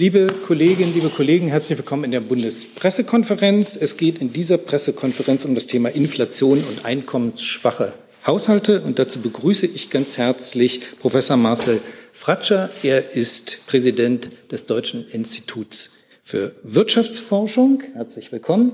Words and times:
Liebe 0.00 0.28
Kolleginnen, 0.46 0.94
liebe 0.94 1.08
Kollegen, 1.08 1.48
herzlich 1.48 1.76
willkommen 1.76 2.04
in 2.04 2.12
der 2.12 2.20
Bundespressekonferenz. 2.20 3.74
Es 3.74 3.96
geht 3.96 4.20
in 4.20 4.32
dieser 4.32 4.56
Pressekonferenz 4.56 5.44
um 5.44 5.56
das 5.56 5.66
Thema 5.66 5.88
Inflation 5.88 6.62
und 6.62 6.84
einkommensschwache 6.84 7.94
Haushalte. 8.24 8.80
Und 8.82 9.00
dazu 9.00 9.20
begrüße 9.20 9.66
ich 9.66 9.90
ganz 9.90 10.16
herzlich 10.16 10.82
Professor 11.00 11.36
Marcel 11.36 11.80
Fratscher. 12.12 12.70
Er 12.84 13.16
ist 13.16 13.66
Präsident 13.66 14.30
des 14.52 14.66
Deutschen 14.66 15.04
Instituts 15.10 15.96
für 16.28 16.52
Wirtschaftsforschung. 16.62 17.82
Herzlich 17.94 18.30
willkommen. 18.32 18.72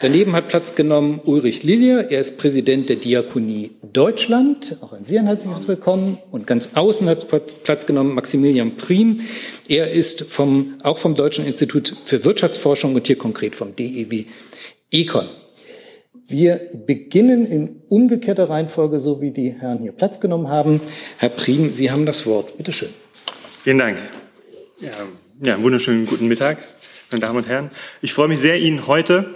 Daneben 0.00 0.32
hat 0.32 0.48
Platz 0.48 0.74
genommen 0.74 1.20
Ulrich 1.24 1.62
Lillier. 1.62 2.10
Er 2.10 2.18
ist 2.18 2.36
Präsident 2.36 2.88
der 2.88 2.96
Diakonie 2.96 3.70
Deutschland. 3.92 4.78
Auch 4.80 4.92
an 4.92 5.04
Sie 5.04 5.16
ein 5.16 5.26
herzliches 5.26 5.68
Willkommen. 5.68 6.18
Und 6.32 6.48
ganz 6.48 6.70
außen 6.74 7.08
hat 7.08 7.28
Platz 7.62 7.86
genommen 7.86 8.12
Maximilian 8.12 8.74
Prim. 8.74 9.20
Er 9.68 9.92
ist 9.92 10.24
vom, 10.24 10.74
auch 10.82 10.98
vom 10.98 11.14
Deutschen 11.14 11.46
Institut 11.46 11.94
für 12.04 12.24
Wirtschaftsforschung 12.24 12.96
und 12.96 13.06
hier 13.06 13.16
konkret 13.16 13.54
vom 13.54 13.76
DEW 13.76 14.24
Econ. 14.90 15.28
Wir 16.26 16.60
beginnen 16.74 17.46
in 17.46 17.82
umgekehrter 17.88 18.50
Reihenfolge, 18.50 18.98
so 18.98 19.20
wie 19.20 19.30
die 19.30 19.50
Herren 19.50 19.78
hier 19.78 19.92
Platz 19.92 20.18
genommen 20.18 20.48
haben. 20.48 20.80
Herr 21.18 21.28
Prim, 21.28 21.70
Sie 21.70 21.88
haben 21.88 22.04
das 22.04 22.26
Wort. 22.26 22.56
Bitte 22.56 22.72
schön. 22.72 22.90
Vielen 23.62 23.78
Dank. 23.78 23.98
Ja, 24.80 24.90
ja, 25.40 25.62
wunderschönen 25.62 26.04
guten 26.06 26.26
Mittag 26.26 26.58
meine 27.10 27.20
Damen 27.20 27.38
und 27.38 27.48
Herren. 27.48 27.70
Ich 28.02 28.12
freue 28.12 28.28
mich 28.28 28.40
sehr, 28.40 28.58
Ihnen 28.58 28.86
heute 28.86 29.34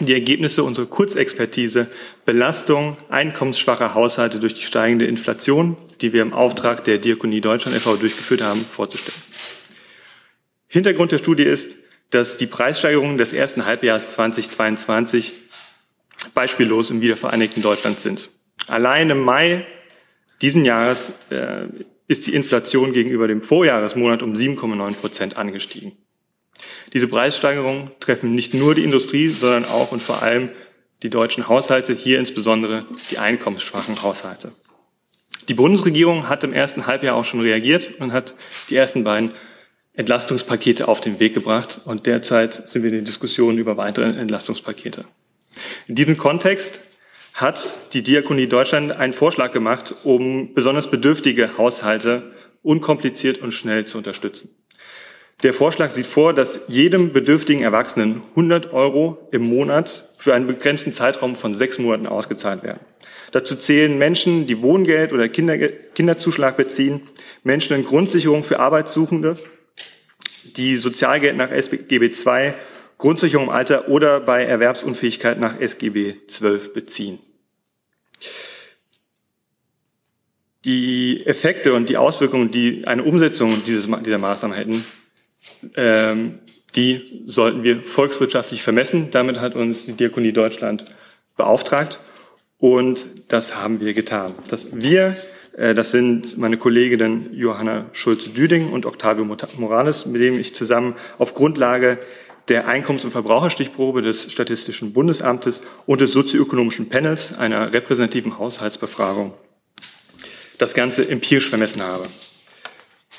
die 0.00 0.12
Ergebnisse 0.12 0.64
unserer 0.64 0.86
Kurzexpertise 0.86 1.88
Belastung 2.24 2.96
einkommensschwacher 3.08 3.94
Haushalte 3.94 4.40
durch 4.40 4.54
die 4.54 4.62
steigende 4.62 5.06
Inflation, 5.06 5.76
die 6.00 6.12
wir 6.12 6.22
im 6.22 6.32
Auftrag 6.32 6.82
der 6.84 6.98
Diakonie 6.98 7.40
Deutschland 7.40 7.76
e.V. 7.76 7.96
durchgeführt 7.96 8.42
haben, 8.42 8.64
vorzustellen. 8.64 9.22
Hintergrund 10.66 11.12
der 11.12 11.18
Studie 11.18 11.44
ist, 11.44 11.76
dass 12.10 12.36
die 12.36 12.46
Preissteigerungen 12.46 13.18
des 13.18 13.32
ersten 13.32 13.64
Halbjahres 13.64 14.08
2022 14.08 15.32
beispiellos 16.34 16.90
im 16.90 17.00
wiedervereinigten 17.00 17.62
Deutschland 17.62 18.00
sind. 18.00 18.30
Allein 18.66 19.10
im 19.10 19.20
Mai 19.20 19.66
diesen 20.42 20.64
Jahres 20.64 21.12
äh, 21.30 21.66
ist 22.08 22.26
die 22.26 22.34
Inflation 22.34 22.92
gegenüber 22.92 23.28
dem 23.28 23.42
Vorjahresmonat 23.42 24.22
um 24.22 24.32
7,9 24.32 24.94
Prozent 24.94 25.36
angestiegen. 25.36 25.92
Diese 26.92 27.08
Preissteigerungen 27.08 27.90
treffen 28.00 28.34
nicht 28.34 28.54
nur 28.54 28.74
die 28.74 28.84
Industrie, 28.84 29.28
sondern 29.28 29.64
auch 29.64 29.92
und 29.92 30.00
vor 30.00 30.22
allem 30.22 30.50
die 31.02 31.10
deutschen 31.10 31.48
Haushalte, 31.48 31.94
hier 31.94 32.18
insbesondere 32.18 32.86
die 33.10 33.18
einkommensschwachen 33.18 34.02
Haushalte. 34.02 34.52
Die 35.48 35.54
Bundesregierung 35.54 36.28
hat 36.28 36.44
im 36.44 36.52
ersten 36.52 36.86
Halbjahr 36.86 37.16
auch 37.16 37.24
schon 37.24 37.40
reagiert 37.40 38.00
und 38.00 38.12
hat 38.12 38.34
die 38.70 38.76
ersten 38.76 39.04
beiden 39.04 39.34
Entlastungspakete 39.92 40.88
auf 40.88 41.00
den 41.00 41.20
Weg 41.20 41.34
gebracht. 41.34 41.80
Und 41.84 42.06
derzeit 42.06 42.68
sind 42.68 42.82
wir 42.82 42.90
in 42.90 42.96
den 42.96 43.04
Diskussionen 43.04 43.58
über 43.58 43.76
weitere 43.76 44.06
Entlastungspakete. 44.06 45.04
In 45.86 45.94
diesem 45.94 46.16
Kontext 46.16 46.80
hat 47.34 47.76
die 47.92 48.02
Diakonie 48.02 48.46
Deutschland 48.46 48.92
einen 48.92 49.12
Vorschlag 49.12 49.52
gemacht, 49.52 49.94
um 50.04 50.54
besonders 50.54 50.90
bedürftige 50.90 51.58
Haushalte 51.58 52.32
unkompliziert 52.62 53.38
und 53.38 53.50
schnell 53.50 53.84
zu 53.84 53.98
unterstützen. 53.98 54.50
Der 55.42 55.52
Vorschlag 55.52 55.90
sieht 55.90 56.06
vor, 56.06 56.32
dass 56.32 56.60
jedem 56.68 57.12
bedürftigen 57.12 57.62
Erwachsenen 57.62 58.22
100 58.30 58.72
Euro 58.72 59.28
im 59.30 59.42
Monat 59.42 60.08
für 60.16 60.32
einen 60.32 60.46
begrenzten 60.46 60.92
Zeitraum 60.92 61.36
von 61.36 61.54
sechs 61.54 61.78
Monaten 61.78 62.06
ausgezahlt 62.06 62.62
werden. 62.62 62.80
Dazu 63.32 63.56
zählen 63.56 63.98
Menschen, 63.98 64.46
die 64.46 64.62
Wohngeld 64.62 65.12
oder 65.12 65.28
Kinder, 65.28 65.58
Kinderzuschlag 65.58 66.56
beziehen, 66.56 67.02
Menschen 67.42 67.76
in 67.76 67.84
Grundsicherung 67.84 68.42
für 68.42 68.60
Arbeitssuchende, 68.60 69.36
die 70.56 70.76
Sozialgeld 70.76 71.36
nach 71.36 71.50
SGB 71.50 72.06
II, 72.06 72.54
Grundsicherung 72.96 73.46
im 73.46 73.52
Alter 73.52 73.88
oder 73.88 74.20
bei 74.20 74.44
Erwerbsunfähigkeit 74.44 75.38
nach 75.40 75.60
SGB 75.60 76.14
XII 76.26 76.60
beziehen. 76.72 77.18
Die 80.64 81.26
Effekte 81.26 81.74
und 81.74 81.90
die 81.90 81.98
Auswirkungen, 81.98 82.50
die 82.50 82.86
eine 82.86 83.04
Umsetzung 83.04 83.50
dieses, 83.66 83.90
dieser 84.04 84.18
Maßnahmen 84.18 84.56
hätten, 84.56 84.84
ähm, 85.76 86.38
die 86.76 87.22
sollten 87.26 87.62
wir 87.62 87.82
volkswirtschaftlich 87.82 88.62
vermessen. 88.62 89.08
Damit 89.10 89.40
hat 89.40 89.54
uns 89.54 89.86
die 89.86 89.92
Diakonie 89.92 90.32
Deutschland 90.32 90.84
beauftragt 91.36 92.00
und 92.58 93.06
das 93.28 93.56
haben 93.56 93.80
wir 93.80 93.94
getan. 93.94 94.34
Das 94.48 94.66
wir, 94.72 95.16
äh, 95.56 95.74
das 95.74 95.90
sind 95.90 96.38
meine 96.38 96.56
Kolleginnen 96.56 97.28
Johanna 97.32 97.86
Schulze-Düding 97.92 98.70
und 98.70 98.86
Octavio 98.86 99.24
Morales, 99.24 100.06
mit 100.06 100.20
dem 100.20 100.38
ich 100.38 100.54
zusammen 100.54 100.94
auf 101.18 101.34
Grundlage 101.34 101.98
der 102.48 102.68
Einkommens- 102.68 103.04
und 103.04 103.10
Verbraucherstichprobe 103.10 104.02
des 104.02 104.30
Statistischen 104.30 104.92
Bundesamtes 104.92 105.62
und 105.86 106.00
des 106.00 106.12
sozioökonomischen 106.12 106.88
Panels 106.88 107.36
einer 107.36 107.72
repräsentativen 107.72 108.38
Haushaltsbefragung 108.38 109.34
das 110.58 110.74
Ganze 110.74 111.08
empirisch 111.08 111.48
vermessen 111.48 111.82
habe. 111.82 112.08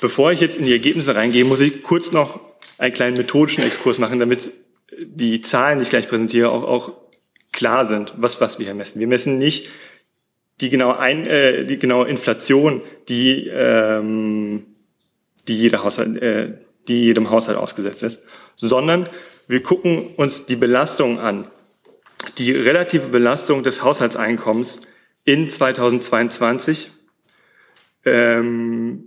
Bevor 0.00 0.32
ich 0.32 0.40
jetzt 0.40 0.58
in 0.58 0.64
die 0.64 0.72
Ergebnisse 0.72 1.14
reingehe, 1.14 1.44
muss 1.44 1.60
ich 1.60 1.82
kurz 1.82 2.12
noch 2.12 2.40
einen 2.78 2.92
kleinen 2.92 3.16
methodischen 3.16 3.64
Exkurs 3.64 3.98
machen, 3.98 4.20
damit 4.20 4.50
die 4.98 5.40
Zahlen, 5.40 5.78
die 5.78 5.84
ich 5.84 5.90
gleich 5.90 6.08
präsentiere, 6.08 6.50
auch, 6.50 6.62
auch 6.64 6.92
klar 7.52 7.86
sind, 7.86 8.14
was, 8.18 8.40
was 8.40 8.58
wir 8.58 8.66
hier 8.66 8.74
messen. 8.74 9.00
Wir 9.00 9.06
messen 9.06 9.38
nicht 9.38 9.70
die 10.60 10.70
genaue, 10.70 10.98
Ein, 10.98 11.26
äh, 11.26 11.64
die 11.64 11.78
genaue 11.78 12.08
Inflation, 12.08 12.82
die, 13.08 13.48
ähm, 13.48 14.66
die, 15.48 15.58
jeder 15.58 15.82
Haushalt, 15.82 16.22
äh, 16.22 16.54
die 16.88 17.04
jedem 17.04 17.30
Haushalt 17.30 17.58
ausgesetzt 17.58 18.02
ist, 18.02 18.20
sondern 18.56 19.08
wir 19.48 19.62
gucken 19.62 20.14
uns 20.16 20.46
die 20.46 20.56
Belastung 20.56 21.18
an, 21.18 21.46
die 22.38 22.50
relative 22.50 23.08
Belastung 23.08 23.62
des 23.62 23.82
Haushaltseinkommens 23.82 24.80
in 25.24 25.48
2022 25.48 26.90
ähm, 28.04 29.05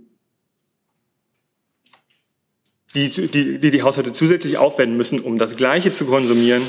die, 2.94 3.08
die, 3.08 3.58
die 3.58 3.70
die 3.70 3.82
Haushalte 3.82 4.12
zusätzlich 4.12 4.58
aufwenden 4.58 4.96
müssen, 4.96 5.20
um 5.20 5.38
das 5.38 5.56
Gleiche 5.56 5.92
zu 5.92 6.06
konsumieren 6.06 6.62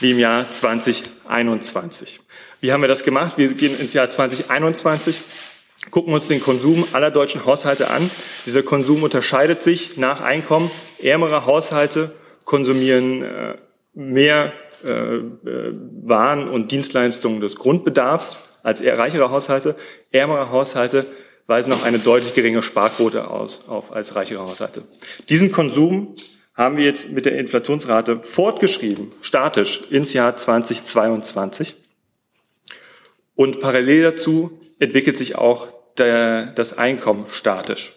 wie 0.00 0.12
im 0.12 0.18
Jahr 0.18 0.50
2021. 0.50 2.20
Wie 2.60 2.72
haben 2.72 2.80
wir 2.80 2.88
das 2.88 3.04
gemacht? 3.04 3.36
Wir 3.36 3.52
gehen 3.54 3.78
ins 3.78 3.92
Jahr 3.92 4.10
2021, 4.10 5.20
gucken 5.90 6.14
uns 6.14 6.26
den 6.26 6.40
Konsum 6.40 6.84
aller 6.92 7.10
deutschen 7.10 7.44
Haushalte 7.44 7.90
an. 7.90 8.10
Dieser 8.46 8.62
Konsum 8.62 9.02
unterscheidet 9.02 9.62
sich 9.62 9.96
nach 9.96 10.20
Einkommen. 10.20 10.70
Ärmere 11.02 11.46
Haushalte 11.46 12.12
konsumieren 12.44 13.22
äh, 13.22 13.56
mehr 13.94 14.52
äh, 14.84 14.90
äh, 14.90 15.72
Waren 16.02 16.48
und 16.48 16.72
Dienstleistungen 16.72 17.40
des 17.40 17.56
Grundbedarfs 17.56 18.38
als 18.62 18.82
reichere 18.82 19.30
Haushalte. 19.30 19.76
Ärmere 20.10 20.50
Haushalte 20.50 21.06
weisen 21.48 21.72
auch 21.72 21.82
eine 21.82 21.98
deutlich 21.98 22.34
geringere 22.34 22.62
Sparquote 22.62 23.28
aus, 23.28 23.62
auf 23.66 23.90
als 23.90 24.14
reichere 24.14 24.40
Haushalte. 24.40 24.84
Diesen 25.28 25.50
Konsum 25.50 26.14
haben 26.54 26.76
wir 26.76 26.84
jetzt 26.84 27.10
mit 27.10 27.24
der 27.24 27.38
Inflationsrate 27.38 28.22
fortgeschrieben, 28.22 29.12
statisch, 29.22 29.80
ins 29.90 30.12
Jahr 30.12 30.36
2022. 30.36 31.74
Und 33.34 33.60
parallel 33.60 34.02
dazu 34.02 34.60
entwickelt 34.78 35.16
sich 35.16 35.36
auch 35.36 35.68
der, 35.96 36.46
das 36.46 36.76
Einkommen 36.76 37.26
statisch. 37.30 37.94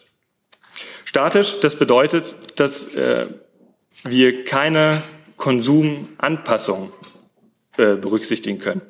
Statisch, 1.04 1.60
das 1.60 1.76
bedeutet, 1.76 2.34
dass 2.56 2.86
äh, 2.94 3.26
wir 4.04 4.44
keine 4.44 5.02
Konsumanpassung 5.36 6.92
äh, 7.76 7.96
berücksichtigen 7.96 8.60
können. 8.60 8.80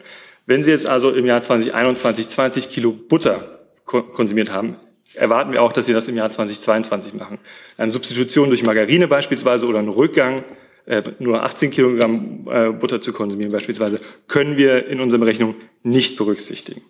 Wenn 0.46 0.62
Sie 0.62 0.70
jetzt 0.70 0.86
also 0.86 1.10
im 1.10 1.26
Jahr 1.26 1.42
2021 1.42 2.28
20 2.28 2.70
Kilo 2.70 2.92
Butter 2.92 3.61
konsumiert 3.84 4.52
haben, 4.52 4.76
erwarten 5.14 5.52
wir 5.52 5.62
auch, 5.62 5.72
dass 5.72 5.86
sie 5.86 5.92
das 5.92 6.08
im 6.08 6.16
Jahr 6.16 6.30
2022 6.30 7.14
machen. 7.14 7.38
Eine 7.76 7.90
Substitution 7.90 8.48
durch 8.48 8.62
Margarine 8.62 9.08
beispielsweise 9.08 9.66
oder 9.66 9.78
einen 9.78 9.88
Rückgang, 9.88 10.44
äh, 10.86 11.02
nur 11.18 11.42
18 11.42 11.70
Kilogramm 11.70 12.48
äh, 12.50 12.70
Butter 12.70 13.00
zu 13.00 13.12
konsumieren 13.12 13.52
beispielsweise, 13.52 14.00
können 14.26 14.56
wir 14.56 14.86
in 14.86 15.00
unserer 15.00 15.20
Berechnung 15.20 15.56
nicht 15.82 16.16
berücksichtigen. 16.16 16.82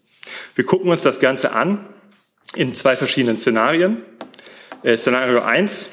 Wir 0.55 0.64
gucken 0.64 0.90
uns 0.90 1.02
das 1.02 1.20
Ganze 1.20 1.52
an 1.52 1.87
in 2.55 2.75
zwei 2.75 2.96
verschiedenen 2.96 3.38
Szenarien. 3.38 4.02
Äh, 4.82 4.96
Szenario 4.96 5.40
1, 5.40 5.88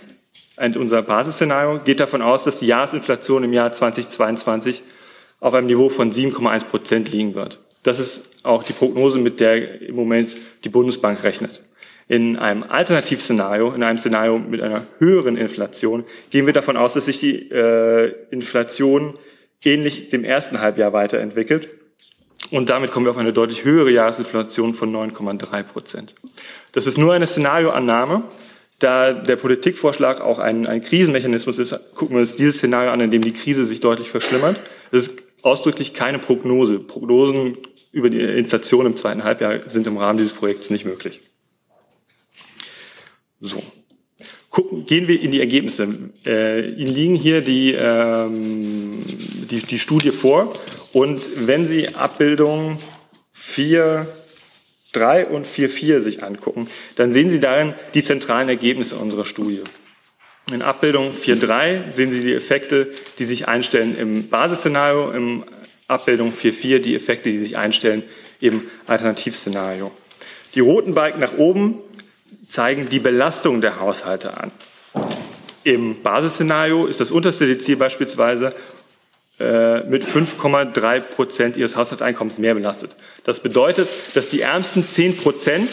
unser 0.76 1.02
Basisszenario, 1.02 1.80
geht 1.84 2.00
davon 2.00 2.22
aus, 2.22 2.44
dass 2.44 2.58
die 2.58 2.68
Jahresinflation 2.68 3.44
im 3.44 3.54
Jahr 3.54 3.72
2022 3.72 4.84
auf 5.40 5.54
einem 5.54 5.68
Niveau 5.68 5.90
von 5.90 6.12
7,1 6.12 6.66
Prozent 6.66 7.12
liegen 7.12 7.36
wird. 7.36 7.60
Das 7.84 8.00
ist 8.00 8.24
auch 8.44 8.64
die 8.64 8.74
Prognose, 8.74 9.20
mit 9.20 9.40
der 9.40 9.82
im 9.82 9.96
Moment 9.96 10.36
die 10.64 10.70
Bundesbank 10.70 11.24
rechnet. 11.24 11.62
In 12.08 12.38
einem 12.40 12.64
Alternativszenario, 12.64 13.72
in 13.72 13.84
einem 13.84 13.98
Szenario 13.98 14.40
mit 14.40 14.62
einer 14.62 14.88
höheren 14.98 15.38
Inflation, 15.38 16.06
gehen 16.32 16.46
wir 16.46 16.54
davon 16.54 16.76
aus, 16.76 16.94
dass 16.94 17.06
sich 17.06 17.20
die 17.20 17.52
äh, 17.52 18.14
Inflation 18.32 19.14
ähnlich 19.64 20.10
dem 20.10 20.24
ersten 20.24 20.60
Halbjahr 20.60 20.94
weiterentwickelt. 20.94 21.70
Und 22.52 22.70
damit 22.70 22.92
kommen 22.92 23.06
wir 23.06 23.12
auf 23.12 23.18
eine 23.18 23.34
deutlich 23.34 23.64
höhere 23.64 23.92
Jahresinflation 23.92 24.74
von 24.74 24.92
9,3 24.92 25.64
Prozent. 25.64 26.16
Das 26.72 26.88
ist 26.88 26.98
nur 26.98 27.14
eine 27.14 27.28
Szenarioannahme. 27.28 28.24
Da 28.80 29.14
der 29.14 29.36
Politikvorschlag 29.36 30.22
auch 30.22 30.40
ein, 30.40 30.66
ein 30.66 30.82
Krisenmechanismus 30.82 31.58
ist, 31.58 31.78
gucken 31.94 32.16
wir 32.16 32.22
uns 32.22 32.38
dieses 32.38 32.58
Szenario 32.58 32.92
an, 32.92 33.02
in 33.02 33.12
dem 33.12 33.22
die 33.22 33.34
Krise 33.34 33.66
sich 33.66 33.82
deutlich 33.82 34.10
verschlimmert. 34.10 34.60
Das 34.92 35.08
ist 35.08 35.16
ausdrücklich 35.42 35.94
keine 35.94 36.20
Prognose. 36.20 36.80
Prognosen 36.80 37.58
über 37.92 38.10
die 38.10 38.20
Inflation 38.20 38.86
im 38.86 38.96
zweiten 38.96 39.24
Halbjahr 39.24 39.70
sind 39.70 39.88
im 39.88 39.98
Rahmen 39.98 40.18
dieses 40.18 40.34
Projekts 40.34 40.70
nicht 40.70 40.86
möglich. 40.86 41.22
So. 43.42 43.62
Gucken, 44.50 44.84
gehen 44.84 45.08
wir 45.08 45.22
in 45.22 45.32
die 45.32 45.40
Ergebnisse. 45.40 45.88
Äh, 46.26 46.68
Ihnen 46.72 46.94
liegen 46.94 47.16
hier 47.16 47.42
die, 47.42 47.74
ähm, 47.74 49.04
die, 49.50 49.60
die 49.60 49.80
Studie 49.80 50.12
vor. 50.12 50.56
Und 50.92 51.48
wenn 51.48 51.66
Sie 51.66 51.94
Abbildung 51.96 52.80
4, 53.32 54.08
3 54.94 55.28
und 55.28 55.46
4, 55.46 55.70
4 55.70 56.02
sich 56.02 56.24
angucken, 56.24 56.68
dann 56.96 57.12
sehen 57.12 57.30
Sie 57.30 57.40
darin 57.40 57.76
die 57.94 58.04
zentralen 58.04 58.50
Ergebnisse 58.50 58.98
unserer 58.98 59.26
Studie. 59.26 59.62
In 60.52 60.64
Abbildung 60.64 61.12
4.3 61.12 61.92
sehen 61.92 62.12
Sie 62.12 62.22
die 62.22 62.34
Effekte, 62.34 62.90
die 63.20 63.26
sich 63.26 63.48
einstellen 63.48 63.96
im 63.98 64.30
Basisszenario, 64.30 65.12
im 65.12 65.44
Abbildung 65.88 66.34
4.4 66.34 66.80
die 66.80 66.96
Effekte, 66.96 67.30
die 67.30 67.40
sich 67.40 67.58
einstellen 67.58 68.04
im 68.40 68.64
Alternativszenario. 68.88 69.92
Die 70.56 70.60
roten 70.60 70.96
Balken 70.96 71.20
nach 71.20 71.38
oben 71.38 71.80
zeigen 72.48 72.90
die 72.90 73.00
Belastung 73.00 73.62
der 73.62 73.80
Haushalte 73.80 74.38
an. 74.38 74.52
Im 75.64 76.02
Basisszenario 76.02 76.88
ist 76.88 77.00
das 77.00 77.12
unterste 77.12 77.46
Dezil 77.46 77.76
beispielsweise 77.76 78.56
äh, 79.40 79.82
mit 79.84 80.04
5,3 80.04 81.00
Prozent 81.02 81.58
ihres 81.58 81.76
Haushaltseinkommens 81.76 82.40
mehr 82.40 82.56
belastet. 82.56 82.96
Das 83.24 83.42
bedeutet, 83.42 83.88
dass 84.16 84.30
die 84.30 84.42
ärmsten 84.42 84.88
10 84.88 85.18
Prozent 85.18 85.70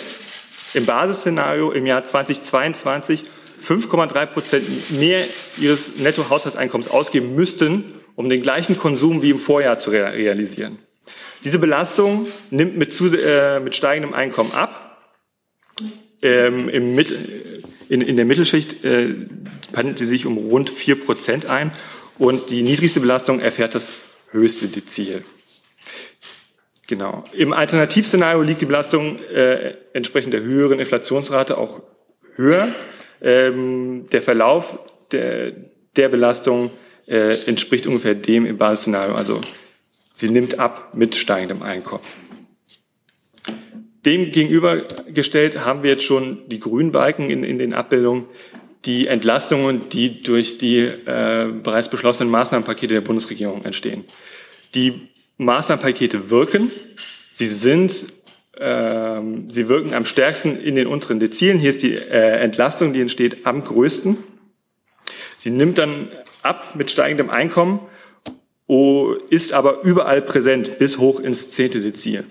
im 0.75 0.84
Basisszenario 0.84 1.70
im 1.73 1.87
Jahr 1.87 2.05
2022 2.05 3.25
5,3 3.66 4.26
Prozent 4.26 4.90
mehr 4.98 5.26
ihres 5.58 5.96
Nettohaushaltseinkommens 5.96 6.88
ausgeben 6.88 7.34
müssten, 7.34 7.84
um 8.14 8.28
den 8.28 8.42
gleichen 8.42 8.78
Konsum 8.78 9.22
wie 9.22 9.30
im 9.30 9.38
Vorjahr 9.38 9.78
zu 9.78 9.90
realisieren. 9.90 10.78
Diese 11.44 11.58
Belastung 11.58 12.26
nimmt 12.50 12.76
mit, 12.76 12.98
äh, 13.00 13.60
mit 13.60 13.74
steigendem 13.74 14.14
Einkommen 14.14 14.52
ab. 14.52 14.82
Ähm, 16.22 16.68
im 16.68 16.98
in, 17.88 18.00
in 18.00 18.16
der 18.16 18.24
Mittelschicht 18.24 18.84
äh, 18.84 19.14
pendelt 19.72 19.98
sie 19.98 20.06
sich 20.06 20.26
um 20.26 20.38
rund 20.38 20.70
4 20.70 20.98
Prozent 20.98 21.46
ein 21.46 21.72
und 22.18 22.50
die 22.50 22.62
niedrigste 22.62 23.00
Belastung 23.00 23.40
erfährt 23.40 23.74
das 23.74 23.92
höchste 24.30 24.68
Dezil. 24.68 25.24
Genau. 26.86 27.24
Im 27.32 27.52
Alternativszenario 27.52 28.42
liegt 28.42 28.60
die 28.60 28.66
Belastung 28.66 29.18
äh, 29.18 29.74
entsprechend 29.92 30.32
der 30.32 30.42
höheren 30.42 30.78
Inflationsrate 30.78 31.58
auch 31.58 31.82
höher. 32.36 32.68
Ähm, 33.20 34.06
der 34.12 34.22
Verlauf 34.22 34.78
der, 35.12 35.52
der 35.96 36.08
Belastung 36.08 36.70
äh, 37.06 37.36
entspricht 37.46 37.86
ungefähr 37.86 38.14
dem 38.14 38.46
im 38.46 38.58
Basisszenario. 38.58 39.14
Also 39.14 39.40
sie 40.14 40.30
nimmt 40.30 40.58
ab 40.58 40.92
mit 40.94 41.14
steigendem 41.14 41.62
Einkommen. 41.62 42.02
Dem 44.04 44.30
gegenübergestellt 44.30 45.64
haben 45.64 45.82
wir 45.82 45.90
jetzt 45.90 46.04
schon 46.04 46.48
die 46.48 46.60
grünen 46.60 46.92
Balken 46.92 47.28
in, 47.28 47.42
in 47.42 47.58
den 47.58 47.74
Abbildungen, 47.74 48.26
die 48.84 49.08
Entlastungen, 49.08 49.88
die 49.88 50.22
durch 50.22 50.58
die 50.58 50.78
äh, 50.78 51.52
bereits 51.62 51.90
beschlossenen 51.90 52.30
Maßnahmenpakete 52.30 52.94
der 52.94 53.00
Bundesregierung 53.00 53.64
entstehen. 53.64 54.04
Die 54.74 55.08
Maßnahmenpakete 55.38 56.30
wirken. 56.30 56.70
Sie 57.32 57.46
sind 57.46 58.06
ähm, 58.58 59.48
sie 59.50 59.68
wirken 59.68 59.94
am 59.94 60.04
stärksten 60.04 60.60
in 60.60 60.74
den 60.74 60.86
unteren 60.86 61.20
Dezilen. 61.20 61.58
Hier 61.58 61.70
ist 61.70 61.82
die 61.82 61.94
äh, 61.94 62.40
Entlastung, 62.40 62.92
die 62.92 63.00
entsteht, 63.00 63.46
am 63.46 63.62
größten. 63.62 64.18
Sie 65.36 65.50
nimmt 65.50 65.78
dann 65.78 66.08
ab 66.42 66.74
mit 66.74 66.90
steigendem 66.90 67.30
Einkommen, 67.30 67.80
oh, 68.66 69.14
ist 69.30 69.52
aber 69.52 69.82
überall 69.82 70.22
präsent, 70.22 70.78
bis 70.78 70.98
hoch 70.98 71.20
ins 71.20 71.48
zehnte 71.48 71.80
Dezil. 71.80 72.24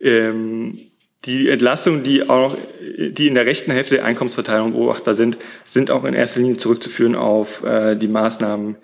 Ähm, 0.00 0.90
die 1.24 1.48
Entlastungen, 1.48 2.02
die 2.02 2.28
auch 2.28 2.56
die 2.98 3.26
in 3.26 3.34
der 3.34 3.46
rechten 3.46 3.70
Hälfte 3.70 3.94
der 3.94 4.04
Einkommensverteilung 4.04 4.72
beobachtbar 4.72 5.14
sind, 5.14 5.38
sind 5.64 5.90
auch 5.90 6.04
in 6.04 6.14
erster 6.14 6.40
Linie 6.40 6.58
zurückzuführen 6.58 7.14
auf 7.14 7.62
äh, 7.64 7.96
die 7.96 8.08
Maßnahmen 8.08 8.76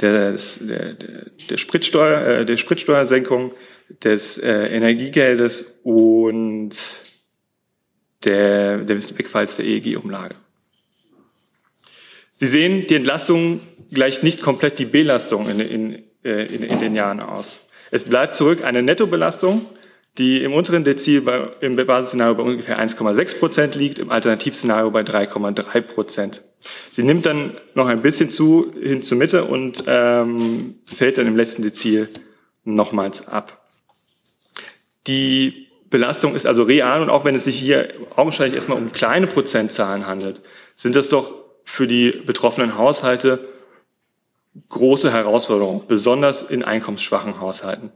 des, 0.00 0.60
der, 0.60 0.92
der, 1.50 1.56
Spritsteuer, 1.56 2.40
äh, 2.40 2.44
der 2.44 2.58
Spritsteuersenkung, 2.58 3.52
des 3.88 4.38
äh, 4.38 4.50
Energiegeldes 4.50 5.64
und 5.82 6.70
der, 8.24 8.78
des 8.78 9.16
Wegfalls 9.18 9.56
der 9.56 9.66
EEG-Umlage. 9.66 10.34
Sie 12.34 12.46
sehen, 12.46 12.86
die 12.86 12.96
Entlastung 12.96 13.60
gleicht 13.92 14.22
nicht 14.22 14.42
komplett 14.42 14.78
die 14.78 14.84
Belastung 14.84 15.48
in, 15.48 15.60
in, 15.60 16.04
äh, 16.24 16.44
in, 16.54 16.62
in 16.62 16.80
den 16.80 16.94
Jahren 16.94 17.20
aus. 17.20 17.60
Es 17.90 18.04
bleibt 18.04 18.36
zurück 18.36 18.64
eine 18.64 18.82
Nettobelastung, 18.82 19.64
die 20.18 20.42
im 20.42 20.52
unteren 20.52 20.84
Dezil 20.84 21.20
bei, 21.20 21.48
im 21.60 21.76
Basisszenario 21.76 22.34
bei 22.34 22.42
ungefähr 22.42 22.80
1,6 22.80 23.38
Prozent 23.38 23.74
liegt, 23.74 23.98
im 23.98 24.10
Alternativszenario 24.10 24.90
bei 24.90 25.02
3,3 25.02 25.80
Prozent. 25.82 26.42
Sie 26.90 27.02
nimmt 27.02 27.26
dann 27.26 27.54
noch 27.74 27.86
ein 27.86 28.02
bisschen 28.02 28.30
zu 28.30 28.72
hin 28.80 29.02
zur 29.02 29.18
Mitte 29.18 29.44
und 29.44 29.84
ähm, 29.86 30.76
fällt 30.84 31.18
dann 31.18 31.26
im 31.26 31.36
letzten 31.36 31.62
Dezil 31.62 32.08
nochmals 32.64 33.28
ab. 33.28 33.65
Die 35.06 35.68
Belastung 35.90 36.34
ist 36.34 36.46
also 36.46 36.64
real 36.64 37.00
und 37.00 37.10
auch 37.10 37.24
wenn 37.24 37.34
es 37.34 37.44
sich 37.44 37.58
hier 37.58 37.92
augenscheinlich 38.16 38.54
erstmal 38.54 38.78
um 38.78 38.92
kleine 38.92 39.26
Prozentzahlen 39.26 40.06
handelt, 40.06 40.40
sind 40.74 40.96
das 40.96 41.08
doch 41.08 41.32
für 41.64 41.86
die 41.86 42.10
betroffenen 42.10 42.76
Haushalte 42.76 43.48
große 44.68 45.12
Herausforderungen, 45.12 45.82
besonders 45.86 46.42
in 46.42 46.64
einkommensschwachen 46.64 47.40
Haushalten. 47.40 47.92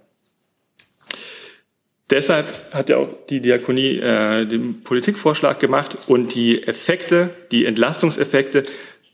Deshalb 2.11 2.73
hat 2.73 2.89
ja 2.91 2.97
auch 2.99 3.09
die 3.29 3.41
Diakonie 3.41 3.99
äh, 3.99 4.45
den 4.45 4.83
Politikvorschlag 4.83 5.61
gemacht 5.61 5.97
und 6.09 6.35
die 6.35 6.67
Effekte, 6.67 7.31
die 7.53 7.67
Entlastungseffekte 7.67 8.65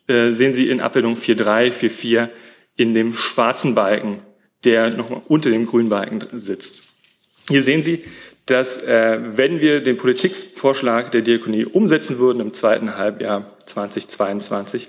äh, 0.08 0.32
sehen 0.32 0.54
Sie 0.54 0.70
in 0.70 0.80
Abbildung 0.80 1.14
4.3, 1.16 1.72
4.4 1.72 2.28
in 2.76 2.94
dem 2.94 3.14
schwarzen 3.14 3.74
Balken, 3.74 4.22
der 4.64 4.96
nochmal 4.96 5.22
unter 5.28 5.50
dem 5.50 5.66
grünen 5.66 5.90
Balken 5.90 6.24
sitzt. 6.32 6.85
Hier 7.48 7.62
sehen 7.62 7.82
Sie, 7.82 8.04
dass 8.46 8.80
äh, 8.82 9.18
wenn 9.20 9.60
wir 9.60 9.80
den 9.80 9.96
Politikvorschlag 9.96 11.10
der 11.10 11.22
Diakonie 11.22 11.64
umsetzen 11.64 12.18
würden 12.18 12.40
im 12.40 12.52
zweiten 12.52 12.96
Halbjahr 12.96 13.56
2022, 13.66 14.88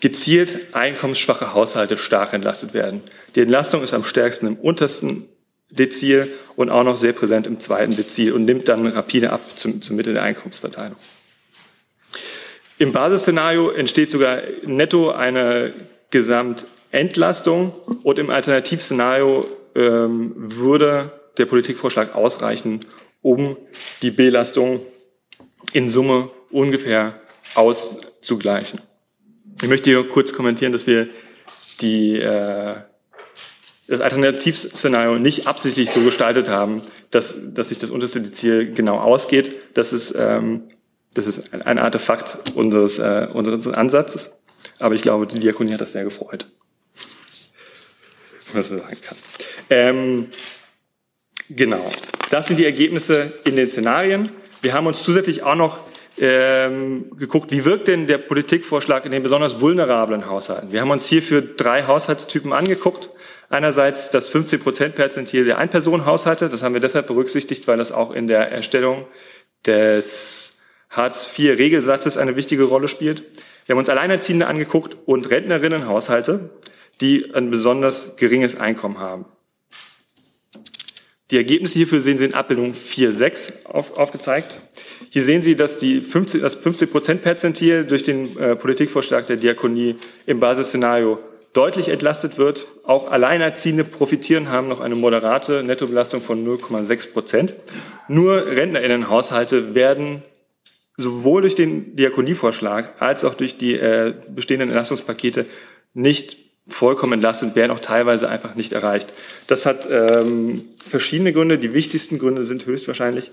gezielt 0.00 0.74
einkommensschwache 0.74 1.54
Haushalte 1.54 1.96
stark 1.96 2.32
entlastet 2.32 2.74
werden. 2.74 3.02
Die 3.34 3.40
Entlastung 3.40 3.82
ist 3.82 3.94
am 3.94 4.04
stärksten 4.04 4.46
im 4.46 4.56
untersten 4.56 5.28
Dezil 5.70 6.28
und 6.56 6.70
auch 6.70 6.84
noch 6.84 6.96
sehr 6.96 7.12
präsent 7.12 7.46
im 7.46 7.58
zweiten 7.58 7.96
Dezil 7.96 8.32
und 8.32 8.44
nimmt 8.44 8.68
dann 8.68 8.86
rapide 8.86 9.30
ab 9.30 9.40
zum, 9.56 9.82
zur 9.82 9.96
Mitte 9.96 10.12
der 10.12 10.22
Einkommensverteilung. 10.22 10.96
Im 12.78 12.92
Basisszenario 12.92 13.70
entsteht 13.70 14.10
sogar 14.10 14.42
netto 14.64 15.10
eine 15.10 15.72
Gesamtentlastung 16.10 17.72
und 18.02 18.18
im 18.18 18.30
Alternativszenario 18.30 19.48
ähm, 19.74 20.32
würde 20.36 21.12
der 21.38 21.46
Politikvorschlag 21.46 22.14
ausreichen, 22.14 22.80
um 23.22 23.56
die 24.02 24.10
Belastung 24.10 24.80
in 25.72 25.88
Summe 25.88 26.30
ungefähr 26.50 27.20
auszugleichen. 27.54 28.80
Ich 29.62 29.68
möchte 29.68 29.90
hier 29.90 30.08
kurz 30.08 30.32
kommentieren, 30.32 30.72
dass 30.72 30.86
wir 30.86 31.08
die, 31.80 32.18
äh, 32.18 32.76
das 33.86 34.00
Alternativszenario 34.00 35.18
nicht 35.18 35.46
absichtlich 35.46 35.90
so 35.90 36.00
gestaltet 36.00 36.48
haben, 36.48 36.82
dass, 37.10 37.36
dass 37.42 37.68
sich 37.68 37.78
das 37.78 37.90
unterste 37.90 38.22
Ziel 38.32 38.72
genau 38.72 38.98
ausgeht. 38.98 39.56
Das 39.74 39.92
ist, 39.92 40.14
ähm, 40.16 40.64
das 41.14 41.26
ist 41.26 41.52
ein 41.52 41.78
Artefakt 41.78 42.52
unseres, 42.54 42.98
äh, 42.98 43.28
unseres 43.32 43.66
Ansatzes. 43.68 44.32
Aber 44.78 44.94
ich 44.94 45.02
glaube, 45.02 45.26
die 45.26 45.38
Diakonie 45.38 45.72
hat 45.72 45.80
das 45.80 45.92
sehr 45.92 46.04
gefreut. 46.04 46.46
Was 48.52 48.70
man 48.70 48.80
sagen 48.80 48.98
kann. 49.00 49.16
Ähm, 49.70 50.26
Genau. 51.50 51.90
Das 52.30 52.46
sind 52.46 52.58
die 52.58 52.64
Ergebnisse 52.64 53.34
in 53.44 53.56
den 53.56 53.66
Szenarien. 53.66 54.30
Wir 54.62 54.72
haben 54.72 54.86
uns 54.86 55.02
zusätzlich 55.02 55.42
auch 55.42 55.54
noch 55.54 55.80
ähm, 56.18 57.10
geguckt, 57.16 57.50
wie 57.50 57.64
wirkt 57.64 57.88
denn 57.88 58.06
der 58.06 58.18
Politikvorschlag 58.18 59.04
in 59.04 59.12
den 59.12 59.22
besonders 59.22 59.60
vulnerablen 59.60 60.26
Haushalten. 60.26 60.72
Wir 60.72 60.80
haben 60.80 60.90
uns 60.90 61.06
hierfür 61.06 61.42
drei 61.42 61.84
Haushaltstypen 61.84 62.52
angeguckt. 62.52 63.10
Einerseits 63.50 64.10
das 64.10 64.28
15 64.28 64.60
Prozent 64.60 64.94
Perzentil 64.94 65.44
der 65.44 65.58
Einpersonenhaushalte. 65.58 66.48
Das 66.48 66.62
haben 66.62 66.72
wir 66.72 66.80
deshalb 66.80 67.06
berücksichtigt, 67.06 67.68
weil 67.68 67.78
das 67.78 67.92
auch 67.92 68.10
in 68.10 68.26
der 68.26 68.50
Erstellung 68.50 69.06
des 69.66 70.54
Hartz-IV-Regelsatzes 70.90 72.16
eine 72.16 72.36
wichtige 72.36 72.64
Rolle 72.64 72.88
spielt. 72.88 73.24
Wir 73.66 73.74
haben 73.74 73.80
uns 73.80 73.88
Alleinerziehende 73.88 74.46
angeguckt 74.46 74.96
und 75.06 75.30
Rentnerinnenhaushalte, 75.30 76.50
die 77.00 77.34
ein 77.34 77.50
besonders 77.50 78.16
geringes 78.16 78.56
Einkommen 78.56 78.98
haben. 78.98 79.26
Die 81.30 81.36
Ergebnisse 81.36 81.74
hierfür 81.74 82.02
sehen 82.02 82.18
Sie 82.18 82.26
in 82.26 82.34
Abbildung 82.34 82.72
4.6 82.72 83.64
auf, 83.64 83.96
aufgezeigt. 83.96 84.60
Hier 85.10 85.22
sehen 85.22 85.40
Sie, 85.40 85.56
dass 85.56 85.78
die 85.78 86.02
50, 86.02 86.42
das 86.42 86.60
50-Prozent-Perzentil 86.60 87.86
durch 87.86 88.04
den 88.04 88.36
äh, 88.36 88.56
Politikvorschlag 88.56 89.26
der 89.26 89.36
Diakonie 89.36 89.96
im 90.26 90.38
Basisszenario 90.38 91.18
deutlich 91.54 91.88
entlastet 91.88 92.36
wird. 92.36 92.66
Auch 92.84 93.10
Alleinerziehende 93.10 93.84
profitieren, 93.84 94.50
haben 94.50 94.68
noch 94.68 94.80
eine 94.80 94.96
moderate 94.96 95.62
Nettobelastung 95.62 96.20
von 96.20 96.46
0,6 96.46 97.12
Prozent. 97.12 97.54
Nur 98.06 98.46
Rentnerinnenhaushalte 98.46 99.74
werden 99.74 100.22
sowohl 100.96 101.40
durch 101.40 101.54
den 101.54 101.96
Diakonievorschlag 101.96 103.00
als 103.00 103.24
auch 103.24 103.34
durch 103.34 103.56
die 103.56 103.74
äh, 103.74 104.14
bestehenden 104.28 104.68
Entlastungspakete 104.68 105.46
nicht 105.94 106.43
vollkommen 106.66 107.14
entlastet, 107.14 107.56
werden 107.56 107.72
auch 107.72 107.80
teilweise 107.80 108.28
einfach 108.28 108.54
nicht 108.54 108.72
erreicht. 108.72 109.12
Das 109.46 109.66
hat 109.66 109.86
ähm, 109.90 110.64
verschiedene 110.84 111.32
Gründe. 111.32 111.58
Die 111.58 111.74
wichtigsten 111.74 112.18
Gründe 112.18 112.44
sind 112.44 112.66
höchstwahrscheinlich, 112.66 113.30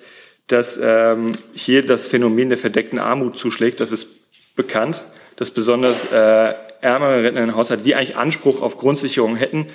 dass 0.48 0.80
ähm, 0.82 1.32
hier 1.54 1.86
das 1.86 2.08
Phänomen 2.08 2.50
der 2.50 2.58
verdeckten 2.58 3.00
Armut 3.00 3.38
zuschlägt. 3.38 3.80
Das 3.80 3.92
ist 3.92 4.08
bekannt, 4.56 5.04
dass 5.38 5.52
besonders 5.52 6.12
äh, 6.12 6.54
ärmere 6.82 7.24
Rentnerinnenhaushalte, 7.24 7.84
die 7.84 7.96
eigentlich 7.96 8.18
Anspruch 8.18 8.62
auf 8.62 8.76
Grundsicherung 8.76 9.36
hätten, 9.36 9.68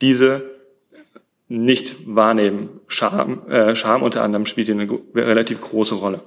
diese 0.00 0.50
nicht 1.46 1.96
wahrnehmen. 2.06 2.80
Scham, 2.88 3.48
äh, 3.48 3.76
Scham 3.76 4.02
unter 4.02 4.22
anderem 4.22 4.46
spielt 4.46 4.66
hier 4.66 4.76
eine 4.76 4.88
relativ 5.14 5.60
große 5.60 5.94
Rolle. 5.94 6.20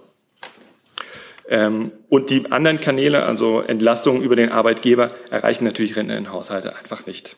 Ähm, 1.49 1.91
und 2.09 2.29
die 2.29 2.51
anderen 2.51 2.79
Kanäle, 2.79 3.23
also 3.23 3.61
Entlastungen 3.61 4.21
über 4.21 4.35
den 4.35 4.51
Arbeitgeber, 4.51 5.11
erreichen 5.29 5.63
natürlich 5.63 5.95
Rentnerinnenhaushalte 5.95 6.75
einfach 6.75 7.05
nicht. 7.05 7.37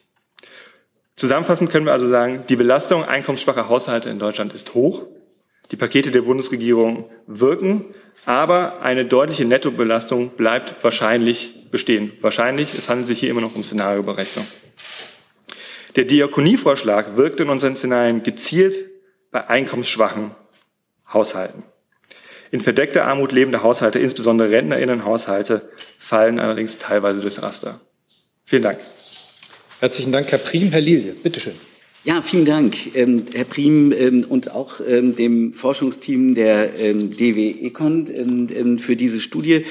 Zusammenfassend 1.15 1.69
können 1.69 1.85
wir 1.85 1.93
also 1.93 2.07
sagen, 2.07 2.45
die 2.47 2.55
Belastung 2.55 3.03
einkommensschwacher 3.03 3.69
Haushalte 3.69 4.09
in 4.09 4.19
Deutschland 4.19 4.53
ist 4.53 4.73
hoch. 4.73 5.05
Die 5.71 5.75
Pakete 5.75 6.11
der 6.11 6.21
Bundesregierung 6.21 7.09
wirken, 7.27 7.85
aber 8.25 8.81
eine 8.81 9.05
deutliche 9.05 9.45
Nettobelastung 9.45 10.31
bleibt 10.31 10.83
wahrscheinlich 10.83 11.69
bestehen. 11.69 12.13
Wahrscheinlich, 12.21 12.73
es 12.73 12.89
handelt 12.89 13.07
sich 13.07 13.19
hier 13.19 13.29
immer 13.29 13.41
noch 13.41 13.55
um 13.55 13.63
Szenarioberechnung. 13.63 14.47
Der 15.95 16.05
Diakonievorschlag 16.05 17.17
wirkt 17.17 17.39
in 17.39 17.49
unseren 17.49 17.75
Szenarien 17.75 18.23
gezielt 18.23 18.85
bei 19.31 19.47
einkommensschwachen 19.47 20.31
Haushalten. 21.13 21.63
In 22.51 22.62
verdeckter 22.62 23.06
Armut 23.06 23.32
lebende 23.32 23.63
Haushalte, 23.63 24.00
insbesondere 24.00 24.50
Rentnerinnenhaushalte, 24.50 25.70
fallen 25.98 26.39
allerdings 26.39 26.77
teilweise 26.77 27.22
durchs 27.22 27.41
Raster. 27.41 27.79
Vielen 28.46 28.63
Dank. 28.63 28.79
Herzlichen 29.79 30.12
Dank, 30.12 30.32
Herr 30.32 30.39
Prim. 30.39 30.72
Herr 30.72 30.82
Lilie, 30.82 31.13
bitteschön. 31.13 31.53
Ja, 32.06 32.22
vielen 32.22 32.46
Dank, 32.46 32.96
ähm, 32.96 33.25
Herr 33.34 33.44
Prim 33.44 33.91
ähm, 33.91 34.25
und 34.27 34.51
auch 34.51 34.79
ähm, 34.88 35.15
dem 35.15 35.51
Forschungsteam 35.53 36.34
der 36.34 36.79
ähm, 36.79 37.12
DW 37.12 37.68
Econ 37.68 38.08
ähm, 38.13 38.48
ähm, 38.56 38.79
für 38.79 38.96
diese 38.96 39.20
Studie. 39.20 39.65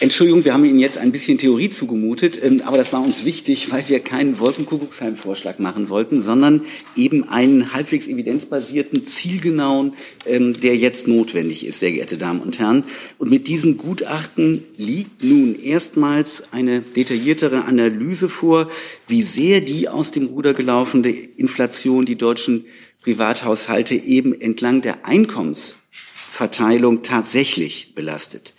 Entschuldigung, 0.00 0.44
wir 0.44 0.54
haben 0.54 0.64
Ihnen 0.64 0.78
jetzt 0.78 0.96
ein 0.96 1.10
bisschen 1.10 1.38
Theorie 1.38 1.70
zugemutet, 1.70 2.38
ähm, 2.40 2.62
aber 2.64 2.76
das 2.76 2.92
war 2.92 3.02
uns 3.02 3.24
wichtig, 3.24 3.72
weil 3.72 3.88
wir 3.88 3.98
keinen 3.98 4.38
Wolkenkuckucksheim-Vorschlag 4.38 5.58
machen 5.58 5.88
wollten, 5.88 6.22
sondern 6.22 6.62
eben 6.94 7.28
einen 7.28 7.72
halbwegs 7.72 8.06
evidenzbasierten, 8.06 9.08
zielgenauen, 9.08 9.94
ähm, 10.24 10.60
der 10.60 10.76
jetzt 10.76 11.08
notwendig 11.08 11.66
ist, 11.66 11.80
sehr 11.80 11.90
geehrte 11.90 12.16
Damen 12.16 12.40
und 12.42 12.60
Herren. 12.60 12.84
Und 13.18 13.28
mit 13.28 13.48
diesem 13.48 13.76
Gutachten 13.76 14.62
liegt 14.76 15.24
nun 15.24 15.58
erstmals 15.58 16.44
eine 16.52 16.78
detailliertere 16.78 17.64
Analyse 17.64 18.28
vor, 18.28 18.70
wie 19.08 19.22
sehr 19.22 19.60
die 19.60 19.88
aus 19.88 20.12
dem 20.12 20.26
Ruder 20.26 20.54
gelaufene 20.54 21.10
Inflation 21.10 22.06
die 22.06 22.14
deutschen 22.14 22.66
Privathaushalte 23.02 23.96
eben 23.96 24.40
entlang 24.40 24.80
der 24.80 25.06
Einkommensverteilung 25.06 27.02
tatsächlich 27.02 27.96
belastet. 27.96 28.54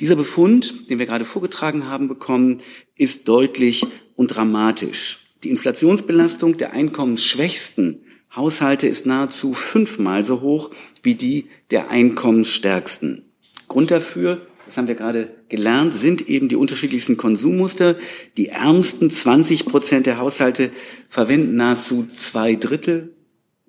Dieser 0.00 0.16
Befund, 0.16 0.88
den 0.88 0.98
wir 0.98 1.06
gerade 1.06 1.26
vorgetragen 1.26 1.86
haben 1.86 2.08
bekommen, 2.08 2.58
ist 2.96 3.28
deutlich 3.28 3.86
und 4.16 4.28
dramatisch. 4.28 5.20
Die 5.44 5.50
Inflationsbelastung 5.50 6.56
der 6.56 6.72
einkommensschwächsten 6.72 8.00
Haushalte 8.34 8.88
ist 8.88 9.04
nahezu 9.04 9.52
fünfmal 9.52 10.24
so 10.24 10.40
hoch 10.40 10.70
wie 11.02 11.14
die 11.14 11.46
der 11.70 11.90
einkommensstärksten. 11.90 13.26
Grund 13.68 13.90
dafür, 13.90 14.46
das 14.64 14.76
haben 14.76 14.88
wir 14.88 14.94
gerade 14.94 15.34
gelernt, 15.48 15.94
sind 15.94 16.28
eben 16.28 16.48
die 16.48 16.56
unterschiedlichsten 16.56 17.16
Konsummuster. 17.16 17.96
Die 18.36 18.48
ärmsten 18.48 19.10
20 19.10 19.66
Prozent 19.66 20.06
der 20.06 20.18
Haushalte 20.18 20.70
verwenden 21.08 21.56
nahezu 21.56 22.06
zwei 22.06 22.54
Drittel 22.54 23.14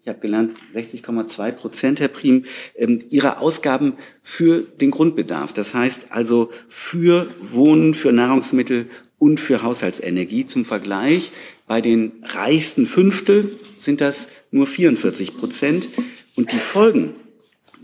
ich 0.03 0.09
habe 0.09 0.19
gelernt, 0.19 0.53
60,2 0.73 1.51
Prozent, 1.51 1.99
Herr 1.99 2.07
Prim, 2.07 2.45
ähm, 2.75 2.99
ihrer 3.11 3.39
Ausgaben 3.39 3.93
für 4.23 4.61
den 4.61 4.89
Grundbedarf. 4.89 5.53
Das 5.53 5.75
heißt 5.75 6.07
also 6.11 6.49
für 6.67 7.27
Wohnen, 7.39 7.93
für 7.93 8.11
Nahrungsmittel 8.11 8.87
und 9.19 9.39
für 9.39 9.61
Haushaltsenergie. 9.61 10.45
Zum 10.45 10.65
Vergleich, 10.65 11.31
bei 11.67 11.81
den 11.81 12.13
reichsten 12.23 12.87
Fünftel 12.87 13.59
sind 13.77 14.01
das 14.01 14.29
nur 14.49 14.65
44 14.65 15.37
Prozent. 15.37 15.89
Und 16.35 16.51
die 16.51 16.57
Folgen 16.57 17.13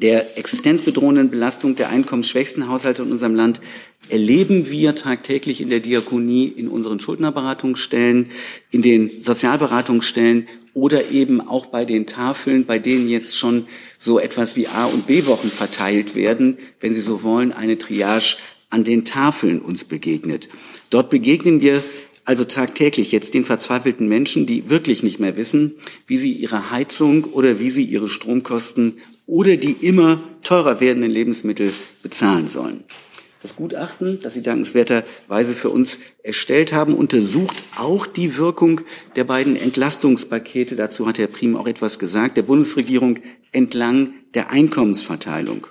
der 0.02 0.38
existenzbedrohenden 0.40 1.30
Belastung 1.30 1.76
der 1.76 1.90
einkommensschwächsten 1.90 2.68
Haushalte 2.68 3.04
in 3.04 3.12
unserem 3.12 3.36
Land 3.36 3.62
erleben 4.10 4.70
wir 4.70 4.96
tagtäglich 4.96 5.62
in 5.62 5.70
der 5.70 5.80
Diakonie, 5.80 6.48
in 6.48 6.68
unseren 6.68 7.00
Schuldnerberatungsstellen, 7.00 8.30
in 8.72 8.82
den 8.82 9.22
Sozialberatungsstellen 9.22 10.48
oder 10.77 11.10
eben 11.10 11.41
auch 11.41 11.65
bei 11.65 11.86
den 11.86 12.05
Tafeln, 12.05 12.65
bei 12.65 12.77
denen 12.77 13.10
jetzt 13.10 13.36
schon 13.36 13.65
so 13.98 14.19
etwas 14.19 14.55
wie 14.55 14.67
A- 14.67 14.86
und 14.86 15.07
B-Wochen 15.07 15.50
verteilt 15.50 16.13
werden, 16.13 16.57
wenn 16.79 16.93
Sie 16.93 17.01
so 17.01 17.24
wollen, 17.24 17.51
eine 17.51 17.79
Triage 17.79 18.38
an 18.69 18.84
den 18.84 19.03
Tafeln 19.03 19.60
uns 19.60 19.86
begegnet. 19.86 20.50
Dort 20.91 21.10
begegnen 21.10 21.62
wir 21.62 21.81
also 22.25 22.43
tagtäglich 22.43 23.12
jetzt 23.12 23.34
den 23.34 23.43
verzweifelten 23.43 24.07
Menschen, 24.07 24.46
die 24.46 24.69
wirklich 24.69 25.01
nicht 25.01 25.19
mehr 25.19 25.36
wissen, 25.36 25.75
wie 26.05 26.17
sie 26.17 26.34
ihre 26.34 26.69
Heizung 26.69 27.24
oder 27.24 27.57
wie 27.60 27.69
sie 27.69 27.86
ihre 27.86 28.10
Stromkosten 28.10 28.98
oder 29.25 29.57
die 29.57 29.72
immer 29.72 30.22
teurer 30.43 30.79
werdenden 30.79 31.10
Lebensmittel 31.12 31.72
bezahlen 32.03 32.48
sollen. 32.48 32.84
Das 33.48 33.56
Gutachten, 33.56 34.20
das 34.22 34.34
Sie 34.34 34.42
dankenswerterweise 34.42 35.56
für 35.56 35.70
uns 35.70 36.00
erstellt 36.22 36.74
haben, 36.74 36.94
untersucht 36.94 37.63
auch 37.77 38.06
die 38.06 38.36
Wirkung 38.38 38.82
der 39.16 39.24
beiden 39.24 39.56
Entlastungspakete, 39.56 40.75
dazu 40.75 41.08
hat 41.08 41.18
Herr 41.18 41.27
Prim 41.27 41.56
auch 41.56 41.66
etwas 41.66 41.98
gesagt, 41.98 42.36
der 42.36 42.42
Bundesregierung 42.42 43.20
entlang 43.54 44.10
der 44.34 44.51
Einkommensverteilung. 44.51 45.66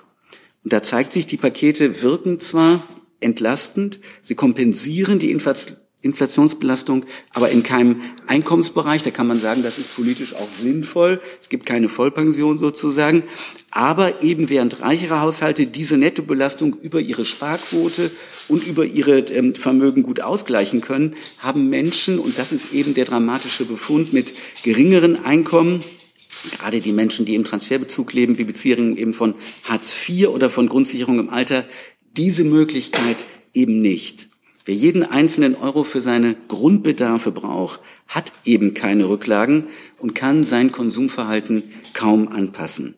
Und 0.63 0.73
da 0.73 0.81
zeigt 0.81 1.13
sich, 1.13 1.27
die 1.27 1.37
Pakete 1.37 2.01
wirken 2.01 2.39
zwar 2.39 2.81
entlastend, 3.19 3.99
sie 4.23 4.33
kompensieren 4.33 5.19
die 5.19 5.29
Inflationsbelastung, 6.07 7.05
aber 7.33 7.49
in 7.49 7.63
keinem 7.63 8.01
Einkommensbereich. 8.27 9.03
Da 9.03 9.11
kann 9.11 9.27
man 9.27 9.39
sagen, 9.39 9.63
das 9.63 9.77
ist 9.77 9.95
politisch 9.95 10.33
auch 10.33 10.49
sinnvoll. 10.49 11.21
Es 11.41 11.49
gibt 11.49 11.65
keine 11.65 11.89
Vollpension 11.89 12.57
sozusagen. 12.57 13.23
Aber 13.69 14.23
eben 14.23 14.49
während 14.49 14.81
reichere 14.81 15.21
Haushalte 15.21 15.67
diese 15.67 15.97
Nettobelastung 15.97 16.75
über 16.81 16.99
ihre 16.99 17.25
Sparquote 17.25 18.11
und 18.47 18.65
über 18.65 18.85
ihre 18.85 19.19
ähm, 19.19 19.53
Vermögen 19.53 20.03
gut 20.03 20.21
ausgleichen 20.21 20.81
können, 20.81 21.15
haben 21.39 21.69
Menschen, 21.69 22.17
und 22.19 22.39
das 22.39 22.51
ist 22.51 22.73
eben 22.73 22.93
der 22.93 23.05
dramatische 23.05 23.65
Befund, 23.65 24.13
mit 24.13 24.33
geringeren 24.63 25.23
Einkommen, 25.23 25.81
gerade 26.51 26.81
die 26.81 26.91
Menschen, 26.91 27.25
die 27.25 27.35
im 27.35 27.43
Transferbezug 27.43 28.13
leben, 28.13 28.37
wie 28.37 28.45
Beziehungen 28.45 28.97
eben 28.97 29.13
von 29.13 29.35
Hartz 29.63 29.95
IV 30.07 30.29
oder 30.29 30.49
von 30.49 30.69
Grundsicherung 30.69 31.19
im 31.19 31.29
Alter, 31.29 31.65
diese 32.15 32.43
Möglichkeit 32.43 33.27
eben 33.53 33.81
nicht. 33.81 34.26
Wer 34.67 34.75
jeden 34.75 35.03
einzelnen 35.03 35.55
Euro 35.55 35.85
für 35.85 36.01
seine 36.01 36.35
Grundbedarfe 36.49 37.31
braucht, 37.31 37.79
hat 38.05 38.33
eben 38.43 38.73
keine 38.73 39.07
Rücklagen 39.07 39.67
und 39.97 40.13
kann 40.13 40.43
sein 40.43 40.73
Konsumverhalten 40.73 41.63
kaum 41.93 42.27
anpassen. 42.27 42.95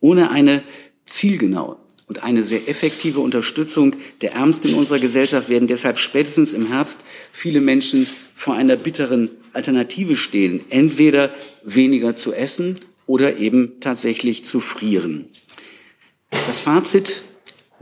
Ohne 0.00 0.30
eine 0.30 0.62
zielgenaue 1.04 1.76
und 2.06 2.22
eine 2.24 2.42
sehr 2.42 2.66
effektive 2.66 3.20
Unterstützung 3.20 3.94
der 4.22 4.32
Ärmsten 4.32 4.70
in 4.70 4.76
unserer 4.76 5.00
Gesellschaft 5.00 5.50
werden 5.50 5.68
deshalb 5.68 5.98
spätestens 5.98 6.54
im 6.54 6.68
Herbst 6.68 7.00
viele 7.30 7.60
Menschen 7.60 8.06
vor 8.34 8.54
einer 8.54 8.76
bitteren 8.76 9.32
Alternative 9.52 10.16
stehen, 10.16 10.64
entweder 10.70 11.30
weniger 11.62 12.16
zu 12.16 12.32
essen 12.32 12.80
oder 13.06 13.36
eben 13.36 13.80
tatsächlich 13.80 14.46
zu 14.46 14.60
frieren. 14.60 15.26
Das 16.46 16.60
Fazit 16.60 17.24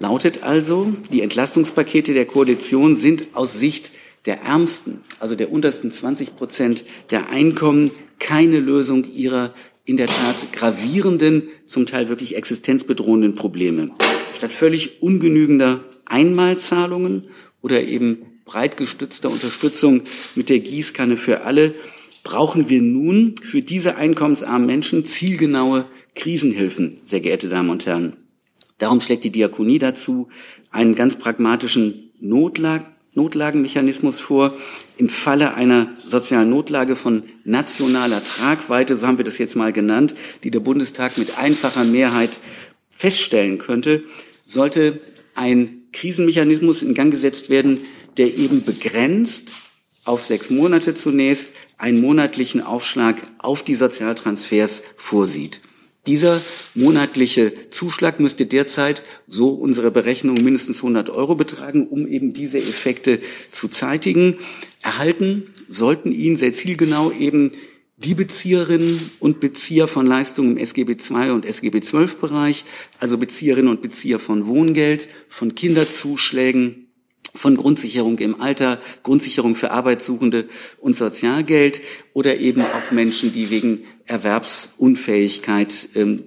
Lautet 0.00 0.42
also, 0.42 0.94
die 1.12 1.20
Entlastungspakete 1.20 2.14
der 2.14 2.24
Koalition 2.24 2.96
sind 2.96 3.28
aus 3.34 3.60
Sicht 3.60 3.92
der 4.24 4.40
Ärmsten, 4.40 5.00
also 5.18 5.34
der 5.34 5.52
untersten 5.52 5.90
20 5.90 6.36
Prozent 6.36 6.86
der 7.10 7.28
Einkommen, 7.28 7.90
keine 8.18 8.60
Lösung 8.60 9.04
ihrer 9.04 9.52
in 9.84 9.98
der 9.98 10.06
Tat 10.06 10.54
gravierenden, 10.54 11.50
zum 11.66 11.84
Teil 11.84 12.08
wirklich 12.08 12.34
existenzbedrohenden 12.34 13.34
Probleme. 13.34 13.90
Statt 14.34 14.54
völlig 14.54 15.02
ungenügender 15.02 15.84
Einmalzahlungen 16.06 17.28
oder 17.60 17.82
eben 17.82 18.40
breit 18.46 18.78
gestützter 18.78 19.30
Unterstützung 19.30 20.04
mit 20.34 20.48
der 20.48 20.60
Gießkanne 20.60 21.18
für 21.18 21.42
alle 21.42 21.74
brauchen 22.22 22.70
wir 22.70 22.80
nun 22.80 23.34
für 23.42 23.60
diese 23.60 23.96
einkommensarmen 23.96 24.66
Menschen 24.66 25.04
zielgenaue 25.04 25.84
Krisenhilfen, 26.14 26.98
sehr 27.04 27.20
geehrte 27.20 27.50
Damen 27.50 27.68
und 27.68 27.84
Herren. 27.84 28.16
Darum 28.80 29.00
schlägt 29.00 29.22
die 29.22 29.30
Diakonie 29.30 29.78
dazu 29.78 30.28
einen 30.72 30.96
ganz 30.96 31.16
pragmatischen 31.16 32.10
Notlag 32.18 32.90
Notlagenmechanismus 33.14 34.20
vor. 34.20 34.56
Im 34.96 35.08
Falle 35.08 35.54
einer 35.54 35.88
sozialen 36.06 36.50
Notlage 36.50 36.96
von 36.96 37.24
nationaler 37.44 38.22
Tragweite, 38.22 38.96
so 38.96 39.06
haben 39.06 39.18
wir 39.18 39.24
das 39.24 39.38
jetzt 39.38 39.56
mal 39.56 39.72
genannt, 39.72 40.14
die 40.44 40.50
der 40.50 40.60
Bundestag 40.60 41.18
mit 41.18 41.38
einfacher 41.38 41.84
Mehrheit 41.84 42.38
feststellen 42.88 43.58
könnte, 43.58 44.04
sollte 44.46 45.00
ein 45.34 45.82
Krisenmechanismus 45.92 46.82
in 46.82 46.94
Gang 46.94 47.10
gesetzt 47.10 47.50
werden, 47.50 47.80
der 48.16 48.36
eben 48.36 48.64
begrenzt 48.64 49.54
auf 50.04 50.22
sechs 50.22 50.50
Monate 50.50 50.94
zunächst 50.94 51.48
einen 51.78 52.00
monatlichen 52.00 52.60
Aufschlag 52.60 53.22
auf 53.38 53.62
die 53.62 53.74
Sozialtransfers 53.74 54.82
vorsieht. 54.96 55.60
Dieser 56.06 56.40
monatliche 56.74 57.52
Zuschlag 57.70 58.20
müsste 58.20 58.46
derzeit, 58.46 59.02
so 59.26 59.50
unsere 59.50 59.90
Berechnung, 59.90 60.42
mindestens 60.42 60.78
100 60.78 61.10
Euro 61.10 61.34
betragen, 61.34 61.88
um 61.88 62.06
eben 62.06 62.32
diese 62.32 62.58
Effekte 62.58 63.20
zu 63.50 63.68
zeitigen. 63.68 64.38
Erhalten 64.80 65.50
sollten 65.68 66.12
ihn 66.12 66.36
sehr 66.36 66.54
zielgenau 66.54 67.12
eben 67.12 67.52
die 67.98 68.14
Bezieherinnen 68.14 69.10
und 69.20 69.40
Bezieher 69.40 69.86
von 69.86 70.06
Leistungen 70.06 70.52
im 70.52 70.56
SGB 70.56 70.92
II 70.92 71.32
und 71.32 71.44
SGB 71.44 71.80
XII 71.80 72.06
Bereich, 72.18 72.64
also 72.98 73.18
Bezieherinnen 73.18 73.70
und 73.70 73.82
Bezieher 73.82 74.18
von 74.18 74.46
Wohngeld, 74.46 75.06
von 75.28 75.54
Kinderzuschlägen, 75.54 76.79
von 77.34 77.56
Grundsicherung 77.56 78.18
im 78.18 78.40
Alter, 78.40 78.80
Grundsicherung 79.02 79.54
für 79.54 79.70
Arbeitssuchende 79.70 80.48
und 80.78 80.96
Sozialgeld 80.96 81.80
oder 82.12 82.38
eben 82.38 82.62
auch 82.62 82.90
Menschen, 82.90 83.32
die 83.32 83.50
wegen 83.50 83.84
Erwerbsunfähigkeit 84.06 85.88
ähm, 85.94 86.24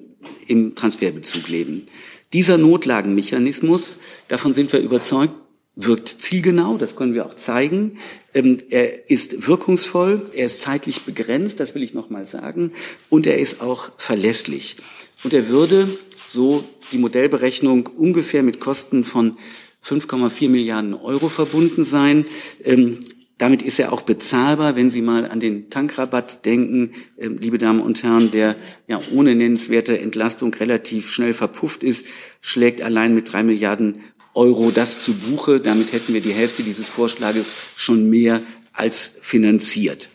im 0.48 0.76
Transferbezug 0.76 1.48
leben. 1.48 1.86
Dieser 2.34 2.58
Notlagenmechanismus, 2.58 3.98
davon 4.28 4.54
sind 4.54 4.72
wir 4.74 4.80
überzeugt, 4.80 5.36
wirkt 5.76 6.08
zielgenau, 6.08 6.78
das 6.78 6.96
können 6.96 7.14
wir 7.14 7.26
auch 7.26 7.36
zeigen. 7.36 7.98
Ähm, 8.34 8.58
er 8.70 9.10
ist 9.10 9.48
wirkungsvoll, 9.48 10.24
er 10.34 10.46
ist 10.46 10.62
zeitlich 10.62 11.02
begrenzt, 11.02 11.60
das 11.60 11.76
will 11.76 11.84
ich 11.84 11.94
nochmal 11.94 12.26
sagen, 12.26 12.74
und 13.10 13.26
er 13.26 13.40
ist 13.40 13.62
auch 13.62 13.92
verlässlich. 13.98 14.78
Und 15.24 15.34
er 15.34 15.50
würde, 15.50 15.88
so 16.28 16.64
die 16.92 16.98
Modellberechnung, 16.98 17.88
ungefähr 17.88 18.44
mit 18.44 18.60
Kosten 18.60 19.04
von 19.04 19.38
5,4 19.86 20.50
Milliarden 20.50 20.94
Euro 20.94 21.30
verbunden 21.30 21.84
sein. 21.84 22.26
Ähm, 22.64 23.00
damit 23.38 23.62
ist 23.62 23.80
er 23.80 23.92
auch 23.92 24.02
bezahlbar, 24.02 24.76
wenn 24.76 24.90
Sie 24.90 25.02
mal 25.02 25.30
an 25.30 25.40
den 25.40 25.70
Tankrabatt 25.70 26.46
denken, 26.46 26.92
äh, 27.18 27.28
liebe 27.28 27.58
Damen 27.58 27.82
und 27.82 28.02
Herren, 28.04 28.32
der 28.32 28.56
ja 28.88 29.02
ohne 29.12 29.36
nennenswerte 29.36 30.00
Entlastung 30.00 30.54
relativ 30.54 31.12
schnell 31.12 31.34
verpufft 31.34 31.84
ist, 31.84 32.06
schlägt 32.42 32.82
allein 32.82 33.14
mit 33.14 33.34
drei 33.34 33.44
Milliarden 33.44 34.04
Euro 34.34 34.72
das 34.72 35.00
zu 35.00 35.14
Buche. 35.14 35.60
Damit 35.60 35.94
hätten 35.94 36.14
wir 36.14 36.22
die 36.22 36.34
Hälfte 36.34 36.64
dieses 36.64 36.88
Vorschlages 36.88 37.48
schon 37.76 38.10
mehr 38.10 38.42
als 38.72 39.12
finanziert. 39.22 40.10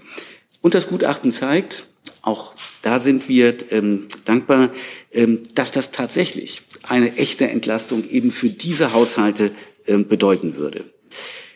Und 0.61 0.75
das 0.75 0.89
Gutachten 0.89 1.33
zeigt, 1.33 1.87
auch 2.29 2.53
da 2.83 2.99
sind 2.99 3.29
wir 3.29 3.57
ähm, 3.73 4.07
dankbar, 4.27 4.71
ähm, 5.13 5.41
dass 5.55 5.73
das 5.73 5.91
tatsächlich 5.91 6.63
eine 6.87 7.17
echte 7.17 7.49
Entlastung 7.49 8.09
eben 8.09 8.31
für 8.31 8.51
diese 8.51 8.93
Haushalte 8.93 9.51
äh, 9.87 9.99
bedeuten 9.99 10.57
würde. 10.57 10.85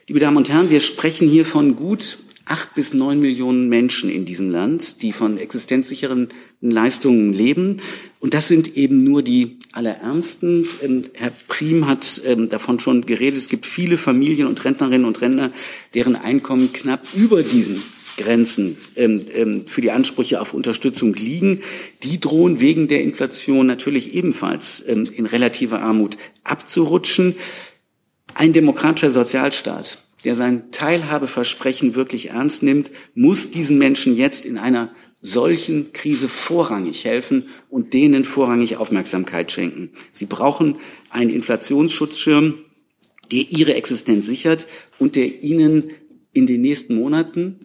Liebe 0.08 0.18
Damen 0.18 0.38
und 0.38 0.50
Herren, 0.50 0.70
wir 0.70 0.80
sprechen 0.80 1.28
hier 1.28 1.44
von 1.44 1.76
gut 1.76 2.18
acht 2.44 2.74
bis 2.74 2.92
neun 2.92 3.20
Millionen 3.20 3.68
Menschen 3.68 4.10
in 4.10 4.24
diesem 4.24 4.50
Land, 4.50 5.02
die 5.02 5.12
von 5.12 5.38
existenzsicheren 5.38 6.28
Leistungen 6.60 7.32
leben. 7.32 7.76
Und 8.18 8.34
das 8.34 8.48
sind 8.48 8.76
eben 8.76 8.96
nur 8.96 9.22
die 9.22 9.58
allerärmsten. 9.72 10.66
Ähm, 10.82 11.02
Herr 11.12 11.32
Prim 11.48 11.86
hat 11.86 12.22
ähm, 12.24 12.48
davon 12.48 12.80
schon 12.80 13.02
geredet. 13.02 13.38
Es 13.38 13.48
gibt 13.48 13.66
viele 13.66 13.98
Familien 13.98 14.48
und 14.48 14.64
Rentnerinnen 14.64 15.06
und 15.06 15.20
Rentner, 15.20 15.52
deren 15.94 16.16
Einkommen 16.16 16.72
knapp 16.72 17.06
über 17.14 17.42
diesen 17.42 17.82
Grenzen 18.16 18.76
ähm, 18.96 19.20
ähm, 19.34 19.66
für 19.66 19.80
die 19.80 19.90
Ansprüche 19.90 20.40
auf 20.40 20.54
Unterstützung 20.54 21.14
liegen. 21.14 21.60
Die 22.02 22.20
drohen 22.20 22.60
wegen 22.60 22.88
der 22.88 23.02
Inflation 23.02 23.66
natürlich 23.66 24.14
ebenfalls 24.14 24.82
ähm, 24.86 25.08
in 25.14 25.26
relativer 25.26 25.80
Armut 25.80 26.16
abzurutschen. 26.44 27.36
Ein 28.34 28.52
demokratischer 28.52 29.12
Sozialstaat, 29.12 29.98
der 30.24 30.34
sein 30.34 30.70
Teilhabeversprechen 30.70 31.94
wirklich 31.94 32.30
ernst 32.30 32.62
nimmt, 32.62 32.90
muss 33.14 33.50
diesen 33.50 33.78
Menschen 33.78 34.16
jetzt 34.16 34.44
in 34.44 34.58
einer 34.58 34.94
solchen 35.20 35.92
Krise 35.92 36.28
vorrangig 36.28 37.04
helfen 37.04 37.48
und 37.70 37.92
denen 37.92 38.24
vorrangig 38.24 38.76
Aufmerksamkeit 38.76 39.52
schenken. 39.52 39.90
Sie 40.10 40.26
brauchen 40.26 40.78
einen 41.10 41.30
Inflationsschutzschirm, 41.30 42.58
der 43.30 43.50
ihre 43.50 43.74
Existenz 43.74 44.26
sichert 44.26 44.66
und 44.98 45.14
der 45.14 45.42
ihnen 45.42 45.92
in 46.32 46.46
den 46.46 46.60
nächsten 46.60 46.96
Monaten 46.96 47.60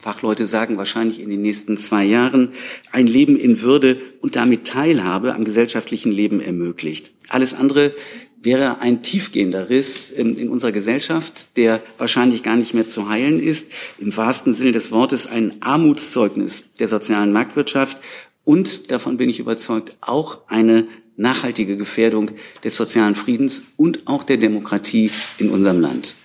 Fachleute 0.00 0.46
sagen 0.46 0.78
wahrscheinlich 0.78 1.20
in 1.20 1.28
den 1.28 1.42
nächsten 1.42 1.76
zwei 1.76 2.04
Jahren, 2.04 2.52
ein 2.90 3.06
Leben 3.06 3.36
in 3.36 3.60
Würde 3.60 4.00
und 4.22 4.34
damit 4.34 4.66
Teilhabe 4.66 5.34
am 5.34 5.44
gesellschaftlichen 5.44 6.10
Leben 6.10 6.40
ermöglicht. 6.40 7.12
Alles 7.28 7.52
andere 7.52 7.94
wäre 8.42 8.80
ein 8.80 9.02
tiefgehender 9.02 9.68
Riss 9.68 10.10
in, 10.10 10.48
unserer 10.48 10.72
Gesellschaft, 10.72 11.48
der 11.56 11.82
wahrscheinlich 11.98 12.42
gar 12.42 12.56
nicht 12.56 12.72
mehr 12.72 12.88
zu 12.88 13.10
heilen 13.10 13.42
ist. 13.42 13.70
Im 13.98 14.16
wahrsten 14.16 14.54
Sinne 14.54 14.72
des 14.72 14.90
Wortes 14.90 15.26
ein 15.26 15.56
Armutszeugnis 15.60 16.64
der 16.78 16.88
sozialen 16.88 17.32
Marktwirtschaft 17.32 17.98
und, 18.44 18.90
davon 18.90 19.18
bin 19.18 19.28
ich 19.28 19.38
überzeugt, 19.38 19.98
auch 20.00 20.38
eine 20.48 20.86
nachhaltige 21.16 21.76
Gefährdung 21.76 22.30
des 22.64 22.74
sozialen 22.74 23.14
Friedens 23.14 23.64
und 23.76 24.06
auch 24.06 24.24
der 24.24 24.38
Demokratie 24.38 25.10
in 25.36 25.50
unserem 25.50 25.80
Land. 25.80 26.16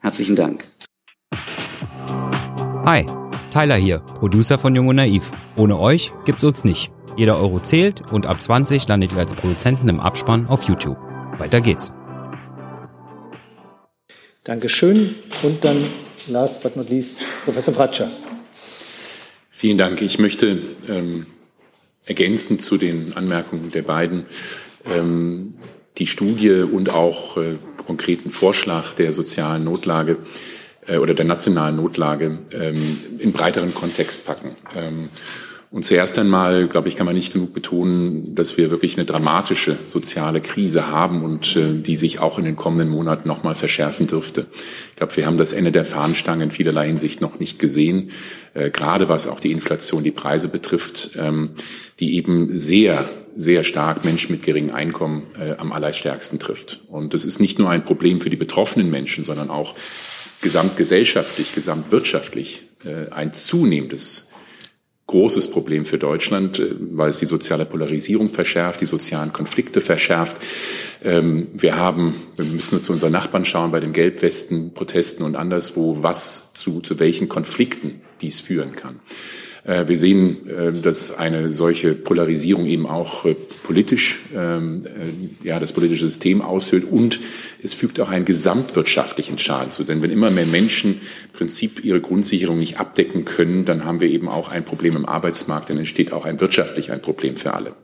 Herzlichen 0.00 0.34
Dank. 0.34 0.64
Hi, 2.86 3.06
Tyler 3.50 3.76
hier, 3.76 3.96
Producer 3.96 4.58
von 4.58 4.74
Jung 4.74 4.88
und 4.88 4.96
Naiv. 4.96 5.30
Ohne 5.56 5.80
euch 5.80 6.12
gibt's 6.26 6.44
uns 6.44 6.64
nicht. 6.64 6.92
Jeder 7.16 7.38
Euro 7.38 7.58
zählt 7.58 8.12
und 8.12 8.26
ab 8.26 8.42
20 8.42 8.86
landet 8.88 9.12
ihr 9.12 9.18
als 9.20 9.32
Produzenten 9.32 9.88
im 9.88 10.00
Abspann 10.00 10.46
auf 10.48 10.64
YouTube. 10.64 10.98
Weiter 11.38 11.62
geht's. 11.62 11.92
Dankeschön. 14.44 15.14
Und 15.42 15.64
dann 15.64 15.86
last 16.28 16.62
but 16.62 16.76
not 16.76 16.90
least 16.90 17.20
Professor 17.46 17.72
Fratscher. 17.72 18.10
Vielen 19.48 19.78
Dank. 19.78 20.02
Ich 20.02 20.18
möchte 20.18 20.58
ähm, 20.86 21.24
ergänzend 22.04 22.60
zu 22.60 22.76
den 22.76 23.16
Anmerkungen 23.16 23.70
der 23.70 23.82
beiden 23.82 24.26
ähm, 24.84 25.54
die 25.96 26.06
Studie 26.06 26.60
und 26.70 26.90
auch 26.90 27.38
äh, 27.38 27.56
konkreten 27.86 28.30
Vorschlag 28.30 28.92
der 28.92 29.10
sozialen 29.12 29.64
Notlage 29.64 30.18
äh, 30.86 30.98
oder 30.98 31.14
der 31.14 31.24
nationalen 31.24 31.76
Notlage 31.76 32.38
ähm, 32.52 32.96
in 33.18 33.32
breiteren 33.32 33.74
Kontext 33.74 34.26
packen. 34.26 34.56
Ähm, 34.76 35.08
und 35.74 35.84
zuerst 35.84 36.20
einmal, 36.20 36.68
glaube 36.68 36.88
ich, 36.88 36.94
kann 36.94 37.04
man 37.04 37.16
nicht 37.16 37.32
genug 37.32 37.52
betonen, 37.52 38.36
dass 38.36 38.56
wir 38.56 38.70
wirklich 38.70 38.96
eine 38.96 39.06
dramatische 39.06 39.76
soziale 39.82 40.40
Krise 40.40 40.86
haben 40.86 41.24
und 41.24 41.56
äh, 41.56 41.80
die 41.80 41.96
sich 41.96 42.20
auch 42.20 42.38
in 42.38 42.44
den 42.44 42.54
kommenden 42.54 42.88
Monaten 42.88 43.26
noch 43.26 43.42
mal 43.42 43.56
verschärfen 43.56 44.06
dürfte. 44.06 44.46
Ich 44.90 44.96
glaube, 44.96 45.16
wir 45.16 45.26
haben 45.26 45.36
das 45.36 45.52
Ende 45.52 45.72
der 45.72 45.84
Fahnenstange 45.84 46.44
in 46.44 46.52
vielerlei 46.52 46.86
Hinsicht 46.86 47.20
noch 47.20 47.40
nicht 47.40 47.58
gesehen, 47.58 48.10
äh, 48.54 48.70
gerade 48.70 49.08
was 49.08 49.26
auch 49.26 49.40
die 49.40 49.50
Inflation, 49.50 50.04
die 50.04 50.12
Preise 50.12 50.46
betrifft, 50.46 51.10
ähm, 51.18 51.50
die 51.98 52.14
eben 52.14 52.54
sehr 52.54 53.10
sehr 53.36 53.64
stark 53.64 54.04
Menschen 54.04 54.30
mit 54.30 54.44
geringem 54.44 54.72
Einkommen 54.76 55.24
äh, 55.40 55.56
am 55.56 55.72
allerstärksten 55.72 56.38
trifft. 56.38 56.82
Und 56.86 57.14
das 57.14 57.24
ist 57.24 57.40
nicht 57.40 57.58
nur 57.58 57.68
ein 57.68 57.84
Problem 57.84 58.20
für 58.20 58.30
die 58.30 58.36
betroffenen 58.36 58.90
Menschen, 58.90 59.24
sondern 59.24 59.50
auch 59.50 59.74
gesamtgesellschaftlich, 60.40 61.54
gesamtwirtschaftlich 61.54 62.64
äh, 62.84 63.10
ein 63.10 63.32
zunehmendes 63.32 64.30
großes 65.06 65.50
Problem 65.50 65.84
für 65.84 65.98
Deutschland, 65.98 66.58
äh, 66.58 66.74
weil 66.78 67.10
es 67.10 67.18
die 67.18 67.26
soziale 67.26 67.66
Polarisierung 67.66 68.28
verschärft, 68.28 68.80
die 68.80 68.86
sozialen 68.86 69.32
Konflikte 69.32 69.80
verschärft. 69.80 70.38
Ähm, 71.02 71.48
wir 71.52 71.76
haben, 71.76 72.14
wir 72.36 72.44
müssen 72.44 72.74
nur 72.74 72.82
zu 72.82 72.92
unseren 72.92 73.12
Nachbarn 73.12 73.44
schauen, 73.44 73.70
bei 73.70 73.80
den 73.80 73.92
Gelbwesten, 73.92 74.72
Protesten 74.72 75.24
und 75.24 75.36
anderswo, 75.36 76.02
was 76.02 76.52
zu, 76.54 76.80
zu 76.80 76.98
welchen 76.98 77.28
Konflikten 77.28 78.00
dies 78.20 78.40
führen 78.40 78.72
kann. 78.72 79.00
Äh, 79.64 79.88
wir 79.88 79.96
sehen, 79.96 80.80
dass 80.82 81.16
eine 81.16 81.52
solche 81.52 81.94
Polarisierung 81.94 82.66
eben 82.66 82.86
auch 82.86 83.24
politisch, 83.64 84.20
ähm, 84.36 84.82
ja, 85.42 85.58
das 85.58 85.72
politische 85.72 86.06
System 86.06 86.42
aushöhlt 86.42 86.84
und 86.84 87.18
es 87.62 87.74
fügt 87.74 87.98
auch 87.98 88.10
einen 88.10 88.24
gesamtwirtschaftlichen 88.24 89.38
Schaden 89.38 89.72
zu. 89.72 89.82
Denn 89.82 90.02
wenn 90.02 90.10
immer 90.10 90.30
mehr 90.30 90.46
Menschen 90.46 91.00
im 91.00 91.32
Prinzip 91.32 91.84
ihre 91.84 92.00
Grundsicherung 92.00 92.58
nicht 92.58 92.78
abdecken 92.78 93.24
können, 93.24 93.64
dann 93.64 93.84
haben 93.84 94.00
wir 94.00 94.08
eben 94.08 94.28
auch 94.28 94.48
ein 94.48 94.64
Problem 94.64 94.94
im 94.94 95.06
Arbeitsmarkt, 95.06 95.70
dann 95.70 95.78
entsteht 95.78 96.12
auch 96.12 96.26
ein 96.26 96.40
wirtschaftlich 96.40 96.92
ein 96.92 97.02
Problem 97.02 97.36
für 97.36 97.54
alle. 97.54 97.74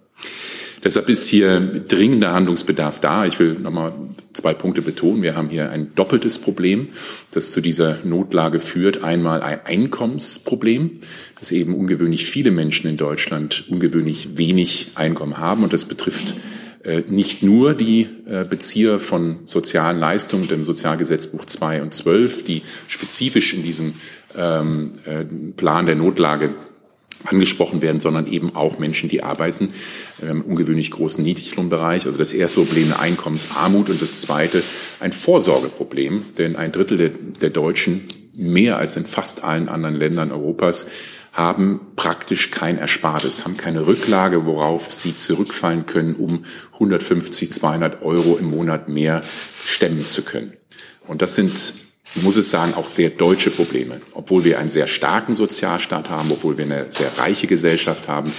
Deshalb 0.82 1.08
ist 1.08 1.28
hier 1.28 1.60
dringender 1.60 2.32
Handlungsbedarf 2.32 3.00
da. 3.00 3.26
Ich 3.26 3.38
will 3.38 3.54
nochmal 3.54 3.92
zwei 4.32 4.54
Punkte 4.54 4.80
betonen. 4.80 5.22
Wir 5.22 5.36
haben 5.36 5.50
hier 5.50 5.70
ein 5.70 5.94
doppeltes 5.94 6.38
Problem, 6.38 6.88
das 7.32 7.52
zu 7.52 7.60
dieser 7.60 7.98
Notlage 8.04 8.60
führt. 8.60 9.04
Einmal 9.04 9.42
ein 9.42 9.60
Einkommensproblem, 9.64 11.00
dass 11.38 11.52
eben 11.52 11.74
ungewöhnlich 11.74 12.24
viele 12.24 12.50
Menschen 12.50 12.88
in 12.88 12.96
Deutschland 12.96 13.64
ungewöhnlich 13.68 14.38
wenig 14.38 14.92
Einkommen 14.94 15.38
haben. 15.38 15.64
Und 15.64 15.72
das 15.72 15.84
betrifft 15.84 16.34
äh, 16.82 17.02
nicht 17.08 17.42
nur 17.42 17.74
die 17.74 18.08
äh, 18.26 18.44
Bezieher 18.44 19.00
von 19.00 19.40
sozialen 19.46 19.98
Leistungen, 19.98 20.48
dem 20.48 20.64
Sozialgesetzbuch 20.64 21.44
2 21.44 21.82
und 21.82 21.92
12, 21.92 22.44
die 22.44 22.62
spezifisch 22.86 23.52
in 23.52 23.62
diesem 23.62 23.94
ähm, 24.34 24.92
äh, 25.04 25.24
Plan 25.56 25.84
der 25.84 25.96
Notlage 25.96 26.54
angesprochen 27.24 27.82
werden, 27.82 28.00
sondern 28.00 28.26
eben 28.26 28.54
auch 28.54 28.78
Menschen, 28.78 29.08
die 29.08 29.22
arbeiten 29.22 29.70
im 30.22 30.42
ungewöhnlich 30.42 30.90
großen 30.90 31.22
Niedriglohnbereich. 31.22 32.06
Also 32.06 32.18
das 32.18 32.32
erste 32.32 32.60
Problem 32.60 32.86
eine 32.86 32.98
Einkommensarmut 32.98 33.90
und 33.90 34.00
das 34.00 34.20
zweite 34.20 34.62
ein 35.00 35.12
Vorsorgeproblem, 35.12 36.24
denn 36.38 36.56
ein 36.56 36.72
Drittel 36.72 36.98
der, 36.98 37.10
der 37.10 37.50
Deutschen, 37.50 38.08
mehr 38.34 38.78
als 38.78 38.96
in 38.96 39.04
fast 39.04 39.44
allen 39.44 39.68
anderen 39.68 39.96
Ländern 39.96 40.32
Europas, 40.32 40.86
haben 41.32 41.80
praktisch 41.94 42.50
kein 42.50 42.78
Erspartes, 42.78 43.44
haben 43.44 43.56
keine 43.56 43.86
Rücklage, 43.86 44.46
worauf 44.46 44.92
sie 44.92 45.14
zurückfallen 45.14 45.86
können, 45.86 46.14
um 46.14 46.44
150, 46.74 47.52
200 47.52 48.02
Euro 48.02 48.36
im 48.36 48.50
Monat 48.50 48.88
mehr 48.88 49.22
stemmen 49.64 50.06
zu 50.06 50.22
können. 50.22 50.54
Und 51.06 51.22
das 51.22 51.34
sind 51.36 51.74
muss 52.16 52.36
es 52.36 52.50
sagen, 52.50 52.74
auch 52.74 52.88
sehr 52.88 53.10
deutsche 53.10 53.50
Probleme. 53.50 54.00
Obwohl 54.12 54.44
wir 54.44 54.58
einen 54.58 54.68
sehr 54.68 54.86
starken 54.86 55.34
Sozialstaat 55.34 56.10
haben, 56.10 56.30
obwohl 56.30 56.58
wir 56.58 56.64
eine 56.64 56.86
sehr 56.88 57.10
reiche 57.18 57.46
Gesellschaft 57.46 58.08
haben, 58.08 58.32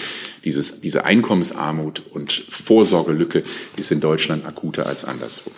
dieses, 0.43 0.81
diese 0.81 1.05
Einkommensarmut 1.05 2.03
und 2.12 2.45
Vorsorgelücke 2.49 3.43
ist 3.77 3.91
in 3.91 4.01
Deutschland 4.01 4.45
akuter 4.45 4.88
als 4.88 5.05
anderswo. 5.05 5.51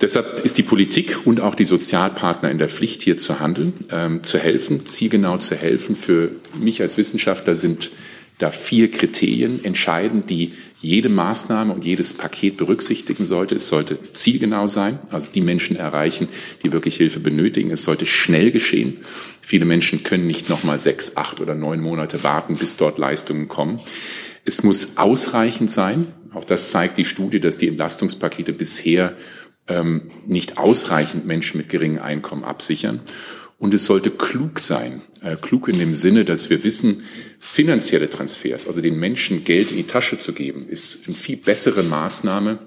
Deshalb 0.00 0.44
ist 0.44 0.58
die 0.58 0.64
Politik 0.64 1.20
und 1.26 1.40
auch 1.40 1.54
die 1.54 1.64
Sozialpartner 1.64 2.50
in 2.50 2.58
der 2.58 2.68
Pflicht, 2.68 3.02
hier 3.02 3.18
zu 3.18 3.38
handeln, 3.38 3.74
ähm, 3.92 4.24
zu 4.24 4.38
helfen, 4.38 4.84
zielgenau 4.84 5.38
zu 5.38 5.54
helfen. 5.54 5.94
Für 5.94 6.32
mich 6.58 6.82
als 6.82 6.98
Wissenschaftler 6.98 7.54
sind 7.54 7.92
da 8.42 8.50
vier 8.50 8.90
Kriterien 8.90 9.64
entscheidend, 9.64 10.28
die 10.28 10.52
jede 10.80 11.08
Maßnahme 11.08 11.72
und 11.72 11.84
jedes 11.84 12.12
Paket 12.12 12.56
berücksichtigen 12.56 13.24
sollte. 13.24 13.54
Es 13.54 13.68
sollte 13.68 13.98
zielgenau 14.12 14.66
sein, 14.66 14.98
also 15.10 15.30
die 15.30 15.40
Menschen 15.40 15.76
erreichen, 15.76 16.28
die 16.64 16.72
wirklich 16.72 16.96
Hilfe 16.96 17.20
benötigen. 17.20 17.70
Es 17.70 17.84
sollte 17.84 18.04
schnell 18.04 18.50
geschehen. 18.50 18.96
Viele 19.42 19.64
Menschen 19.64 20.02
können 20.02 20.26
nicht 20.26 20.48
noch 20.48 20.64
mal 20.64 20.80
sechs, 20.80 21.16
acht 21.16 21.40
oder 21.40 21.54
neun 21.54 21.80
Monate 21.80 22.24
warten, 22.24 22.56
bis 22.56 22.76
dort 22.76 22.98
Leistungen 22.98 23.46
kommen. 23.46 23.80
Es 24.44 24.64
muss 24.64 24.96
ausreichend 24.96 25.70
sein. 25.70 26.08
Auch 26.34 26.44
das 26.44 26.72
zeigt 26.72 26.98
die 26.98 27.04
Studie, 27.04 27.38
dass 27.38 27.58
die 27.58 27.68
Entlastungspakete 27.68 28.52
bisher 28.52 29.16
ähm, 29.68 30.10
nicht 30.26 30.58
ausreichend 30.58 31.26
Menschen 31.26 31.58
mit 31.58 31.68
geringem 31.68 32.02
Einkommen 32.02 32.42
absichern. 32.42 33.02
Und 33.62 33.72
es 33.74 33.84
sollte 33.84 34.10
klug 34.10 34.58
sein. 34.58 35.02
Äh, 35.22 35.36
klug 35.36 35.68
in 35.68 35.78
dem 35.78 35.94
Sinne, 35.94 36.24
dass 36.24 36.50
wir 36.50 36.64
wissen, 36.64 37.04
finanzielle 37.38 38.08
Transfers, 38.08 38.66
also 38.66 38.80
den 38.80 38.98
Menschen 38.98 39.44
Geld 39.44 39.70
in 39.70 39.76
die 39.76 39.86
Tasche 39.86 40.18
zu 40.18 40.32
geben, 40.32 40.68
ist 40.68 41.06
eine 41.06 41.14
viel 41.14 41.36
bessere 41.36 41.84
Maßnahme 41.84 42.58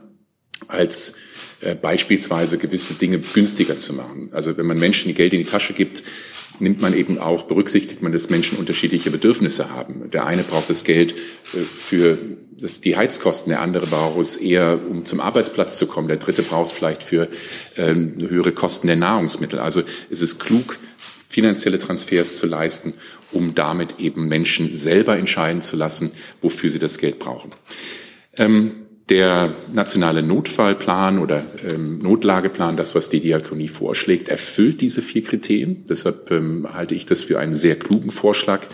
als 0.70 1.18
äh, 1.60 1.76
beispielsweise 1.76 2.58
gewisse 2.58 2.94
Dinge 2.94 3.20
günstiger 3.20 3.78
zu 3.78 3.92
machen. 3.92 4.30
Also 4.32 4.56
wenn 4.56 4.68
man 4.68 4.80
Menschen 4.80 5.14
Geld 5.14 5.34
in 5.34 5.40
die 5.40 5.46
Tasche 5.46 5.74
gibt, 5.74 6.02
nimmt 6.60 6.82
man 6.82 6.96
eben 6.96 7.20
auch, 7.20 7.44
berücksichtigt 7.44 8.02
man, 8.02 8.12
dass 8.12 8.30
Menschen 8.30 8.58
unterschiedliche 8.58 9.12
Bedürfnisse 9.12 9.72
haben. 9.72 10.10
Der 10.12 10.26
eine 10.26 10.44
braucht 10.44 10.70
das 10.70 10.84
Geld 10.84 11.14
äh, 11.14 11.60
für 11.60 12.18
das 12.58 12.82
die 12.82 12.96
Heizkosten, 12.96 13.50
der 13.50 13.62
andere 13.62 13.86
braucht 13.86 14.20
es 14.20 14.38
eher, 14.38 14.80
um 14.90 15.04
zum 15.06 15.20
Arbeitsplatz 15.20 15.78
zu 15.78 15.88
kommen, 15.88 16.08
der 16.08 16.18
dritte 16.18 16.42
braucht 16.42 16.68
es 16.68 16.72
vielleicht 16.72 17.04
für 17.04 17.28
ähm, 17.76 18.16
höhere 18.30 18.54
Kosten 18.54 18.88
der 18.88 18.96
Nahrungsmittel. 18.96 19.60
Also 19.60 19.84
es 20.10 20.22
ist 20.22 20.40
klug, 20.40 20.80
finanzielle 21.28 21.80
Transfers 21.80 22.38
zu 22.38 22.48
leisten, 22.48 22.94
um 23.34 23.56
damit 23.56 24.00
eben 24.00 24.30
Menschen 24.30 24.74
selber 24.74 25.18
entscheiden 25.18 25.62
zu 25.62 25.76
lassen, 25.76 26.12
wofür 26.42 26.70
sie 26.70 26.80
das 26.80 26.98
Geld 26.98 27.20
brauchen. 27.20 27.52
Ähm, 28.38 28.85
der 29.10 29.54
nationale 29.72 30.24
Notfallplan 30.24 31.20
oder 31.20 31.46
ähm, 31.64 32.00
Notlageplan, 32.00 32.76
das, 32.76 32.96
was 32.96 33.08
die 33.08 33.20
Diakonie 33.20 33.68
vorschlägt, 33.68 34.30
erfüllt 34.30 34.82
diese 34.82 35.04
vier 35.04 35.22
Kriterien. 35.22 35.86
Deshalb 35.88 36.32
ähm, 36.32 36.68
halte 36.74 36.96
ich 36.96 37.06
das 37.06 37.22
für 37.22 37.38
einen 37.38 37.54
sehr 37.54 37.78
klugen 37.78 38.10
Vorschlag. 38.10 38.66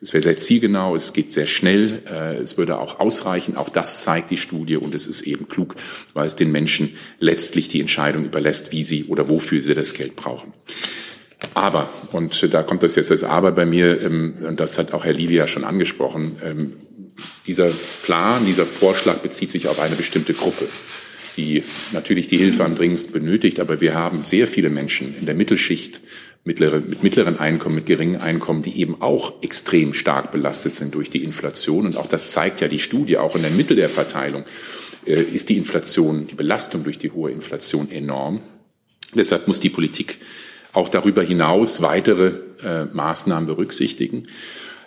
Es 0.00 0.12
wäre 0.12 0.22
sehr 0.22 0.36
zielgenau, 0.36 0.96
es 0.96 1.12
geht 1.12 1.30
sehr 1.30 1.46
schnell, 1.46 2.02
äh, 2.10 2.34
es 2.36 2.58
würde 2.58 2.78
auch 2.78 2.98
ausreichen. 2.98 3.56
Auch 3.56 3.68
das 3.68 4.02
zeigt 4.02 4.32
die 4.32 4.36
Studie 4.36 4.76
und 4.76 4.92
es 4.92 5.06
ist 5.06 5.22
eben 5.22 5.46
klug, 5.46 5.76
weil 6.14 6.26
es 6.26 6.34
den 6.34 6.50
Menschen 6.50 6.94
letztlich 7.20 7.68
die 7.68 7.80
Entscheidung 7.80 8.24
überlässt, 8.24 8.72
wie 8.72 8.82
sie 8.82 9.04
oder 9.04 9.28
wofür 9.28 9.60
sie 9.60 9.74
das 9.74 9.94
Geld 9.94 10.16
brauchen. 10.16 10.52
Aber, 11.54 11.90
und 12.12 12.52
da 12.52 12.62
kommt 12.64 12.82
das 12.82 12.96
jetzt 12.96 13.10
als 13.12 13.22
Aber 13.22 13.52
bei 13.52 13.66
mir, 13.66 14.02
ähm, 14.02 14.34
und 14.46 14.58
das 14.58 14.78
hat 14.78 14.92
auch 14.92 15.04
Herr 15.04 15.12
Lili 15.12 15.36
ja 15.36 15.46
schon 15.46 15.64
angesprochen, 15.64 16.32
ähm, 16.44 16.72
dieser 17.46 17.70
Plan, 18.02 18.44
dieser 18.44 18.66
Vorschlag 18.66 19.18
bezieht 19.18 19.50
sich 19.50 19.68
auf 19.68 19.80
eine 19.80 19.96
bestimmte 19.96 20.34
Gruppe, 20.34 20.68
die 21.36 21.62
natürlich 21.92 22.28
die 22.28 22.38
Hilfe 22.38 22.64
am 22.64 22.74
dringendsten 22.74 23.12
benötigt, 23.12 23.60
aber 23.60 23.80
wir 23.80 23.94
haben 23.94 24.20
sehr 24.20 24.46
viele 24.46 24.70
Menschen 24.70 25.16
in 25.18 25.26
der 25.26 25.34
Mittelschicht, 25.34 26.00
mittlere, 26.44 26.80
mit 26.80 27.02
mittleren 27.02 27.38
Einkommen, 27.38 27.74
mit 27.74 27.86
geringen 27.86 28.20
Einkommen, 28.20 28.62
die 28.62 28.78
eben 28.80 29.02
auch 29.02 29.42
extrem 29.42 29.94
stark 29.94 30.32
belastet 30.32 30.74
sind 30.74 30.94
durch 30.94 31.10
die 31.10 31.24
Inflation. 31.24 31.86
Und 31.86 31.96
auch 31.96 32.06
das 32.06 32.32
zeigt 32.32 32.60
ja 32.60 32.68
die 32.68 32.78
Studie, 32.78 33.18
auch 33.18 33.34
in 33.34 33.42
der 33.42 33.50
Mitte 33.50 33.74
der 33.74 33.88
Verteilung 33.88 34.44
äh, 35.06 35.20
ist 35.20 35.48
die 35.48 35.56
Inflation, 35.56 36.26
die 36.26 36.34
Belastung 36.34 36.84
durch 36.84 36.98
die 36.98 37.10
hohe 37.10 37.30
Inflation 37.30 37.90
enorm. 37.90 38.40
Deshalb 39.14 39.48
muss 39.48 39.60
die 39.60 39.70
Politik 39.70 40.18
auch 40.72 40.88
darüber 40.88 41.22
hinaus 41.22 41.82
weitere 41.82 42.32
äh, 42.62 42.84
Maßnahmen 42.92 43.46
berücksichtigen. 43.46 44.28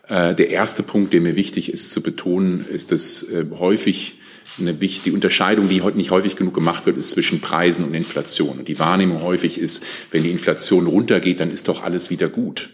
Äh, 0.09 0.35
der 0.35 0.49
erste 0.49 0.83
Punkt, 0.83 1.13
der 1.13 1.21
mir 1.21 1.35
wichtig 1.35 1.71
ist 1.71 1.91
zu 1.91 2.01
betonen, 2.01 2.65
ist, 2.67 2.91
dass 2.91 3.23
äh, 3.23 3.45
häufig 3.57 4.15
eine 4.59 4.81
wichtige 4.81 5.13
Unterscheidung, 5.13 5.69
die 5.69 5.83
heute 5.83 5.97
nicht 5.97 6.11
häufig 6.11 6.35
genug 6.35 6.53
gemacht 6.53 6.85
wird, 6.85 6.97
ist 6.97 7.11
zwischen 7.11 7.39
Preisen 7.39 7.85
und 7.85 7.93
Inflation. 7.93 8.59
Und 8.59 8.67
die 8.67 8.79
Wahrnehmung 8.79 9.21
häufig 9.21 9.59
ist, 9.59 9.83
wenn 10.11 10.23
die 10.23 10.31
Inflation 10.31 10.87
runtergeht, 10.87 11.39
dann 11.39 11.51
ist 11.51 11.67
doch 11.67 11.83
alles 11.83 12.09
wieder 12.09 12.27
gut. 12.27 12.71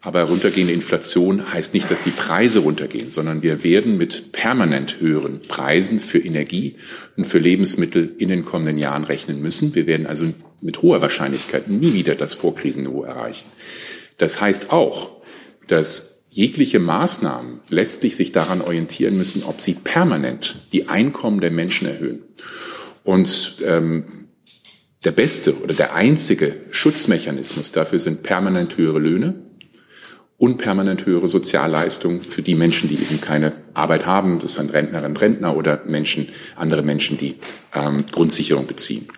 Aber 0.00 0.22
runtergehende 0.22 0.72
Inflation 0.72 1.52
heißt 1.52 1.74
nicht, 1.74 1.90
dass 1.90 2.02
die 2.02 2.10
Preise 2.10 2.60
runtergehen, 2.60 3.10
sondern 3.10 3.42
wir 3.42 3.64
werden 3.64 3.98
mit 3.98 4.30
permanent 4.30 5.00
höheren 5.00 5.42
Preisen 5.42 5.98
für 5.98 6.18
Energie 6.18 6.76
und 7.16 7.24
für 7.24 7.40
Lebensmittel 7.40 8.14
in 8.16 8.28
den 8.28 8.44
kommenden 8.44 8.78
Jahren 8.78 9.02
rechnen 9.02 9.42
müssen. 9.42 9.74
Wir 9.74 9.88
werden 9.88 10.06
also 10.06 10.32
mit 10.62 10.82
hoher 10.82 11.02
Wahrscheinlichkeit 11.02 11.68
nie 11.68 11.94
wieder 11.94 12.14
das 12.14 12.34
Vorkrisenniveau 12.34 13.02
erreichen. 13.02 13.48
Das 14.18 14.40
heißt 14.40 14.70
auch, 14.70 15.10
dass 15.66 16.17
jegliche 16.30 16.78
Maßnahmen 16.78 17.60
letztlich 17.70 18.16
sich 18.16 18.32
daran 18.32 18.60
orientieren 18.60 19.16
müssen, 19.16 19.44
ob 19.44 19.60
sie 19.60 19.74
permanent 19.74 20.66
die 20.72 20.88
Einkommen 20.88 21.40
der 21.40 21.50
Menschen 21.50 21.88
erhöhen. 21.88 22.22
Und 23.04 23.56
ähm, 23.64 24.28
der 25.04 25.12
beste 25.12 25.60
oder 25.62 25.74
der 25.74 25.94
einzige 25.94 26.56
Schutzmechanismus 26.70 27.72
dafür 27.72 27.98
sind 27.98 28.22
permanent 28.22 28.76
höhere 28.76 28.98
Löhne 28.98 29.34
und 30.36 30.58
permanent 30.58 31.06
höhere 31.06 31.28
Sozialleistungen 31.28 32.22
für 32.22 32.42
die 32.42 32.54
Menschen, 32.54 32.88
die 32.88 32.96
eben 32.96 33.20
keine 33.20 33.52
Arbeit 33.74 34.06
haben. 34.06 34.38
Das 34.40 34.54
sind 34.54 34.72
Rentnerinnen 34.72 35.12
und 35.12 35.20
Rentner 35.20 35.56
oder 35.56 35.82
Menschen, 35.84 36.28
andere 36.56 36.82
Menschen, 36.82 37.16
die 37.16 37.36
ähm, 37.74 38.04
Grundsicherung 38.10 38.66
beziehen. 38.66 39.08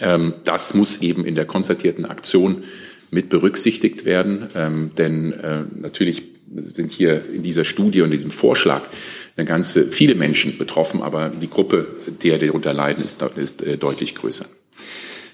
Ähm, 0.00 0.34
das 0.44 0.74
muss 0.74 1.02
eben 1.02 1.24
in 1.24 1.34
der 1.34 1.44
konzertierten 1.44 2.04
Aktion 2.04 2.64
mit 3.10 3.28
berücksichtigt 3.28 4.04
werden, 4.04 4.48
ähm, 4.54 4.90
denn 4.96 5.32
äh, 5.32 5.64
natürlich 5.74 6.22
sind 6.62 6.92
hier 6.92 7.24
in 7.32 7.42
dieser 7.42 7.64
Studie 7.64 8.02
und 8.02 8.10
diesem 8.10 8.30
Vorschlag 8.30 8.88
eine 9.36 9.46
ganze 9.46 9.86
viele 9.86 10.14
Menschen 10.14 10.58
betroffen, 10.58 11.02
aber 11.02 11.28
die 11.28 11.50
Gruppe, 11.50 11.86
der 12.22 12.38
darunter 12.38 12.72
leiden, 12.72 13.04
ist, 13.04 13.22
ist 13.36 13.62
äh, 13.62 13.76
deutlich 13.76 14.14
größer. 14.14 14.46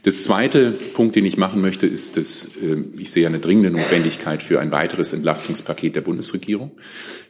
Das 0.02 0.24
zweite 0.24 0.72
Punkt, 0.72 1.16
den 1.16 1.24
ich 1.24 1.38
machen 1.38 1.62
möchte, 1.62 1.86
ist, 1.86 2.16
dass 2.16 2.56
äh, 2.62 2.84
ich 2.98 3.10
sehe 3.10 3.26
eine 3.26 3.40
dringende 3.40 3.70
Notwendigkeit 3.70 4.42
für 4.42 4.60
ein 4.60 4.70
weiteres 4.70 5.12
Entlastungspaket 5.12 5.96
der 5.96 6.02
Bundesregierung, 6.02 6.72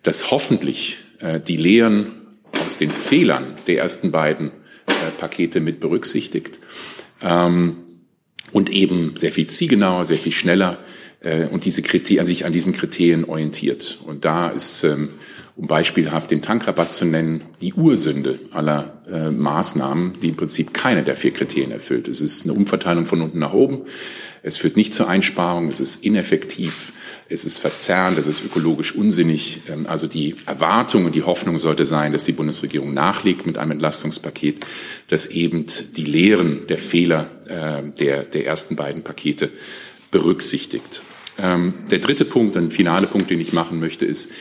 das 0.02 0.30
hoffentlich 0.30 0.98
äh, 1.20 1.40
die 1.40 1.56
Lehren 1.56 2.12
aus 2.64 2.76
den 2.76 2.92
Fehlern 2.92 3.54
der 3.66 3.78
ersten 3.78 4.10
beiden 4.10 4.48
äh, 4.86 5.10
Pakete 5.16 5.60
mit 5.60 5.80
berücksichtigt 5.80 6.58
ähm, 7.22 7.76
und 8.54 8.70
eben 8.70 9.16
sehr 9.16 9.32
viel 9.32 9.48
zielgenauer, 9.48 10.06
sehr 10.06 10.16
viel 10.16 10.32
schneller 10.32 10.78
äh, 11.20 11.46
und 11.46 11.64
diese 11.64 11.82
Kriterien, 11.82 12.24
sich 12.24 12.46
an 12.46 12.52
diesen 12.52 12.72
Kriterien 12.72 13.24
orientiert. 13.24 13.98
Und 14.06 14.24
da 14.24 14.48
ist 14.48 14.84
ähm, 14.84 15.08
um 15.56 15.68
beispielhaft 15.68 16.32
den 16.32 16.42
Tankrabatt 16.42 16.92
zu 16.92 17.04
nennen, 17.04 17.42
die 17.60 17.74
Ursünde 17.74 18.40
aller 18.50 19.02
äh, 19.08 19.30
Maßnahmen, 19.30 20.14
die 20.20 20.30
im 20.30 20.36
Prinzip 20.36 20.74
keine 20.74 21.04
der 21.04 21.14
vier 21.14 21.32
Kriterien 21.32 21.70
erfüllt. 21.70 22.08
Es 22.08 22.20
ist 22.20 22.44
eine 22.44 22.54
Umverteilung 22.54 23.06
von 23.06 23.22
unten 23.22 23.38
nach 23.38 23.52
oben. 23.52 23.82
Es 24.42 24.56
führt 24.56 24.76
nicht 24.76 24.92
zur 24.92 25.08
Einsparung, 25.08 25.68
es 25.68 25.78
ist 25.78 26.04
ineffektiv, 26.04 26.92
es 27.28 27.44
ist 27.44 27.60
verzerrend, 27.60 28.18
es 28.18 28.26
ist 28.26 28.44
ökologisch 28.44 28.96
unsinnig. 28.96 29.60
Ähm, 29.70 29.86
also 29.86 30.08
die 30.08 30.34
Erwartung 30.44 31.04
und 31.04 31.14
die 31.14 31.22
Hoffnung 31.22 31.58
sollte 31.58 31.84
sein, 31.84 32.12
dass 32.12 32.24
die 32.24 32.32
Bundesregierung 32.32 32.92
nachlegt 32.92 33.46
mit 33.46 33.56
einem 33.56 33.70
Entlastungspaket, 33.72 34.58
das 35.06 35.28
eben 35.28 35.66
die 35.96 36.04
Lehren 36.04 36.66
der 36.66 36.78
Fehler 36.78 37.30
äh, 37.46 37.88
der, 37.96 38.24
der 38.24 38.44
ersten 38.44 38.74
beiden 38.74 39.04
Pakete 39.04 39.50
berücksichtigt. 40.10 41.02
Ähm, 41.38 41.74
der 41.92 42.00
dritte 42.00 42.24
Punkt, 42.24 42.56
ein 42.56 42.72
finaler 42.72 43.06
Punkt, 43.06 43.30
den 43.30 43.40
ich 43.40 43.52
machen 43.52 43.78
möchte, 43.78 44.04
ist, 44.04 44.32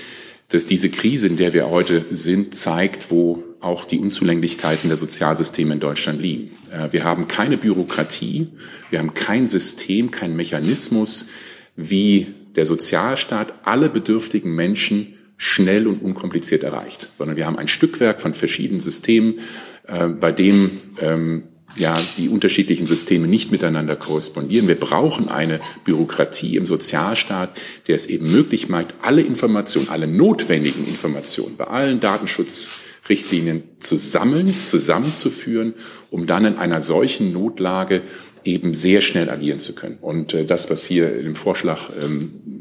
dass 0.49 0.65
diese 0.65 0.89
Krise, 0.89 1.27
in 1.27 1.37
der 1.37 1.53
wir 1.53 1.69
heute 1.69 2.05
sind, 2.11 2.55
zeigt, 2.55 3.09
wo 3.09 3.43
auch 3.59 3.85
die 3.85 3.99
Unzulänglichkeiten 3.99 4.89
der 4.89 4.97
Sozialsysteme 4.97 5.73
in 5.73 5.79
Deutschland 5.79 6.21
liegen. 6.21 6.51
Äh, 6.71 6.91
wir 6.91 7.03
haben 7.03 7.27
keine 7.27 7.57
Bürokratie, 7.57 8.49
wir 8.89 8.99
haben 8.99 9.13
kein 9.13 9.45
System, 9.45 10.11
kein 10.11 10.35
Mechanismus, 10.35 11.27
wie 11.75 12.27
der 12.55 12.65
Sozialstaat 12.65 13.53
alle 13.63 13.89
bedürftigen 13.89 14.53
Menschen 14.53 15.15
schnell 15.37 15.87
und 15.87 16.01
unkompliziert 16.01 16.63
erreicht, 16.63 17.09
sondern 17.17 17.37
wir 17.37 17.45
haben 17.45 17.57
ein 17.57 17.67
Stückwerk 17.67 18.21
von 18.21 18.33
verschiedenen 18.33 18.79
Systemen, 18.79 19.39
äh, 19.87 20.07
bei 20.07 20.31
dem 20.31 20.71
ähm, 21.01 21.43
ja, 21.75 21.95
die 22.17 22.29
unterschiedlichen 22.29 22.85
Systeme 22.85 23.27
nicht 23.27 23.51
miteinander 23.51 23.95
korrespondieren. 23.95 24.67
Wir 24.67 24.79
brauchen 24.79 25.29
eine 25.29 25.59
Bürokratie 25.85 26.55
im 26.55 26.67
Sozialstaat, 26.67 27.57
der 27.87 27.95
es 27.95 28.05
eben 28.05 28.31
möglich 28.31 28.69
macht, 28.69 28.95
alle 29.01 29.21
Informationen, 29.21 29.89
alle 29.89 30.07
notwendigen 30.07 30.87
Informationen 30.87 31.57
bei 31.57 31.65
allen 31.65 31.99
Datenschutz 31.99 32.69
Richtlinien 33.09 33.63
zu 33.79 33.97
sammeln, 33.97 34.53
zusammenzuführen, 34.65 35.73
um 36.09 36.25
dann 36.25 36.45
in 36.45 36.57
einer 36.57 36.79
solchen 36.79 37.33
Notlage 37.33 38.01
eben 38.45 38.73
sehr 38.73 39.01
schnell 39.01 39.29
agieren 39.29 39.59
zu 39.59 39.75
können. 39.75 39.97
Und 40.01 40.33
äh, 40.33 40.45
das, 40.45 40.69
was 40.69 40.85
hier 40.85 41.17
im 41.17 41.35
Vorschlag 41.35 41.89
ähm, 42.01 42.52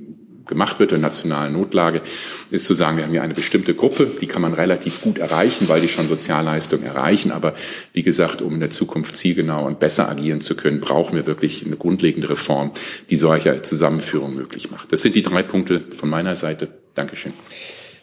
gemacht 0.46 0.78
wird, 0.78 0.92
in 0.92 1.00
nationalen 1.00 1.52
Notlage, 1.52 2.02
ist 2.50 2.66
zu 2.66 2.74
sagen, 2.74 2.96
wir 2.96 3.04
haben 3.04 3.12
hier 3.12 3.22
eine 3.22 3.34
bestimmte 3.34 3.74
Gruppe, 3.74 4.06
die 4.20 4.26
kann 4.26 4.42
man 4.42 4.54
relativ 4.54 5.00
gut 5.00 5.18
erreichen, 5.18 5.68
weil 5.68 5.80
die 5.80 5.88
schon 5.88 6.08
Sozialleistungen 6.08 6.84
erreichen. 6.84 7.32
Aber 7.32 7.54
wie 7.92 8.02
gesagt, 8.02 8.42
um 8.42 8.54
in 8.54 8.60
der 8.60 8.70
Zukunft 8.70 9.16
zielgenau 9.16 9.66
und 9.66 9.80
besser 9.80 10.08
agieren 10.08 10.40
zu 10.40 10.54
können, 10.54 10.80
brauchen 10.80 11.16
wir 11.16 11.26
wirklich 11.26 11.64
eine 11.64 11.76
grundlegende 11.76 12.30
Reform, 12.30 12.72
die 13.10 13.16
solche 13.16 13.62
Zusammenführung 13.62 14.34
möglich 14.34 14.70
macht. 14.70 14.92
Das 14.92 15.02
sind 15.02 15.14
die 15.14 15.22
drei 15.22 15.42
Punkte 15.42 15.84
von 15.94 16.08
meiner 16.08 16.34
Seite. 16.34 16.68
Dankeschön. 16.94 17.32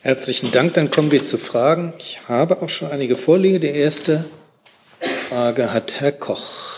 Herzlichen 0.01 0.51
Dank. 0.51 0.75
Dann 0.75 0.89
kommen 0.89 1.11
wir 1.11 1.23
zu 1.23 1.37
Fragen. 1.37 1.93
Ich 1.99 2.21
habe 2.27 2.61
auch 2.61 2.69
schon 2.69 2.89
einige 2.89 3.15
vorliegen. 3.15 3.59
Die 3.59 3.67
erste 3.67 4.25
Frage 5.27 5.73
hat 5.73 5.99
Herr 5.99 6.13
Koch. 6.13 6.77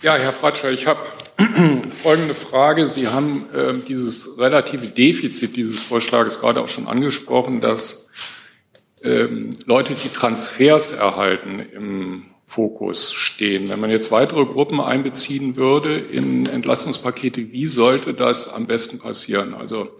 Ja, 0.00 0.14
Herr 0.14 0.32
Fratscher, 0.32 0.70
ich 0.70 0.86
habe 0.86 1.00
folgende 1.90 2.34
Frage. 2.34 2.88
Sie 2.88 3.08
haben 3.08 3.46
äh, 3.54 3.74
dieses 3.86 4.38
relative 4.38 4.88
Defizit 4.88 5.56
dieses 5.56 5.80
Vorschlages 5.80 6.40
gerade 6.40 6.60
auch 6.60 6.68
schon 6.68 6.88
angesprochen, 6.88 7.60
dass 7.60 8.10
ähm, 9.02 9.50
Leute, 9.64 9.94
die 9.94 10.08
Transfers 10.08 10.92
erhalten, 10.92 11.60
im 11.60 12.24
Fokus 12.44 13.12
stehen. 13.12 13.68
Wenn 13.68 13.78
man 13.78 13.90
jetzt 13.90 14.10
weitere 14.10 14.44
Gruppen 14.46 14.80
einbeziehen 14.80 15.56
würde 15.56 15.96
in 15.98 16.46
Entlastungspakete, 16.46 17.52
wie 17.52 17.66
sollte 17.66 18.14
das 18.14 18.52
am 18.52 18.66
besten 18.66 18.98
passieren? 18.98 19.54
Also 19.54 19.90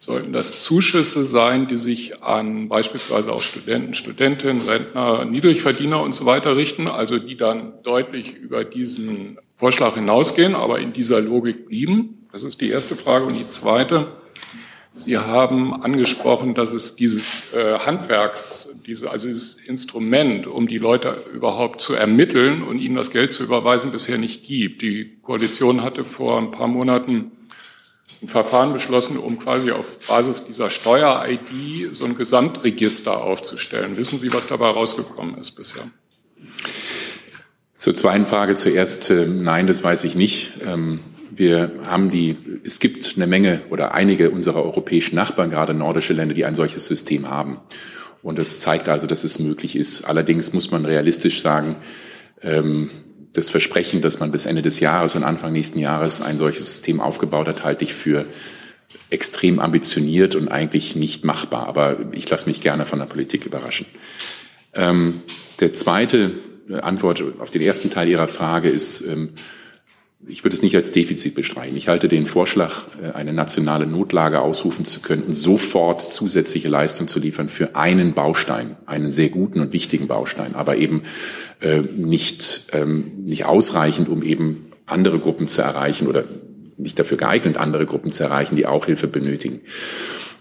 sollten 0.00 0.32
das 0.32 0.64
Zuschüsse 0.64 1.24
sein, 1.24 1.68
die 1.68 1.76
sich 1.76 2.22
an 2.22 2.70
beispielsweise 2.70 3.32
auch 3.32 3.42
Studenten, 3.42 3.92
Studentinnen, 3.92 4.62
Rentner, 4.62 5.26
Niedrigverdiener 5.26 6.02
und 6.02 6.14
so 6.14 6.24
weiter 6.24 6.56
richten, 6.56 6.88
also 6.88 7.18
die 7.18 7.36
dann 7.36 7.74
deutlich 7.84 8.34
über 8.34 8.64
diesen 8.64 9.38
Vorschlag 9.54 9.94
hinausgehen, 9.94 10.54
aber 10.54 10.80
in 10.80 10.94
dieser 10.94 11.20
Logik 11.20 11.66
blieben? 11.66 12.24
Das 12.32 12.44
ist 12.44 12.62
die 12.62 12.70
erste 12.70 12.96
Frage. 12.96 13.26
Und 13.26 13.34
die 13.34 13.48
zweite, 13.48 14.08
Sie 14.96 15.18
haben 15.18 15.74
angesprochen, 15.82 16.54
dass 16.54 16.72
es 16.72 16.96
dieses 16.96 17.52
äh, 17.52 17.78
Handwerks, 17.80 18.74
diese, 18.86 19.10
also 19.10 19.28
dieses 19.28 19.56
Instrument, 19.56 20.46
um 20.46 20.66
die 20.66 20.78
Leute 20.78 21.24
überhaupt 21.34 21.82
zu 21.82 21.92
ermitteln 21.92 22.62
und 22.62 22.78
ihnen 22.78 22.96
das 22.96 23.10
Geld 23.10 23.32
zu 23.32 23.44
überweisen, 23.44 23.92
bisher 23.92 24.16
nicht 24.16 24.44
gibt. 24.44 24.80
Die 24.80 25.18
Koalition 25.20 25.82
hatte 25.82 26.06
vor 26.06 26.38
ein 26.38 26.50
paar 26.50 26.68
Monaten 26.68 27.32
ein 28.22 28.28
Verfahren 28.28 28.72
beschlossen, 28.72 29.16
um 29.16 29.38
quasi 29.38 29.70
auf 29.70 29.98
Basis 30.06 30.44
dieser 30.44 30.70
Steuer-ID 30.70 31.94
so 31.94 32.04
ein 32.04 32.16
Gesamtregister 32.16 33.22
aufzustellen. 33.22 33.96
Wissen 33.96 34.18
Sie, 34.18 34.32
was 34.32 34.46
dabei 34.46 34.68
rausgekommen 34.68 35.38
ist 35.38 35.52
bisher? 35.52 35.90
Zur 37.74 37.94
zweiten 37.94 38.26
Frage 38.26 38.56
zuerst, 38.56 39.10
äh, 39.10 39.26
nein, 39.26 39.66
das 39.66 39.82
weiß 39.82 40.04
ich 40.04 40.14
nicht. 40.14 40.52
Ähm, 40.66 41.00
wir 41.30 41.72
haben 41.86 42.10
die, 42.10 42.36
es 42.62 42.78
gibt 42.78 43.14
eine 43.16 43.26
Menge 43.26 43.62
oder 43.70 43.94
einige 43.94 44.30
unserer 44.30 44.62
europäischen 44.62 45.14
Nachbarn, 45.14 45.48
gerade 45.48 45.72
nordische 45.72 46.12
Länder, 46.12 46.34
die 46.34 46.44
ein 46.44 46.54
solches 46.54 46.86
System 46.86 47.30
haben. 47.30 47.58
Und 48.22 48.38
das 48.38 48.60
zeigt 48.60 48.90
also, 48.90 49.06
dass 49.06 49.24
es 49.24 49.38
möglich 49.38 49.76
ist. 49.76 50.04
Allerdings 50.04 50.52
muss 50.52 50.70
man 50.70 50.84
realistisch 50.84 51.40
sagen, 51.40 51.76
ähm, 52.42 52.90
das 53.32 53.50
Versprechen, 53.50 54.00
dass 54.02 54.20
man 54.20 54.32
bis 54.32 54.46
Ende 54.46 54.62
des 54.62 54.80
Jahres 54.80 55.14
und 55.14 55.24
Anfang 55.24 55.52
nächsten 55.52 55.78
Jahres 55.78 56.20
ein 56.20 56.38
solches 56.38 56.66
System 56.66 57.00
aufgebaut 57.00 57.48
hat, 57.48 57.64
halte 57.64 57.84
ich 57.84 57.94
für 57.94 58.26
extrem 59.10 59.58
ambitioniert 59.58 60.34
und 60.34 60.48
eigentlich 60.48 60.96
nicht 60.96 61.24
machbar. 61.24 61.66
Aber 61.66 61.98
ich 62.12 62.28
lasse 62.28 62.48
mich 62.48 62.60
gerne 62.60 62.86
von 62.86 62.98
der 62.98 63.06
Politik 63.06 63.46
überraschen. 63.46 63.86
Ähm, 64.74 65.22
der 65.60 65.72
zweite 65.72 66.32
Antwort 66.80 67.22
auf 67.40 67.50
den 67.50 67.62
ersten 67.62 67.90
Teil 67.90 68.08
Ihrer 68.08 68.28
Frage 68.28 68.68
ist, 68.68 69.04
ich 70.26 70.44
würde 70.44 70.54
es 70.54 70.62
nicht 70.62 70.76
als 70.76 70.92
Defizit 70.92 71.34
bestreiten. 71.34 71.76
Ich 71.76 71.88
halte 71.88 72.08
den 72.08 72.26
Vorschlag, 72.26 72.84
äh, 73.02 73.12
eine 73.12 73.32
nationale 73.32 73.86
Notlage 73.86 74.40
ausrufen 74.40 74.84
zu 74.84 75.00
können 75.00 75.32
sofort 75.32 76.02
zusätzliche 76.02 76.68
Leistung 76.68 77.08
zu 77.08 77.18
liefern 77.18 77.48
für 77.48 77.74
einen 77.74 78.14
Baustein, 78.14 78.76
einen 78.86 79.10
sehr 79.10 79.30
guten 79.30 79.60
und 79.60 79.72
wichtigen 79.72 80.08
Baustein, 80.08 80.54
aber 80.54 80.76
eben 80.76 81.02
äh, 81.60 81.80
nicht, 81.80 82.68
ähm, 82.72 83.12
nicht 83.24 83.44
ausreichend, 83.46 84.08
um 84.08 84.22
eben 84.22 84.72
andere 84.86 85.18
Gruppen 85.18 85.46
zu 85.46 85.62
erreichen 85.62 86.06
oder 86.06 86.24
nicht 86.76 86.98
dafür 86.98 87.16
geeignet, 87.16 87.56
andere 87.56 87.86
Gruppen 87.86 88.12
zu 88.12 88.24
erreichen, 88.24 88.56
die 88.56 88.66
auch 88.66 88.86
Hilfe 88.86 89.06
benötigen. 89.06 89.60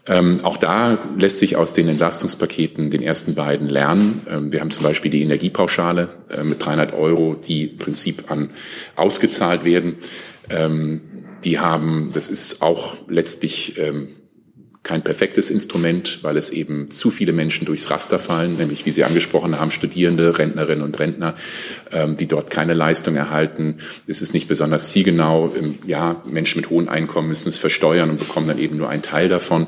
Ähm, 0.10 0.40
auch 0.44 0.58
da 0.58 0.98
lässt 1.18 1.38
sich 1.38 1.56
aus 1.56 1.74
den 1.74 1.88
Entlastungspaketen, 1.88 2.90
den 2.90 3.04
ersten 3.04 3.36
beiden, 3.36 3.70
lernen. 3.70 4.18
Ähm, 4.28 4.52
wir 4.52 4.60
haben 4.60 4.72
zum 4.72 4.84
Beispiel 4.84 5.12
die 5.12 5.22
Energiepauschale 5.22 6.10
äh, 6.30 6.44
mit 6.44 6.66
300 6.66 6.94
Euro, 6.94 7.36
die 7.36 7.68
im 7.68 7.78
Prinzip 7.78 8.32
an 8.32 8.50
ausgezahlt 8.96 9.66
werden. 9.66 9.98
Ähm, 10.50 11.02
die 11.44 11.60
haben, 11.60 12.10
das 12.12 12.28
ist 12.28 12.64
auch 12.64 12.96
letztlich 13.08 13.78
ähm, 13.78 14.10
kein 14.82 15.04
perfektes 15.04 15.52
Instrument, 15.52 16.20
weil 16.22 16.38
es 16.38 16.52
eben 16.52 16.90
zu 16.90 17.12
viele 17.12 17.34
Menschen 17.34 17.66
durchs 17.66 17.92
Raster 17.92 18.18
fallen, 18.18 18.58
nämlich 18.58 18.86
wie 18.86 18.92
Sie 18.92 19.04
angesprochen 19.04 19.60
haben, 19.60 19.72
Studierende, 19.72 20.38
Rentnerinnen 20.38 20.84
und 20.84 20.98
Rentner, 21.00 21.36
ähm, 21.92 22.16
die 22.16 22.28
dort 22.28 22.50
keine 22.50 22.74
Leistung 22.74 23.16
erhalten. 23.18 23.80
Es 24.08 24.22
ist 24.22 24.34
nicht 24.34 24.48
besonders 24.48 24.92
zielgenau. 24.92 25.54
Ja, 25.86 26.24
Menschen 26.26 26.62
mit 26.62 26.70
hohen 26.70 26.88
Einkommen 26.88 27.28
müssen 27.28 27.50
es 27.50 27.60
versteuern 27.60 28.10
und 28.10 28.20
bekommen 28.20 28.48
dann 28.48 28.58
eben 28.58 28.78
nur 28.78 28.90
einen 28.90 29.02
Teil 29.02 29.28
davon. 29.28 29.68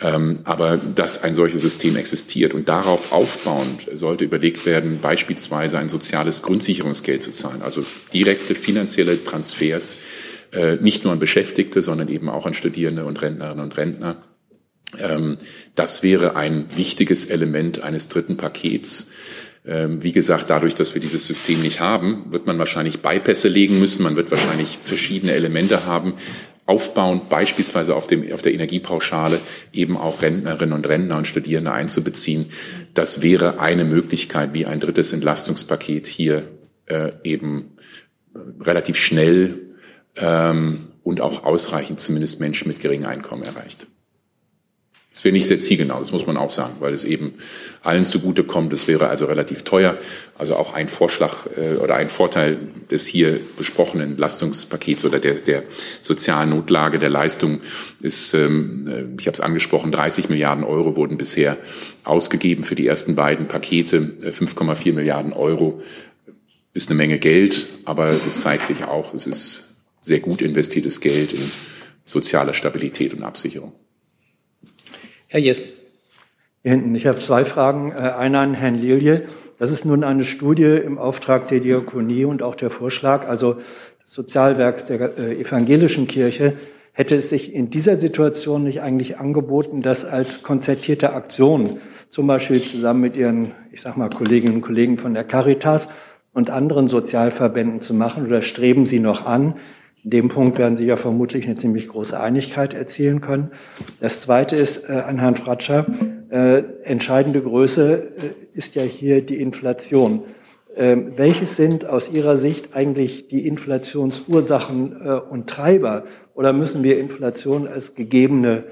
Ähm, 0.00 0.40
aber 0.44 0.78
dass 0.78 1.22
ein 1.22 1.34
solches 1.34 1.60
System 1.60 1.96
existiert 1.96 2.54
und 2.54 2.70
darauf 2.70 3.12
aufbauend 3.12 3.86
sollte 3.92 4.24
überlegt 4.24 4.64
werden, 4.64 4.98
beispielsweise 5.02 5.78
ein 5.78 5.90
soziales 5.90 6.42
Grundsicherungsgeld 6.42 7.22
zu 7.22 7.32
zahlen, 7.32 7.60
also 7.60 7.84
direkte 8.14 8.54
finanzielle 8.54 9.22
Transfers, 9.22 9.96
äh, 10.52 10.76
nicht 10.76 11.04
nur 11.04 11.12
an 11.12 11.18
Beschäftigte, 11.18 11.82
sondern 11.82 12.08
eben 12.08 12.30
auch 12.30 12.46
an 12.46 12.54
Studierende 12.54 13.04
und 13.04 13.20
Rentnerinnen 13.20 13.62
und 13.62 13.76
Rentner 13.76 14.16
das 15.74 16.02
wäre 16.02 16.34
ein 16.36 16.66
wichtiges 16.76 17.26
Element 17.26 17.82
eines 17.82 18.08
dritten 18.08 18.36
Pakets. 18.36 19.10
Ähm, 19.66 20.02
wie 20.02 20.12
gesagt, 20.12 20.48
dadurch, 20.48 20.74
dass 20.74 20.94
wir 20.94 21.00
dieses 21.00 21.26
System 21.26 21.60
nicht 21.60 21.80
haben, 21.80 22.24
wird 22.30 22.46
man 22.46 22.58
wahrscheinlich 22.58 23.00
Beipässe 23.00 23.48
legen 23.48 23.78
müssen. 23.78 24.02
Man 24.02 24.16
wird 24.16 24.30
wahrscheinlich 24.30 24.78
verschiedene 24.82 25.32
Elemente 25.32 25.84
haben, 25.84 26.14
aufbauend 26.64 27.28
beispielsweise 27.28 27.94
auf, 27.94 28.06
dem, 28.06 28.32
auf 28.32 28.40
der 28.40 28.54
Energiepauschale 28.54 29.40
eben 29.72 29.98
auch 29.98 30.22
Rentnerinnen 30.22 30.74
und 30.74 30.88
Rentner 30.88 31.18
und 31.18 31.26
Studierende 31.26 31.72
einzubeziehen. 31.72 32.46
Das 32.94 33.20
wäre 33.22 33.60
eine 33.60 33.84
Möglichkeit, 33.84 34.54
wie 34.54 34.64
ein 34.64 34.80
drittes 34.80 35.12
Entlastungspaket 35.12 36.06
hier 36.06 36.44
äh, 36.86 37.12
eben 37.24 37.72
relativ 38.60 38.96
schnell 38.96 39.60
ähm, 40.16 40.88
und 41.02 41.20
auch 41.20 41.44
ausreichend 41.44 42.00
zumindest 42.00 42.40
Menschen 42.40 42.68
mit 42.68 42.80
geringem 42.80 43.08
Einkommen 43.08 43.42
erreicht. 43.42 43.88
Das 45.18 45.24
wäre 45.24 45.32
nicht 45.32 45.48
sehr 45.48 45.58
zielgenau, 45.58 45.98
das 45.98 46.12
muss 46.12 46.28
man 46.28 46.36
auch 46.36 46.52
sagen, 46.52 46.76
weil 46.78 46.94
es 46.94 47.02
eben 47.02 47.34
allen 47.82 48.04
zugutekommt. 48.04 48.72
Es 48.72 48.86
wäre 48.86 49.08
also 49.08 49.26
relativ 49.26 49.64
teuer. 49.64 49.98
Also 50.36 50.54
auch 50.54 50.74
ein 50.74 50.86
Vorschlag 50.86 51.34
äh, 51.56 51.74
oder 51.78 51.96
ein 51.96 52.08
Vorteil 52.08 52.56
des 52.88 53.08
hier 53.08 53.40
besprochenen 53.56 54.16
Lastungspakets 54.16 55.04
oder 55.04 55.18
der, 55.18 55.34
der 55.34 55.64
sozialen 56.00 56.50
Notlage 56.50 57.00
der 57.00 57.08
Leistung 57.08 57.62
ist, 58.00 58.32
ähm, 58.34 58.84
äh, 58.86 59.20
ich 59.20 59.26
habe 59.26 59.34
es 59.34 59.40
angesprochen, 59.40 59.90
30 59.90 60.28
Milliarden 60.28 60.62
Euro 60.62 60.94
wurden 60.94 61.18
bisher 61.18 61.56
ausgegeben 62.04 62.62
für 62.62 62.76
die 62.76 62.86
ersten 62.86 63.16
beiden 63.16 63.48
Pakete. 63.48 63.98
5,4 64.20 64.86
äh, 64.86 64.92
Milliarden 64.92 65.32
Euro 65.32 65.82
ist 66.74 66.90
eine 66.90 66.96
Menge 66.96 67.18
Geld, 67.18 67.66
aber 67.84 68.10
es 68.10 68.42
zeigt 68.42 68.66
sich 68.66 68.84
auch, 68.84 69.14
es 69.14 69.26
ist 69.26 69.78
sehr 70.00 70.20
gut 70.20 70.42
investiertes 70.42 71.00
Geld 71.00 71.32
in 71.32 71.50
soziale 72.04 72.54
Stabilität 72.54 73.14
und 73.14 73.24
Absicherung. 73.24 73.72
Herr 75.30 75.40
Jest. 75.40 75.74
Hier 76.62 76.70
hinten. 76.70 76.94
Ich 76.94 77.06
habe 77.06 77.18
zwei 77.18 77.44
Fragen. 77.44 77.92
Äh, 77.92 77.96
eine 77.96 78.38
an 78.38 78.54
Herrn 78.54 78.76
Lilje. 78.76 79.26
Das 79.58 79.70
ist 79.70 79.84
nun 79.84 80.02
eine 80.02 80.24
Studie 80.24 80.80
im 80.82 80.96
Auftrag 80.96 81.48
der 81.48 81.60
Diakonie 81.60 82.24
und 82.24 82.42
auch 82.42 82.54
der 82.54 82.70
Vorschlag, 82.70 83.28
also 83.28 83.58
des 84.02 84.14
Sozialwerks 84.14 84.86
der 84.86 85.18
äh, 85.18 85.38
evangelischen 85.38 86.06
Kirche. 86.06 86.54
Hätte 86.92 87.14
es 87.14 87.28
sich 87.28 87.52
in 87.52 87.68
dieser 87.68 87.98
Situation 87.98 88.64
nicht 88.64 88.80
eigentlich 88.80 89.18
angeboten, 89.18 89.82
das 89.82 90.06
als 90.06 90.42
konzertierte 90.42 91.12
Aktion, 91.12 91.78
zum 92.08 92.26
Beispiel 92.26 92.62
zusammen 92.62 93.02
mit 93.02 93.14
Ihren, 93.14 93.52
ich 93.70 93.82
sag 93.82 93.98
mal, 93.98 94.08
Kolleginnen 94.08 94.56
und 94.56 94.62
Kollegen 94.62 94.96
von 94.96 95.12
der 95.12 95.24
Caritas 95.24 95.90
und 96.32 96.48
anderen 96.48 96.88
Sozialverbänden 96.88 97.82
zu 97.82 97.92
machen? 97.92 98.24
Oder 98.24 98.40
streben 98.40 98.86
Sie 98.86 98.98
noch 98.98 99.26
an, 99.26 99.56
in 100.04 100.10
dem 100.10 100.28
Punkt 100.28 100.58
werden 100.58 100.76
Sie 100.76 100.86
ja 100.86 100.96
vermutlich 100.96 101.46
eine 101.46 101.56
ziemlich 101.56 101.88
große 101.88 102.18
Einigkeit 102.18 102.72
erzielen 102.72 103.20
können. 103.20 103.50
Das 104.00 104.20
Zweite 104.20 104.56
ist 104.56 104.88
äh, 104.88 104.92
an 104.92 105.18
Herrn 105.18 105.36
Fratscher. 105.36 105.86
Äh, 106.30 106.62
entscheidende 106.84 107.42
Größe 107.42 107.98
äh, 107.98 108.56
ist 108.56 108.74
ja 108.74 108.82
hier 108.82 109.22
die 109.22 109.40
Inflation. 109.40 110.22
Ähm, 110.76 111.14
welches 111.16 111.56
sind 111.56 111.86
aus 111.86 112.12
Ihrer 112.12 112.36
Sicht 112.36 112.76
eigentlich 112.76 113.26
die 113.26 113.48
Inflationsursachen 113.48 114.96
äh, 115.04 115.10
und 115.28 115.48
Treiber? 115.50 116.04
Oder 116.34 116.52
müssen 116.52 116.84
wir 116.84 117.00
Inflation 117.00 117.66
als 117.66 117.96
gegebene 117.96 118.64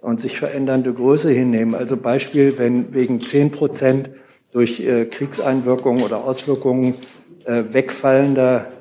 und 0.00 0.20
sich 0.20 0.36
verändernde 0.36 0.92
Größe 0.92 1.30
hinnehmen? 1.30 1.76
Also 1.76 1.96
Beispiel, 1.96 2.58
wenn 2.58 2.92
wegen 2.92 3.20
zehn 3.20 3.52
Prozent 3.52 4.10
durch 4.50 4.80
äh, 4.80 5.04
Kriegseinwirkungen 5.04 6.02
oder 6.02 6.24
Auswirkungen 6.24 6.94
äh, 7.44 7.62
wegfallender 7.70 8.71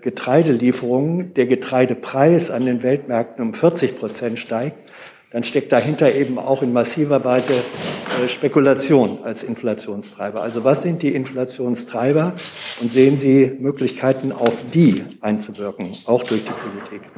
Getreidelieferungen 0.00 1.34
der 1.34 1.46
Getreidepreis 1.46 2.50
an 2.50 2.66
den 2.66 2.82
Weltmärkten 2.82 3.44
um 3.44 3.54
40 3.54 3.98
Prozent 3.98 4.38
steigt, 4.38 4.92
dann 5.30 5.42
steckt 5.42 5.72
dahinter 5.72 6.14
eben 6.14 6.38
auch 6.38 6.62
in 6.62 6.72
massiver 6.72 7.24
Weise 7.24 7.52
äh, 7.52 8.28
Spekulation 8.28 9.18
als 9.22 9.42
Inflationstreiber. 9.42 10.40
Also 10.40 10.64
was 10.64 10.82
sind 10.82 11.02
die 11.02 11.14
Inflationstreiber 11.14 12.34
und 12.80 12.92
sehen 12.92 13.18
Sie 13.18 13.52
Möglichkeiten, 13.58 14.32
auf 14.32 14.64
die 14.72 15.02
einzuwirken, 15.20 15.90
auch 16.06 16.22
durch 16.22 16.42
die 16.44 16.52
Politik? 16.52 17.10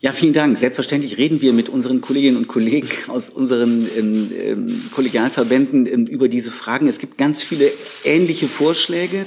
Ja, 0.00 0.12
vielen 0.12 0.32
Dank. 0.32 0.56
Selbstverständlich 0.58 1.18
reden 1.18 1.40
wir 1.40 1.52
mit 1.52 1.68
unseren 1.68 2.00
Kolleginnen 2.00 2.36
und 2.36 2.46
Kollegen 2.46 2.88
aus 3.08 3.30
unseren 3.30 3.88
ähm, 3.96 4.30
ähm, 4.40 4.82
Kollegialverbänden 4.94 5.86
ähm, 5.86 6.04
über 6.04 6.28
diese 6.28 6.52
Fragen. 6.52 6.86
Es 6.86 7.00
gibt 7.00 7.18
ganz 7.18 7.42
viele 7.42 7.68
ähnliche 8.04 8.46
Vorschläge. 8.46 9.24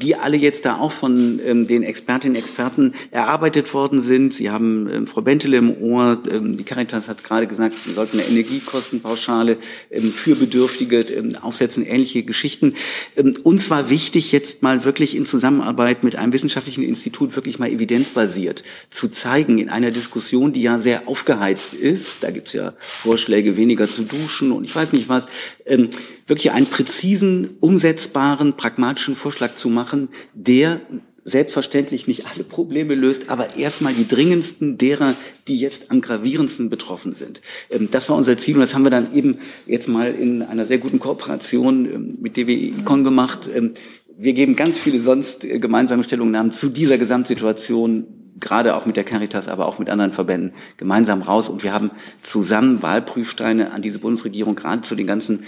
Die 0.00 0.14
alle 0.16 0.36
jetzt 0.36 0.64
da 0.64 0.76
auch 0.76 0.92
von 0.92 1.40
ähm, 1.44 1.66
den 1.66 1.82
Expertinnen 1.82 2.36
und 2.36 2.42
Experten 2.42 2.94
erarbeitet 3.10 3.74
worden 3.74 4.00
sind. 4.00 4.34
Sie 4.34 4.50
haben 4.50 4.88
ähm, 4.92 5.06
Frau 5.06 5.22
Bentele 5.22 5.56
im 5.56 5.82
Ohr, 5.82 6.22
ähm, 6.30 6.56
die 6.56 6.64
Caritas 6.64 7.08
hat 7.08 7.24
gerade 7.24 7.46
gesagt, 7.46 7.74
wir 7.86 7.94
sollten 7.94 8.18
eine 8.18 8.28
Energiekostenpauschale 8.28 9.58
ähm, 9.90 10.12
für 10.12 10.36
Bedürftige 10.36 11.00
ähm, 11.00 11.36
aufsetzen, 11.40 11.84
ähnliche 11.84 12.22
Geschichten. 12.22 12.74
Ähm, 13.16 13.36
uns 13.42 13.70
war 13.70 13.90
wichtig, 13.90 14.32
jetzt 14.32 14.62
mal 14.62 14.84
wirklich 14.84 15.16
in 15.16 15.26
Zusammenarbeit 15.26 16.04
mit 16.04 16.16
einem 16.16 16.32
wissenschaftlichen 16.32 16.82
Institut 16.82 17.34
wirklich 17.36 17.58
mal 17.58 17.70
evidenzbasiert 17.70 18.62
zu 18.90 19.08
zeigen, 19.08 19.58
in 19.58 19.68
einer 19.68 19.90
Diskussion, 19.90 20.52
die 20.52 20.62
ja 20.62 20.78
sehr 20.78 21.08
aufgeheizt 21.08 21.74
ist, 21.74 22.22
da 22.22 22.30
gibt's 22.30 22.52
ja 22.52 22.74
Vorschläge, 22.78 23.56
weniger 23.56 23.88
zu 23.88 24.02
duschen 24.02 24.52
und 24.52 24.64
ich 24.64 24.74
weiß 24.74 24.92
nicht 24.92 25.08
was, 25.08 25.26
ähm, 25.68 25.90
wirklich 26.26 26.52
einen 26.52 26.66
präzisen, 26.66 27.56
umsetzbaren, 27.60 28.56
pragmatischen 28.56 29.16
Vorschlag 29.16 29.54
zu 29.54 29.68
machen, 29.68 30.08
der 30.34 30.80
selbstverständlich 31.28 32.06
nicht 32.06 32.26
alle 32.26 32.42
Probleme 32.42 32.94
löst, 32.94 33.28
aber 33.28 33.56
erstmal 33.56 33.92
die 33.92 34.08
dringendsten 34.08 34.78
derer, 34.78 35.14
die 35.46 35.58
jetzt 35.58 35.90
am 35.90 36.00
gravierendsten 36.00 36.70
betroffen 36.70 37.12
sind. 37.12 37.40
Ähm, 37.70 37.88
das 37.90 38.08
war 38.08 38.16
unser 38.16 38.36
Ziel 38.36 38.54
und 38.54 38.62
das 38.62 38.74
haben 38.74 38.84
wir 38.84 38.90
dann 38.90 39.14
eben 39.14 39.38
jetzt 39.66 39.88
mal 39.88 40.14
in 40.14 40.42
einer 40.42 40.66
sehr 40.66 40.78
guten 40.78 40.98
Kooperation 40.98 41.84
ähm, 41.86 42.18
mit 42.20 42.36
DWE-Icon 42.36 43.04
gemacht. 43.04 43.48
Ähm, 43.54 43.72
wir 44.16 44.32
geben 44.32 44.56
ganz 44.56 44.78
viele 44.78 44.98
sonst 44.98 45.44
äh, 45.44 45.58
gemeinsame 45.58 46.02
Stellungnahmen 46.02 46.50
zu 46.50 46.70
dieser 46.70 46.98
Gesamtsituation 46.98 48.06
gerade 48.40 48.76
auch 48.76 48.86
mit 48.86 48.96
der 48.96 49.04
Caritas, 49.04 49.48
aber 49.48 49.66
auch 49.66 49.78
mit 49.78 49.90
anderen 49.90 50.12
Verbänden 50.12 50.52
gemeinsam 50.76 51.22
raus. 51.22 51.48
Und 51.48 51.62
wir 51.62 51.72
haben 51.72 51.90
zusammen 52.22 52.82
Wahlprüfsteine 52.82 53.72
an 53.72 53.82
diese 53.82 53.98
Bundesregierung 53.98 54.56
gerade 54.56 54.82
zu 54.82 54.94
den 54.94 55.06
ganzen 55.06 55.44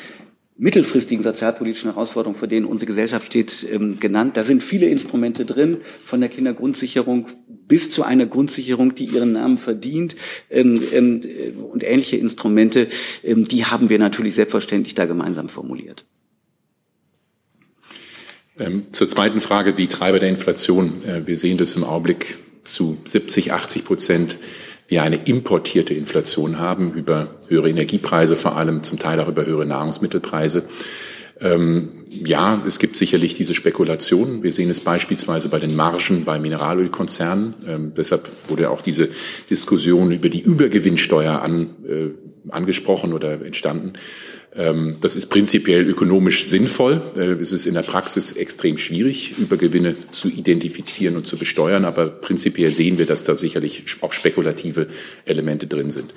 mittelfristigen 0.60 1.24
sozialpolitischen 1.24 1.90
Herausforderungen, 1.90 2.38
vor 2.38 2.46
denen 2.46 2.66
unsere 2.66 2.86
Gesellschaft 2.86 3.26
steht, 3.26 3.66
ähm, 3.72 3.98
genannt. 3.98 4.36
Da 4.36 4.44
sind 4.44 4.62
viele 4.62 4.86
Instrumente 4.86 5.46
drin, 5.46 5.78
von 6.04 6.20
der 6.20 6.28
Kindergrundsicherung 6.28 7.28
bis 7.66 7.90
zu 7.90 8.02
einer 8.02 8.26
Grundsicherung, 8.26 8.94
die 8.94 9.06
ihren 9.06 9.32
Namen 9.32 9.56
verdient 9.56 10.16
ähm, 10.50 10.78
ähm, 10.92 11.20
und 11.72 11.82
ähnliche 11.82 12.18
Instrumente, 12.18 12.88
die 13.22 13.64
haben 13.64 13.88
wir 13.88 13.98
natürlich 13.98 14.34
selbstverständlich 14.34 14.94
da 14.94 15.06
gemeinsam 15.06 15.48
formuliert. 15.48 16.04
Zur 18.92 19.08
zweiten 19.08 19.40
Frage, 19.40 19.72
die 19.72 19.86
Treiber 19.86 20.18
der 20.18 20.28
Inflation. 20.28 21.02
Äh, 21.04 21.26
wir 21.26 21.38
sehen 21.38 21.56
das 21.56 21.74
im 21.76 21.84
Augenblick 21.84 22.36
zu 22.62 22.98
70, 23.04 23.52
80 23.52 23.84
Prozent 23.84 24.38
wir 24.90 25.04
eine 25.04 25.16
importierte 25.16 25.94
Inflation 25.94 26.58
haben, 26.58 26.92
über 26.94 27.36
höhere 27.48 27.70
Energiepreise 27.70 28.34
vor 28.34 28.56
allem, 28.56 28.82
zum 28.82 28.98
Teil 28.98 29.20
auch 29.20 29.28
über 29.28 29.46
höhere 29.46 29.64
Nahrungsmittelpreise. 29.64 30.64
Ähm, 31.40 31.90
ja, 32.10 32.60
es 32.66 32.80
gibt 32.80 32.96
sicherlich 32.96 33.34
diese 33.34 33.54
Spekulation. 33.54 34.42
Wir 34.42 34.50
sehen 34.50 34.68
es 34.68 34.80
beispielsweise 34.80 35.48
bei 35.48 35.60
den 35.60 35.76
Margen 35.76 36.24
bei 36.24 36.40
Mineralölkonzernen. 36.40 37.54
Ähm, 37.68 37.92
deshalb 37.96 38.28
wurde 38.48 38.68
auch 38.70 38.82
diese 38.82 39.08
Diskussion 39.48 40.10
über 40.10 40.28
die 40.28 40.40
Übergewinnsteuer 40.40 41.40
an, 41.40 41.70
äh, 41.88 42.08
angesprochen 42.50 43.12
oder 43.12 43.44
entstanden. 43.44 43.92
Ähm, 44.54 44.96
das 45.00 45.14
ist 45.14 45.26
prinzipiell 45.26 45.88
ökonomisch 45.88 46.46
sinnvoll. 46.46 47.02
Äh, 47.16 47.40
es 47.40 47.52
ist 47.52 47.66
in 47.66 47.74
der 47.74 47.82
Praxis 47.82 48.32
extrem 48.32 48.78
schwierig, 48.78 49.38
Übergewinne 49.38 49.94
zu 50.10 50.28
identifizieren 50.28 51.16
und 51.16 51.26
zu 51.26 51.36
besteuern, 51.36 51.84
aber 51.84 52.06
prinzipiell 52.06 52.70
sehen 52.70 52.98
wir, 52.98 53.06
dass 53.06 53.24
da 53.24 53.36
sicherlich 53.36 53.84
auch 54.00 54.12
spekulative 54.12 54.88
Elemente 55.24 55.68
drin 55.68 55.90
sind. 55.90 56.12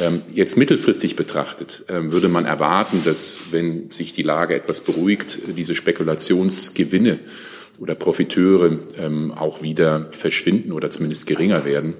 Ähm, 0.00 0.22
jetzt 0.34 0.58
mittelfristig 0.58 1.16
betrachtet 1.16 1.84
ähm, 1.88 2.12
würde 2.12 2.28
man 2.28 2.44
erwarten, 2.44 3.00
dass, 3.04 3.38
wenn 3.50 3.90
sich 3.90 4.12
die 4.12 4.24
Lage 4.24 4.54
etwas 4.54 4.80
beruhigt, 4.80 5.38
diese 5.56 5.74
Spekulationsgewinne 5.74 7.20
oder 7.80 7.96
Profiteure 7.96 8.78
auch 9.34 9.60
wieder 9.60 10.06
verschwinden 10.12 10.70
oder 10.70 10.90
zumindest 10.90 11.26
geringer 11.26 11.64
werden. 11.64 11.94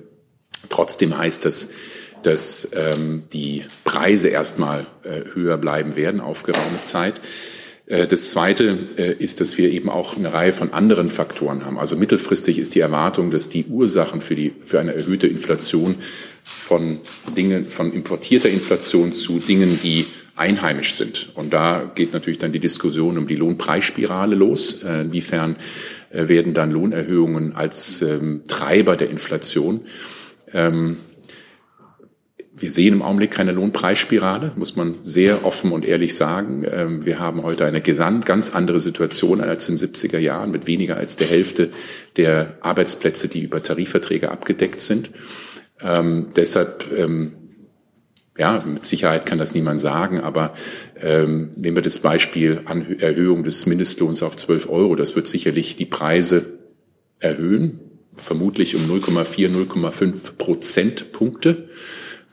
Trotzdem 0.69 1.19
heißt 1.19 1.45
das, 1.45 1.71
dass 2.25 2.73
ähm, 2.75 3.25
die 3.33 3.65
Preise 3.85 4.29
erstmal 4.29 4.87
äh, 5.05 5.35
höher 5.35 5.59
bleiben 5.59 5.97
werden 5.97 6.21
auf 6.21 6.43
geraume 6.43 6.81
Zeit. 6.81 7.21
Äh, 7.87 8.07
das 8.07 8.31
Zweite 8.31 8.79
äh, 8.97 9.13
ist, 9.13 9.41
dass 9.41 9.59
wir 9.59 9.71
eben 9.71 9.91
auch 9.91 10.17
eine 10.17 10.33
Reihe 10.33 10.53
von 10.53 10.73
anderen 10.73 11.11
Faktoren 11.11 11.65
haben. 11.65 11.79
Also 11.79 11.97
mittelfristig 11.97 12.59
ist 12.59 12.75
die 12.75 12.81
Erwartung, 12.81 13.31
dass 13.31 13.49
die 13.49 13.67
Ursachen 13.67 14.21
für, 14.21 14.35
die, 14.35 14.53
für 14.65 14.81
eine 14.81 14.95
erhöhte 14.95 15.27
Inflation 15.27 15.97
von 16.43 17.01
Dingen, 17.37 17.69
von 17.69 17.93
importierter 17.93 18.49
Inflation 18.49 19.13
zu 19.13 19.39
Dingen, 19.39 19.79
die 19.83 20.07
einheimisch 20.37 20.95
sind. 20.95 21.31
Und 21.35 21.53
da 21.53 21.91
geht 21.95 22.13
natürlich 22.13 22.39
dann 22.39 22.53
die 22.53 22.59
Diskussion 22.59 23.19
um 23.19 23.29
die 23.29 23.37
Lohnpreisspirale 23.37 24.35
los. 24.35 24.83
Äh, 24.83 25.03
inwiefern 25.03 25.57
werden 26.11 26.55
dann 26.55 26.71
Lohnerhöhungen 26.71 27.57
als 27.57 28.01
ähm, 28.01 28.43
Treiber 28.47 28.97
der 28.97 29.11
Inflation 29.11 29.81
ähm, 30.53 30.99
wir 32.57 32.71
sehen 32.71 32.95
im 32.95 33.03
Augenblick 33.03 33.33
keine 33.33 33.53
Lohnpreisspirale, 33.53 34.53
muss 34.57 34.77
man 34.77 34.97
sehr 35.03 35.45
offen 35.45 35.73
und 35.73 35.85
ehrlich 35.85 36.15
sagen. 36.15 36.65
Ähm, 36.71 37.05
wir 37.05 37.19
haben 37.19 37.43
heute 37.43 37.65
eine 37.65 37.81
ganz 37.81 38.51
andere 38.55 38.79
Situation 38.79 39.41
als 39.41 39.69
in 39.69 39.77
den 39.77 39.91
70er 39.91 40.19
Jahren 40.19 40.53
mit 40.53 40.69
weniger 40.69 40.97
als 40.97 41.17
der 41.17 41.27
Hälfte 41.27 41.71
der 42.17 42.59
Arbeitsplätze, 42.61 43.29
die 43.29 43.41
über 43.41 43.61
Tarifverträge 43.61 44.31
abgedeckt 44.31 44.81
sind. 44.81 45.11
Ähm, 45.81 46.29
deshalb, 46.37 46.87
ähm, 46.97 47.33
ja, 48.39 48.63
mit 48.65 48.85
Sicherheit 48.85 49.27
kann 49.27 49.39
das 49.39 49.55
niemand 49.55 49.81
sagen, 49.81 50.21
aber 50.21 50.55
ähm, 51.01 51.51
nehmen 51.57 51.77
wir 51.77 51.83
das 51.83 51.99
Beispiel 51.99 52.63
an 52.67 52.99
Erhöhung 53.01 53.43
des 53.43 53.67
Mindestlohns 53.67 54.23
auf 54.23 54.37
12 54.37 54.69
Euro. 54.69 54.95
Das 54.95 55.17
wird 55.17 55.27
sicherlich 55.27 55.75
die 55.75 55.87
Preise 55.87 56.59
erhöhen, 57.19 57.81
vermutlich 58.17 58.77
um 58.77 58.83
0,4, 58.83 59.49
0,5 59.51 60.37
Prozentpunkte. 60.37 61.69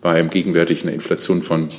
Beim 0.02 0.30
gegenwärtigen 0.30 0.90
Inflation 0.90 1.44
von 1.44 1.70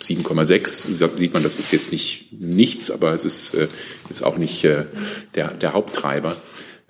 7,6 0.00 1.16
sieht 1.18 1.34
man, 1.34 1.42
das 1.42 1.58
ist 1.58 1.72
jetzt 1.72 1.92
nicht 1.92 2.32
nichts, 2.32 2.90
aber 2.90 3.14
es 3.14 3.24
ist 3.24 3.54
äh, 3.54 3.68
jetzt 4.08 4.22
auch 4.22 4.38
nicht 4.38 4.64
äh, 4.64 4.86
der, 5.34 5.54
der 5.54 5.72
Haupttreiber. 5.72 6.36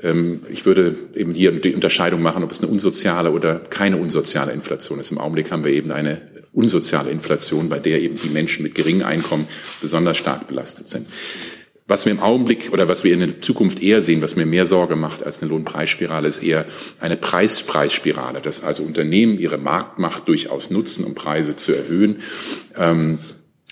Ähm, 0.00 0.42
ich 0.50 0.66
würde 0.66 0.94
eben 1.14 1.34
hier 1.34 1.52
die 1.52 1.74
Unterscheidung 1.74 2.22
machen, 2.22 2.44
ob 2.44 2.50
es 2.50 2.62
eine 2.62 2.70
unsoziale 2.70 3.32
oder 3.32 3.58
keine 3.58 3.96
unsoziale 3.96 4.52
Inflation 4.52 5.00
ist. 5.00 5.10
Im 5.10 5.18
Augenblick 5.18 5.50
haben 5.50 5.64
wir 5.64 5.72
eben 5.72 5.90
eine 5.90 6.20
unsoziale 6.52 7.10
Inflation, 7.10 7.68
bei 7.68 7.78
der 7.78 8.00
eben 8.00 8.18
die 8.18 8.28
Menschen 8.28 8.62
mit 8.62 8.74
geringem 8.74 9.06
Einkommen 9.06 9.48
besonders 9.80 10.16
stark 10.16 10.46
belastet 10.46 10.88
sind. 10.88 11.06
Was 11.88 12.04
wir 12.04 12.12
im 12.12 12.20
Augenblick 12.20 12.70
oder 12.72 12.86
was 12.86 13.02
wir 13.02 13.14
in 13.14 13.20
der 13.20 13.40
Zukunft 13.40 13.82
eher 13.82 14.02
sehen, 14.02 14.20
was 14.20 14.36
mir 14.36 14.44
mehr 14.44 14.66
Sorge 14.66 14.94
macht 14.94 15.24
als 15.24 15.42
eine 15.42 15.50
Lohnpreisspirale, 15.50 16.28
ist 16.28 16.42
eher 16.42 16.66
eine 17.00 17.16
Preispreisspirale, 17.16 18.42
dass 18.42 18.62
also 18.62 18.82
Unternehmen 18.82 19.38
ihre 19.38 19.56
Marktmacht 19.56 20.28
durchaus 20.28 20.68
nutzen, 20.68 21.06
um 21.06 21.14
Preise 21.14 21.56
zu 21.56 21.72
erhöhen. 21.72 22.18
Ähm, 22.76 23.20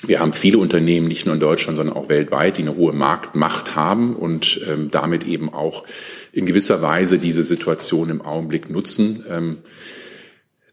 wir 0.07 0.21
haben 0.21 0.33
viele 0.33 0.57
Unternehmen, 0.57 1.09
nicht 1.09 1.27
nur 1.27 1.35
in 1.35 1.41
Deutschland, 1.41 1.77
sondern 1.77 1.95
auch 1.95 2.09
weltweit, 2.09 2.57
die 2.57 2.63
eine 2.63 2.77
hohe 2.77 2.95
Marktmacht 2.95 3.77
haben 3.77 4.17
und 4.17 4.63
ähm, 4.67 4.91
damit 4.91 5.27
eben 5.27 5.53
auch 5.53 5.85
in 6.33 6.47
gewisser 6.47 6.81
Weise 6.81 7.19
diese 7.19 7.43
Situation 7.43 8.09
im 8.09 8.23
Augenblick 8.23 8.71
nutzen. 8.71 9.27
Ähm, 9.29 9.59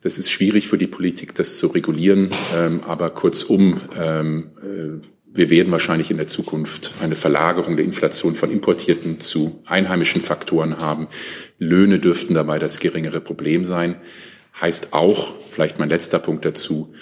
das 0.01 0.17
ist 0.17 0.31
schwierig 0.31 0.67
für 0.67 0.77
die 0.77 0.87
Politik, 0.87 1.35
das 1.35 1.57
zu 1.57 1.67
regulieren, 1.67 2.31
ähm, 2.53 2.81
aber 2.83 3.09
kurzum, 3.09 3.81
ähm, 4.01 4.51
äh, 4.61 5.12
wir 5.35 5.49
werden 5.49 5.71
wahrscheinlich 5.71 6.11
in 6.11 6.17
der 6.17 6.27
Zukunft 6.27 6.93
eine 7.01 7.15
Verlagerung 7.15 7.75
der 7.75 7.85
Inflation 7.85 8.35
von 8.35 8.51
importierten 8.51 9.19
zu 9.19 9.63
einheimischen 9.65 10.21
Faktoren 10.21 10.77
haben. 10.77 11.07
Löhne 11.57 11.99
dürften 11.99 12.35
dabei 12.35 12.59
das 12.59 12.79
geringere 12.79 13.19
Problem 13.19 13.65
sein. 13.65 13.95
Heißt 14.61 14.93
auch, 14.93 15.33
vielleicht 15.49 15.79
mein 15.79 15.89
letzter 15.89 16.19
Punkt 16.19 16.45
dazu, 16.45 16.93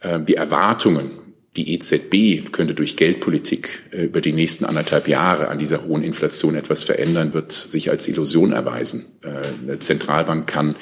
äh, 0.00 0.20
die 0.20 0.34
Erwartungen, 0.34 1.12
die 1.56 1.72
EZB 1.74 2.52
könnte 2.52 2.74
durch 2.74 2.96
Geldpolitik 2.96 3.84
äh, 3.92 4.04
über 4.04 4.20
die 4.20 4.34
nächsten 4.34 4.66
anderthalb 4.66 5.08
Jahre 5.08 5.48
an 5.48 5.58
dieser 5.58 5.84
hohen 5.84 6.04
Inflation 6.04 6.56
etwas 6.56 6.82
verändern, 6.84 7.32
wird 7.32 7.52
sich 7.52 7.88
als 7.90 8.06
Illusion 8.06 8.52
erweisen. 8.52 9.06
Äh, 9.22 9.62
eine 9.62 9.78
Zentralbank 9.78 10.46
kann 10.46 10.76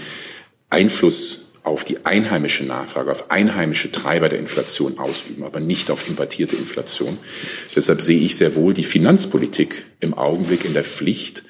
Einfluss 0.70 1.45
auf 1.66 1.84
die 1.84 2.06
einheimische 2.06 2.64
Nachfrage, 2.64 3.10
auf 3.10 3.30
einheimische 3.30 3.90
Treiber 3.90 4.28
der 4.28 4.38
Inflation 4.38 4.98
ausüben, 4.98 5.42
aber 5.42 5.58
nicht 5.58 5.90
auf 5.90 6.08
importierte 6.08 6.54
Inflation. 6.56 7.18
Deshalb 7.74 8.00
sehe 8.00 8.20
ich 8.20 8.36
sehr 8.36 8.54
wohl 8.54 8.72
die 8.72 8.84
Finanzpolitik 8.84 9.84
im 10.00 10.14
Augenblick 10.14 10.64
in 10.64 10.74
der 10.74 10.84
Pflicht, 10.84 11.44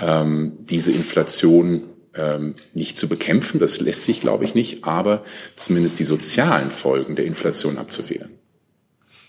ähm, 0.00 0.58
diese 0.60 0.90
Inflation 0.90 1.84
ähm, 2.14 2.56
nicht 2.74 2.96
zu 2.96 3.08
bekämpfen. 3.08 3.60
Das 3.60 3.80
lässt 3.80 4.04
sich, 4.04 4.20
glaube 4.20 4.42
ich, 4.44 4.56
nicht, 4.56 4.84
aber 4.84 5.22
zumindest 5.54 6.00
die 6.00 6.04
sozialen 6.04 6.72
Folgen 6.72 7.14
der 7.14 7.26
Inflation 7.26 7.78
abzuwehren. 7.78 8.32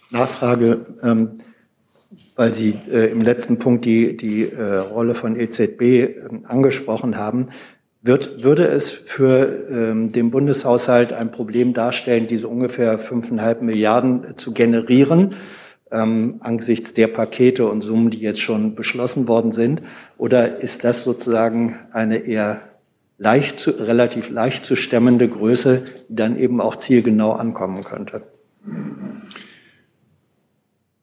Nachfrage, 0.10 0.82
ähm, 1.04 1.38
weil 2.36 2.56
Sie 2.56 2.80
äh, 2.90 3.12
im 3.12 3.22
letzten 3.22 3.60
Punkt 3.60 3.86
die, 3.86 4.18
die 4.18 4.50
äh, 4.50 4.78
Rolle 4.78 5.14
von 5.14 5.40
EZB 5.40 5.82
äh, 5.82 6.16
angesprochen 6.46 7.18
haben. 7.18 7.50
Wird, 8.04 8.44
würde 8.44 8.68
es 8.68 8.90
für 8.90 9.68
ähm, 9.70 10.12
den 10.12 10.32
Bundeshaushalt 10.32 11.14
ein 11.14 11.32
Problem 11.32 11.74
darstellen, 11.74 12.28
diese 12.28 12.48
ungefähr 12.48 12.98
fünfeinhalb 12.98 13.62
Milliarden 13.62 14.38
zu 14.38 14.54
generieren, 14.54 15.36
ähm, 15.92 16.38
angesichts 16.40 16.96
der 16.96 17.08
Pakete 17.08 17.68
und 17.68 17.84
Summen, 17.84 18.10
die 18.10 18.20
jetzt 18.20 18.42
schon 18.42 18.74
beschlossen 18.74 19.28
worden 19.28 19.52
sind? 19.52 19.84
Oder 20.18 20.62
ist 20.62 20.84
das 20.84 21.04
sozusagen 21.04 21.78
eine 21.92 22.18
eher 22.18 22.62
leicht 23.20 23.60
zu, 23.60 23.70
relativ 23.70 24.32
leicht 24.32 24.66
zu 24.66 24.76
stemmende 24.76 25.30
Größe, 25.30 25.84
die 26.10 26.16
dann 26.16 26.40
eben 26.40 26.60
auch 26.60 26.78
zielgenau 26.78 27.34
ankommen 27.34 27.84
könnte? 27.84 28.24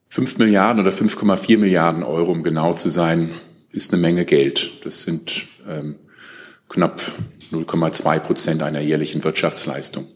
Fünf 0.09 0.37
Milliarden 0.37 0.81
oder 0.81 0.91
5,4 0.91 1.57
Milliarden 1.57 2.03
Euro, 2.03 2.33
um 2.33 2.43
genau 2.43 2.73
zu 2.73 2.89
sein, 2.89 3.29
ist 3.71 3.93
eine 3.93 4.01
Menge 4.01 4.25
Geld. 4.25 4.83
Das 4.83 5.03
sind 5.03 5.47
ähm, 5.65 5.95
knapp 6.69 7.01
0,2 7.51 8.19
Prozent 8.19 8.63
einer 8.63 8.79
jährlichen 8.79 9.23
Wirtschaftsleistung. 9.23 10.07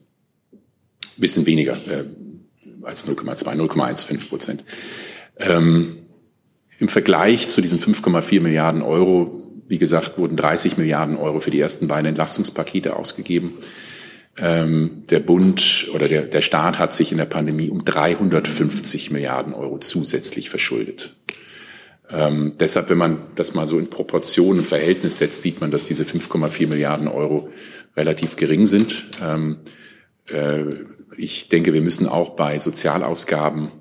Bisschen 1.18 1.46
weniger 1.46 1.74
äh, 1.74 2.06
als 2.84 3.08
0,2, 3.08 3.56
0,15 3.56 4.30
Prozent. 4.30 4.64
Ähm, 5.38 5.98
Im 6.80 6.88
Vergleich 6.88 7.50
zu 7.50 7.62
diesen 7.62 7.80
5,4 7.80 8.42
Milliarden 8.42 8.82
Euro, 8.82 9.42
wie 9.68 9.78
gesagt, 9.78 10.18
wurden 10.18 10.36
30 10.36 10.78
Milliarden 10.78 11.18
Euro 11.18 11.40
für 11.40 11.52
die 11.52 11.60
ersten 11.60 11.88
beiden 11.88 12.08
Entlastungspakete 12.08 12.96
ausgegeben. 12.96 13.58
Ähm, 14.38 15.04
der 15.10 15.20
Bund 15.20 15.88
oder 15.94 16.08
der, 16.08 16.24
der 16.24 16.42
Staat 16.42 16.80
hat 16.80 16.94
sich 16.94 17.12
in 17.12 17.20
der 17.20 17.26
Pandemie 17.26 17.70
um 17.70 17.86
350 17.86 19.12
Milliarden 19.12 19.54
Euro 19.54 19.78
zusätzlich 19.78 20.50
verschuldet. 20.50 21.16
Ähm, 22.14 22.54
deshalb, 22.60 22.90
wenn 22.90 22.98
man 22.98 23.18
das 23.36 23.56
mal 23.56 23.66
so 23.66 23.80
in 23.80 23.90
Proportion 23.90 24.60
und 24.60 24.68
Verhältnis 24.68 25.18
setzt, 25.18 25.42
sieht 25.42 25.62
man, 25.62 25.72
dass 25.72 25.86
diese 25.86 26.04
5,4 26.04 26.68
Milliarden 26.68 27.08
Euro 27.08 27.50
relativ 27.98 28.36
gering 28.36 28.68
sind. 28.68 29.06
Ähm, 29.22 29.58
äh, 30.32 30.64
ich 31.18 31.50
denke, 31.50 31.74
wir 31.74 31.82
müssen 31.82 32.08
auch 32.08 32.32
bei 32.32 32.60
Sozialausgaben 32.60 33.72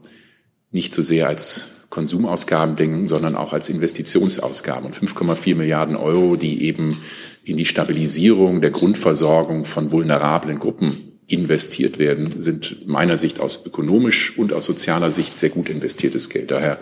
nicht 0.70 0.94
so 0.94 1.02
sehr 1.02 1.28
als 1.28 1.72
Konsumausgaben 1.90 2.74
denken, 2.74 3.06
sondern 3.06 3.36
auch 3.36 3.52
als 3.52 3.68
Investitionsausgaben. 3.68 4.86
Und 4.86 4.96
5,4 4.96 5.54
Milliarden 5.54 5.94
Euro, 5.94 6.36
die 6.36 6.64
eben 6.64 7.02
in 7.44 7.58
die 7.58 7.66
Stabilisierung 7.66 8.62
der 8.62 8.70
Grundversorgung 8.70 9.66
von 9.66 9.92
vulnerablen 9.92 10.58
Gruppen 10.58 11.20
investiert 11.26 11.98
werden, 11.98 12.40
sind 12.40 12.86
meiner 12.88 13.18
Sicht 13.18 13.40
aus 13.40 13.66
ökonomisch 13.66 14.38
und 14.38 14.54
aus 14.54 14.64
sozialer 14.64 15.10
Sicht 15.10 15.36
sehr 15.36 15.50
gut 15.50 15.68
investiertes 15.68 16.30
Geld. 16.30 16.50
Daher 16.50 16.78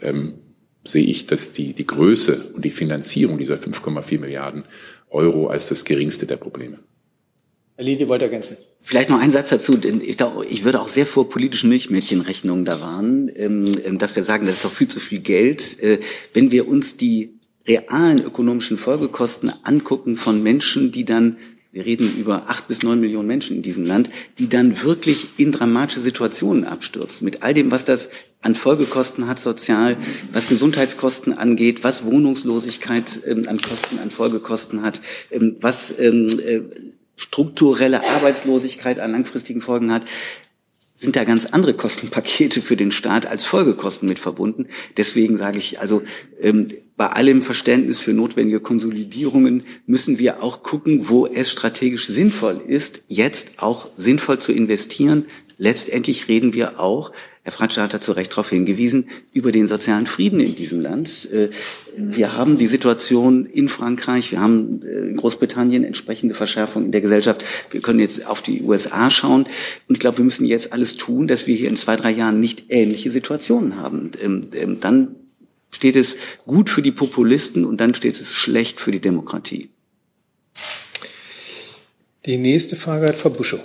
ähm, 0.00 0.34
sehe 0.88 1.04
ich, 1.04 1.26
dass 1.26 1.52
die, 1.52 1.72
die 1.72 1.86
Größe 1.86 2.52
und 2.54 2.64
die 2.64 2.70
Finanzierung 2.70 3.38
dieser 3.38 3.56
5,4 3.56 4.18
Milliarden 4.18 4.64
Euro 5.10 5.48
als 5.48 5.68
das 5.68 5.84
geringste 5.84 6.26
der 6.26 6.36
Probleme. 6.36 6.78
Herr 7.76 7.84
Liedi 7.84 8.08
wollte 8.08 8.24
ergänzen. 8.24 8.56
Vielleicht 8.80 9.10
noch 9.10 9.20
ein 9.20 9.30
Satz 9.30 9.50
dazu, 9.50 9.76
denn 9.76 10.00
ich, 10.00 10.16
ich 10.48 10.64
würde 10.64 10.80
auch 10.80 10.88
sehr 10.88 11.04
vor 11.04 11.28
politischen 11.28 11.68
Milchmädchenrechnungen 11.68 12.64
da 12.64 12.80
warnen, 12.80 13.30
ähm, 13.36 13.66
ähm, 13.84 13.98
dass 13.98 14.16
wir 14.16 14.22
sagen, 14.22 14.46
das 14.46 14.56
ist 14.56 14.64
doch 14.64 14.72
viel 14.72 14.88
zu 14.88 14.98
viel 14.98 15.20
Geld. 15.20 15.78
Äh, 15.82 16.00
wenn 16.32 16.50
wir 16.50 16.68
uns 16.68 16.96
die 16.96 17.34
realen 17.68 18.22
ökonomischen 18.22 18.78
Folgekosten 18.78 19.52
angucken 19.64 20.16
von 20.16 20.42
Menschen, 20.42 20.92
die 20.92 21.04
dann 21.04 21.36
wir 21.76 21.84
reden 21.84 22.16
über 22.16 22.44
acht 22.48 22.68
bis 22.68 22.82
neun 22.82 23.00
Millionen 23.00 23.28
Menschen 23.28 23.54
in 23.54 23.60
diesem 23.60 23.84
Land, 23.84 24.08
die 24.38 24.48
dann 24.48 24.82
wirklich 24.82 25.28
in 25.36 25.52
dramatische 25.52 26.00
Situationen 26.00 26.64
abstürzen. 26.64 27.26
Mit 27.26 27.42
all 27.42 27.52
dem, 27.52 27.70
was 27.70 27.84
das 27.84 28.08
an 28.40 28.54
Folgekosten 28.54 29.28
hat, 29.28 29.38
sozial, 29.38 29.98
was 30.32 30.48
Gesundheitskosten 30.48 31.36
angeht, 31.36 31.84
was 31.84 32.06
Wohnungslosigkeit 32.06 33.20
ähm, 33.26 33.42
an 33.46 33.60
Kosten, 33.60 33.98
an 33.98 34.10
Folgekosten 34.10 34.82
hat, 34.82 35.02
ähm, 35.30 35.56
was 35.60 35.94
ähm, 35.98 36.28
äh, 36.40 36.62
strukturelle 37.16 38.08
Arbeitslosigkeit 38.08 38.98
an 38.98 39.12
langfristigen 39.12 39.60
Folgen 39.60 39.92
hat 39.92 40.04
sind 40.96 41.14
da 41.14 41.24
ganz 41.24 41.44
andere 41.44 41.74
Kostenpakete 41.74 42.62
für 42.62 42.76
den 42.76 42.90
Staat 42.90 43.26
als 43.26 43.44
Folgekosten 43.44 44.08
mit 44.08 44.18
verbunden. 44.18 44.66
Deswegen 44.96 45.36
sage 45.36 45.58
ich, 45.58 45.78
also 45.78 46.02
ähm, 46.40 46.68
bei 46.96 47.08
allem 47.08 47.42
Verständnis 47.42 48.00
für 48.00 48.14
notwendige 48.14 48.60
Konsolidierungen 48.60 49.64
müssen 49.86 50.18
wir 50.18 50.42
auch 50.42 50.62
gucken, 50.62 51.08
wo 51.08 51.26
es 51.26 51.50
strategisch 51.50 52.06
sinnvoll 52.06 52.62
ist, 52.66 53.02
jetzt 53.08 53.62
auch 53.62 53.90
sinnvoll 53.94 54.38
zu 54.38 54.52
investieren. 54.52 55.26
Letztendlich 55.58 56.28
reden 56.28 56.54
wir 56.54 56.80
auch 56.80 57.12
Herr 57.46 57.52
Fratscher 57.52 57.84
hat 57.84 57.94
da 57.94 58.00
zu 58.00 58.10
Recht 58.10 58.32
darauf 58.32 58.50
hingewiesen, 58.50 59.06
über 59.32 59.52
den 59.52 59.68
sozialen 59.68 60.06
Frieden 60.06 60.40
in 60.40 60.56
diesem 60.56 60.80
Land. 60.80 61.28
Äh, 61.32 61.50
wir 61.96 62.36
haben 62.36 62.58
die 62.58 62.66
Situation 62.66 63.46
in 63.46 63.68
Frankreich, 63.68 64.32
wir 64.32 64.40
haben 64.40 64.82
äh, 64.82 65.10
in 65.10 65.16
Großbritannien 65.16 65.84
entsprechende 65.84 66.34
Verschärfungen 66.34 66.86
in 66.86 66.92
der 66.92 67.02
Gesellschaft. 67.02 67.44
Wir 67.70 67.80
können 67.82 68.00
jetzt 68.00 68.26
auf 68.26 68.42
die 68.42 68.62
USA 68.62 69.10
schauen. 69.10 69.44
Und 69.86 69.94
ich 69.94 70.00
glaube, 70.00 70.18
wir 70.18 70.24
müssen 70.24 70.44
jetzt 70.44 70.72
alles 70.72 70.96
tun, 70.96 71.28
dass 71.28 71.46
wir 71.46 71.54
hier 71.54 71.68
in 71.68 71.76
zwei, 71.76 71.94
drei 71.94 72.10
Jahren 72.10 72.40
nicht 72.40 72.64
ähnliche 72.70 73.12
Situationen 73.12 73.76
haben. 73.76 74.10
Ähm, 74.20 74.40
ähm, 74.52 74.80
dann 74.80 75.14
steht 75.70 75.94
es 75.94 76.16
gut 76.46 76.68
für 76.68 76.82
die 76.82 76.90
Populisten 76.90 77.64
und 77.64 77.80
dann 77.80 77.94
steht 77.94 78.20
es 78.20 78.34
schlecht 78.34 78.80
für 78.80 78.90
die 78.90 79.00
Demokratie. 79.00 79.70
Die 82.24 82.38
nächste 82.38 82.74
Frage 82.74 83.06
hat 83.06 83.16
Frau 83.16 83.30
Buschow. 83.30 83.60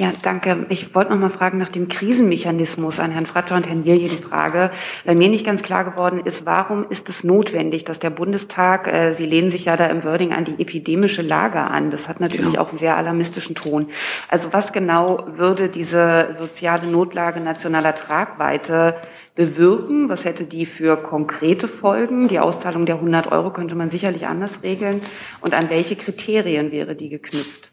Ja, 0.00 0.12
danke. 0.22 0.64
Ich 0.68 0.94
wollte 0.94 1.10
noch 1.10 1.18
mal 1.18 1.28
fragen 1.28 1.58
nach 1.58 1.70
dem 1.70 1.88
Krisenmechanismus 1.88 3.00
an 3.00 3.10
Herrn 3.10 3.26
Fratscher 3.26 3.56
und 3.56 3.66
Herrn 3.66 3.80
Nilje 3.80 4.08
die 4.08 4.22
Frage, 4.22 4.70
weil 5.04 5.16
mir 5.16 5.28
nicht 5.28 5.44
ganz 5.44 5.64
klar 5.64 5.84
geworden 5.84 6.20
ist, 6.24 6.46
warum 6.46 6.88
ist 6.88 7.08
es 7.08 7.24
notwendig, 7.24 7.82
dass 7.82 7.98
der 7.98 8.10
Bundestag, 8.10 8.86
äh, 8.86 9.12
Sie 9.14 9.26
lehnen 9.26 9.50
sich 9.50 9.64
ja 9.64 9.76
da 9.76 9.86
im 9.86 10.04
Wording 10.04 10.32
an 10.32 10.44
die 10.44 10.54
epidemische 10.60 11.22
Lage 11.22 11.58
an. 11.58 11.90
Das 11.90 12.08
hat 12.08 12.20
natürlich 12.20 12.46
genau. 12.46 12.62
auch 12.62 12.68
einen 12.68 12.78
sehr 12.78 12.96
alarmistischen 12.96 13.56
Ton. 13.56 13.88
Also 14.28 14.52
was 14.52 14.72
genau 14.72 15.26
würde 15.34 15.68
diese 15.68 16.28
soziale 16.34 16.86
Notlage 16.86 17.40
nationaler 17.40 17.96
Tragweite 17.96 18.94
bewirken? 19.34 20.08
Was 20.08 20.24
hätte 20.24 20.44
die 20.44 20.66
für 20.66 20.96
konkrete 20.96 21.66
Folgen? 21.66 22.28
Die 22.28 22.38
Auszahlung 22.38 22.86
der 22.86 22.94
100 22.94 23.32
Euro 23.32 23.52
könnte 23.52 23.74
man 23.74 23.90
sicherlich 23.90 24.28
anders 24.28 24.62
regeln. 24.62 25.00
Und 25.40 25.54
an 25.54 25.70
welche 25.70 25.96
Kriterien 25.96 26.70
wäre 26.70 26.94
die 26.94 27.08
geknüpft? 27.08 27.72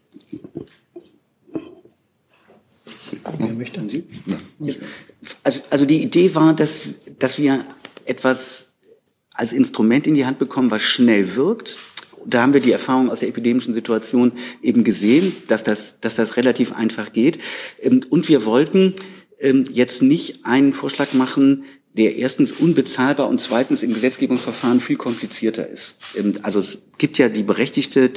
Wer 3.37 3.53
möchte? 3.53 3.81
Sie? 3.89 4.03
Also, 5.43 5.61
also 5.69 5.85
die 5.85 6.01
Idee 6.01 6.33
war, 6.35 6.53
dass, 6.53 6.89
dass 7.19 7.37
wir 7.37 7.65
etwas 8.05 8.69
als 9.33 9.53
Instrument 9.53 10.07
in 10.07 10.15
die 10.15 10.25
Hand 10.25 10.39
bekommen, 10.39 10.71
was 10.71 10.81
schnell 10.81 11.35
wirkt. 11.35 11.77
Da 12.25 12.41
haben 12.41 12.53
wir 12.53 12.61
die 12.61 12.71
Erfahrung 12.71 13.09
aus 13.09 13.19
der 13.19 13.29
epidemischen 13.29 13.73
Situation 13.73 14.31
eben 14.61 14.83
gesehen, 14.83 15.35
dass 15.47 15.63
das, 15.63 15.99
dass 15.99 16.15
das 16.15 16.37
relativ 16.37 16.73
einfach 16.73 17.13
geht. 17.13 17.39
Ähm, 17.81 18.01
und 18.09 18.27
wir 18.29 18.45
wollten 18.45 18.95
ähm, 19.39 19.65
jetzt 19.71 20.01
nicht 20.01 20.45
einen 20.45 20.73
Vorschlag 20.73 21.13
machen, 21.13 21.65
der 21.93 22.17
erstens 22.17 22.51
unbezahlbar 22.51 23.29
und 23.29 23.39
zweitens 23.39 23.83
im 23.83 23.93
Gesetzgebungsverfahren 23.93 24.81
viel 24.81 24.97
komplizierter 24.97 25.67
ist. 25.67 25.97
Ähm, 26.17 26.35
also 26.41 26.59
es 26.59 26.81
gibt 26.97 27.17
ja 27.17 27.29
die 27.29 27.43
berechtigte 27.43 28.11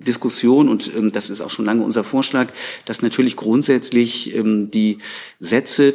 Diskussion 0.00 0.68
und 0.68 0.90
ähm, 0.96 1.12
das 1.12 1.30
ist 1.30 1.40
auch 1.40 1.50
schon 1.50 1.64
lange 1.64 1.82
unser 1.82 2.04
Vorschlag, 2.04 2.48
dass 2.84 3.02
natürlich 3.02 3.36
grundsätzlich 3.36 4.34
die 4.34 4.98
Sätze 5.38 5.94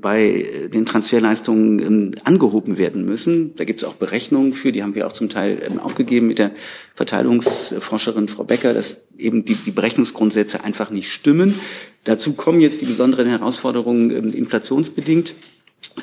bei 0.00 0.46
den 0.72 0.86
Transferleistungen 0.86 2.14
angehoben 2.24 2.78
werden 2.78 3.04
müssen. 3.04 3.54
Da 3.56 3.64
gibt 3.64 3.82
es 3.82 3.88
auch 3.88 3.94
Berechnungen 3.94 4.52
für, 4.52 4.72
die 4.72 4.82
haben 4.82 4.94
wir 4.94 5.06
auch 5.06 5.12
zum 5.12 5.28
Teil 5.28 5.60
aufgegeben 5.82 6.26
mit 6.26 6.38
der 6.38 6.52
Verteilungsforscherin 6.94 8.28
Frau 8.28 8.44
Becker, 8.44 8.74
dass 8.74 9.02
eben 9.18 9.44
die, 9.44 9.54
die 9.54 9.70
Berechnungsgrundsätze 9.70 10.64
einfach 10.64 10.90
nicht 10.90 11.10
stimmen. 11.10 11.58
Dazu 12.04 12.32
kommen 12.34 12.60
jetzt 12.60 12.80
die 12.80 12.86
besonderen 12.86 13.28
Herausforderungen 13.28 14.10
inflationsbedingt 14.32 15.34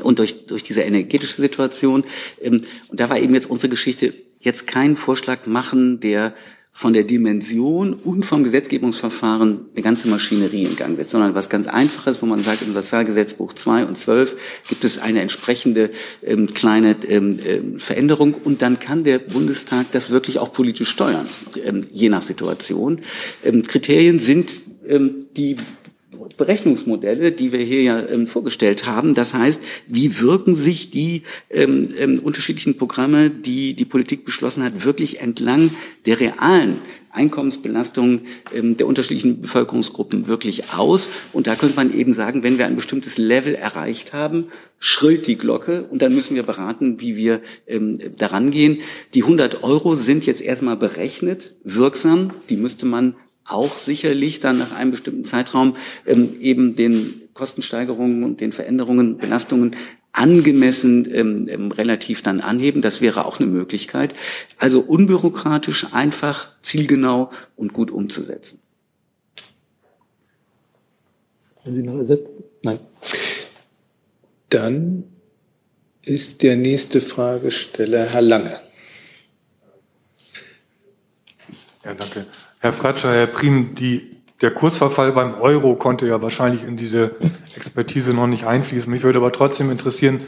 und 0.01 0.19
durch, 0.19 0.45
durch 0.45 0.63
diese 0.63 0.81
energetische 0.81 1.41
Situation. 1.41 2.03
Ähm, 2.41 2.63
und 2.87 2.99
da 2.99 3.09
war 3.09 3.19
eben 3.19 3.33
jetzt 3.33 3.49
unsere 3.49 3.69
Geschichte, 3.69 4.13
jetzt 4.39 4.67
keinen 4.67 4.95
Vorschlag 4.95 5.45
machen, 5.47 5.99
der 5.99 6.33
von 6.71 6.93
der 6.93 7.03
Dimension 7.03 7.93
und 7.93 8.23
vom 8.23 8.43
Gesetzgebungsverfahren 8.43 9.65
eine 9.73 9.83
ganze 9.83 10.07
Maschinerie 10.07 10.63
in 10.63 10.75
Gang 10.75 10.95
setzt, 10.95 11.11
sondern 11.11 11.35
was 11.35 11.49
ganz 11.49 11.67
Einfaches, 11.67 12.21
wo 12.21 12.25
man 12.25 12.39
sagt, 12.39 12.61
im 12.61 12.73
Sozialgesetzbuch 12.73 13.53
2 13.53 13.85
und 13.85 13.97
12 13.97 14.63
gibt 14.69 14.83
es 14.85 14.99
eine 14.99 15.21
entsprechende 15.21 15.89
ähm, 16.23 16.53
kleine 16.53 16.95
ähm, 17.07 17.39
ähm, 17.45 17.79
Veränderung 17.79 18.33
und 18.33 18.61
dann 18.61 18.79
kann 18.79 19.03
der 19.03 19.19
Bundestag 19.19 19.91
das 19.91 20.09
wirklich 20.09 20.39
auch 20.39 20.53
politisch 20.53 20.89
steuern, 20.89 21.27
ähm, 21.63 21.85
je 21.91 22.09
nach 22.09 22.21
Situation. 22.21 23.01
Ähm, 23.43 23.63
Kriterien 23.63 24.19
sind 24.19 24.49
ähm, 24.87 25.25
die 25.35 25.57
Berechnungsmodelle, 26.37 27.31
die 27.31 27.51
wir 27.51 27.59
hier 27.59 27.81
ja 27.83 28.07
ähm, 28.07 28.25
vorgestellt 28.25 28.85
haben. 28.85 29.13
Das 29.13 29.33
heißt, 29.33 29.61
wie 29.87 30.19
wirken 30.19 30.55
sich 30.55 30.89
die 30.89 31.23
ähm, 31.49 31.89
ähm, 31.97 32.19
unterschiedlichen 32.19 32.77
Programme, 32.77 33.29
die 33.29 33.73
die 33.73 33.85
Politik 33.85 34.25
beschlossen 34.25 34.63
hat, 34.63 34.85
wirklich 34.85 35.21
entlang 35.21 35.71
der 36.05 36.19
realen 36.19 36.77
Einkommensbelastung 37.11 38.21
ähm, 38.53 38.77
der 38.77 38.87
unterschiedlichen 38.87 39.41
Bevölkerungsgruppen 39.41 40.27
wirklich 40.27 40.73
aus. 40.73 41.09
Und 41.33 41.47
da 41.47 41.55
könnte 41.55 41.75
man 41.75 41.93
eben 41.93 42.13
sagen, 42.13 42.43
wenn 42.43 42.57
wir 42.57 42.65
ein 42.65 42.75
bestimmtes 42.75 43.17
Level 43.17 43.55
erreicht 43.55 44.13
haben, 44.13 44.47
schrillt 44.79 45.27
die 45.27 45.37
Glocke 45.37 45.83
und 45.83 46.01
dann 46.01 46.13
müssen 46.13 46.35
wir 46.35 46.43
beraten, 46.43 47.01
wie 47.01 47.17
wir 47.17 47.41
ähm, 47.67 47.99
daran 48.17 48.51
gehen. 48.51 48.79
Die 49.13 49.23
100 49.23 49.63
Euro 49.63 49.95
sind 49.95 50.25
jetzt 50.25 50.41
erstmal 50.41 50.77
berechnet, 50.77 51.55
wirksam. 51.63 52.31
Die 52.49 52.57
müsste 52.57 52.85
man 52.85 53.15
auch 53.49 53.77
sicherlich 53.77 54.39
dann 54.39 54.57
nach 54.57 54.71
einem 54.71 54.91
bestimmten 54.91 55.25
Zeitraum 55.25 55.75
ähm, 56.05 56.39
eben 56.39 56.75
den 56.75 57.21
Kostensteigerungen 57.33 58.23
und 58.23 58.41
den 58.41 58.51
Veränderungen, 58.51 59.17
Belastungen 59.17 59.75
angemessen 60.11 61.07
ähm, 61.13 61.47
ähm, 61.49 61.71
relativ 61.71 62.21
dann 62.21 62.41
anheben. 62.41 62.81
Das 62.81 63.01
wäre 63.01 63.25
auch 63.25 63.39
eine 63.39 63.47
Möglichkeit. 63.47 64.13
Also 64.57 64.81
unbürokratisch, 64.81 65.87
einfach, 65.93 66.51
zielgenau 66.61 67.29
und 67.55 67.73
gut 67.73 67.91
umzusetzen. 67.91 68.59
Können 71.63 71.75
Sie 71.75 71.83
noch 71.83 71.97
ersetzen? 71.97 72.43
Nein. 72.63 72.79
Dann 74.49 75.03
ist 76.03 76.41
der 76.41 76.55
nächste 76.55 77.01
Fragesteller 77.01 78.05
Herr 78.05 78.21
Lange. 78.21 78.59
Ja, 81.85 81.93
danke. 81.93 82.25
Herr 82.59 82.73
Fratscher, 82.73 83.13
Herr 83.13 83.27
Prim, 83.27 83.73
die, 83.75 84.17
der 84.41 84.51
Kursverfall 84.51 85.13
beim 85.13 85.35
Euro 85.35 85.75
konnte 85.75 86.05
ja 86.05 86.21
wahrscheinlich 86.21 86.63
in 86.63 86.75
diese 86.75 87.15
Expertise 87.55 88.13
noch 88.13 88.27
nicht 88.27 88.45
einfließen. 88.45 88.91
Mich 88.91 89.03
würde 89.03 89.19
aber 89.19 89.31
trotzdem 89.31 89.71
interessieren, 89.71 90.25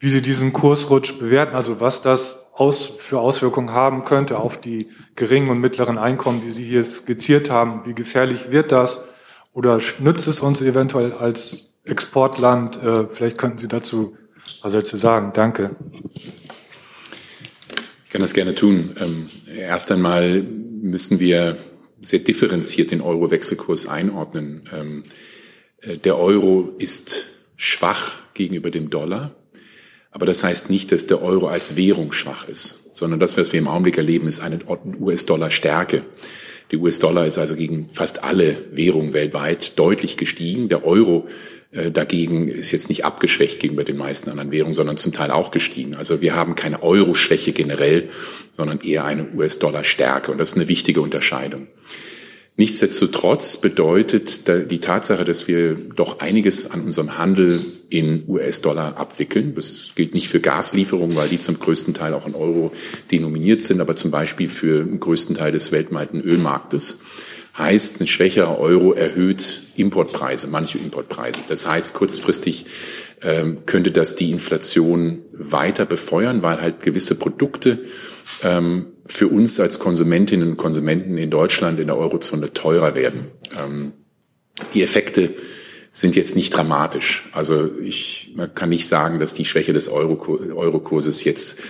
wie 0.00 0.08
Sie 0.08 0.22
diesen 0.22 0.52
Kursrutsch 0.52 1.18
bewerten, 1.20 1.54
also 1.54 1.80
was 1.80 2.02
das 2.02 2.42
aus, 2.52 2.84
für 2.84 3.20
Auswirkungen 3.20 3.70
haben 3.70 4.04
könnte 4.04 4.38
auf 4.38 4.60
die 4.60 4.88
geringen 5.14 5.48
und 5.48 5.60
mittleren 5.60 5.98
Einkommen, 5.98 6.42
die 6.42 6.50
Sie 6.50 6.64
hier 6.64 6.82
skizziert 6.82 7.48
haben. 7.48 7.86
Wie 7.86 7.94
gefährlich 7.94 8.50
wird 8.50 8.72
das? 8.72 9.04
Oder 9.52 9.80
nützt 10.00 10.26
es 10.26 10.40
uns 10.40 10.60
eventuell 10.62 11.12
als 11.12 11.72
Exportland? 11.84 12.82
Äh, 12.82 13.06
vielleicht 13.08 13.38
könnten 13.38 13.58
Sie 13.58 13.68
dazu 13.68 14.16
was 14.62 14.72
dazu 14.72 14.96
sagen. 14.96 15.30
Danke. 15.32 15.76
Ich 18.04 18.10
kann 18.10 18.20
das 18.20 18.34
gerne 18.34 18.54
tun. 18.54 18.96
Ähm, 19.00 19.28
erst 19.56 19.92
einmal 19.92 20.44
müssen 20.90 21.20
wir 21.20 21.56
sehr 22.00 22.20
differenziert 22.20 22.90
den 22.90 23.00
Euro-Wechselkurs 23.00 23.86
einordnen. 23.86 24.64
Ähm, 24.72 25.04
äh, 25.80 25.98
der 25.98 26.18
Euro 26.18 26.74
ist 26.78 27.28
schwach 27.56 28.18
gegenüber 28.34 28.70
dem 28.70 28.90
Dollar, 28.90 29.34
aber 30.10 30.26
das 30.26 30.44
heißt 30.44 30.70
nicht, 30.70 30.92
dass 30.92 31.06
der 31.06 31.22
Euro 31.22 31.48
als 31.48 31.76
Währung 31.76 32.12
schwach 32.12 32.48
ist, 32.48 32.90
sondern 32.94 33.20
das, 33.20 33.36
was 33.36 33.52
wir 33.52 33.58
im 33.58 33.68
Augenblick 33.68 33.98
erleben, 33.98 34.28
ist 34.28 34.40
eine 34.40 34.58
US-Dollar-Stärke. 35.00 36.04
Der 36.72 36.80
US-Dollar 36.80 37.26
ist 37.26 37.38
also 37.38 37.54
gegen 37.54 37.88
fast 37.88 38.24
alle 38.24 38.56
Währungen 38.72 39.12
weltweit 39.12 39.78
deutlich 39.78 40.16
gestiegen. 40.16 40.68
Der 40.68 40.84
Euro 40.84 41.28
äh, 41.70 41.90
dagegen 41.90 42.48
ist 42.48 42.72
jetzt 42.72 42.88
nicht 42.88 43.04
abgeschwächt 43.04 43.60
gegenüber 43.60 43.84
den 43.84 43.96
meisten 43.96 44.30
anderen 44.30 44.50
Währungen, 44.50 44.74
sondern 44.74 44.96
zum 44.96 45.12
Teil 45.12 45.30
auch 45.30 45.50
gestiegen. 45.50 45.94
Also 45.94 46.20
wir 46.20 46.34
haben 46.34 46.56
keine 46.56 46.82
Euro-Schwäche 46.82 47.52
generell, 47.52 48.08
sondern 48.52 48.80
eher 48.80 49.04
eine 49.04 49.28
US-Dollar-Stärke. 49.34 50.32
Und 50.32 50.38
das 50.38 50.50
ist 50.50 50.56
eine 50.56 50.68
wichtige 50.68 51.00
Unterscheidung. 51.00 51.68
Nichtsdestotrotz 52.58 53.58
bedeutet 53.58 54.48
die 54.70 54.80
Tatsache, 54.80 55.24
dass 55.24 55.46
wir 55.46 55.74
doch 55.74 56.20
einiges 56.20 56.70
an 56.70 56.84
unserem 56.84 57.18
Handel 57.18 57.60
in 57.90 58.24
US-Dollar 58.26 58.96
abwickeln. 58.96 59.54
Das 59.54 59.92
gilt 59.94 60.14
nicht 60.14 60.28
für 60.28 60.40
Gaslieferungen, 60.40 61.16
weil 61.16 61.28
die 61.28 61.38
zum 61.38 61.58
größten 61.58 61.92
Teil 61.92 62.14
auch 62.14 62.26
in 62.26 62.34
Euro 62.34 62.72
denominiert 63.10 63.60
sind, 63.60 63.82
aber 63.82 63.94
zum 63.94 64.10
Beispiel 64.10 64.48
für 64.48 64.84
den 64.84 65.00
größten 65.00 65.36
Teil 65.36 65.52
des 65.52 65.70
weltweiten 65.70 66.22
Ölmarktes 66.22 67.00
heißt, 67.58 68.00
ein 68.00 68.06
schwächerer 68.06 68.58
Euro 68.58 68.92
erhöht 68.92 69.62
Importpreise, 69.76 70.46
manche 70.46 70.78
Importpreise. 70.78 71.40
Das 71.48 71.68
heißt, 71.68 71.94
kurzfristig 71.94 72.66
ähm, 73.22 73.64
könnte 73.66 73.92
das 73.92 74.16
die 74.16 74.30
Inflation 74.30 75.22
weiter 75.32 75.86
befeuern, 75.86 76.42
weil 76.42 76.60
halt 76.60 76.82
gewisse 76.82 77.14
Produkte 77.14 77.80
ähm, 78.42 78.86
für 79.08 79.28
uns 79.28 79.58
als 79.60 79.78
Konsumentinnen 79.78 80.50
und 80.50 80.56
Konsumenten 80.56 81.18
in 81.18 81.30
Deutschland, 81.30 81.80
in 81.80 81.86
der 81.86 81.96
Eurozone 81.96 82.52
teurer 82.52 82.94
werden. 82.94 83.26
Ähm, 83.58 83.92
die 84.74 84.82
Effekte 84.82 85.34
sind 85.90 86.16
jetzt 86.16 86.36
nicht 86.36 86.54
dramatisch. 86.54 87.28
Also 87.32 87.70
ich 87.80 88.32
man 88.36 88.54
kann 88.54 88.68
nicht 88.68 88.86
sagen, 88.86 89.18
dass 89.18 89.34
die 89.34 89.44
Schwäche 89.44 89.72
des 89.72 89.88
Eurokurses 89.88 91.24
jetzt 91.24 91.60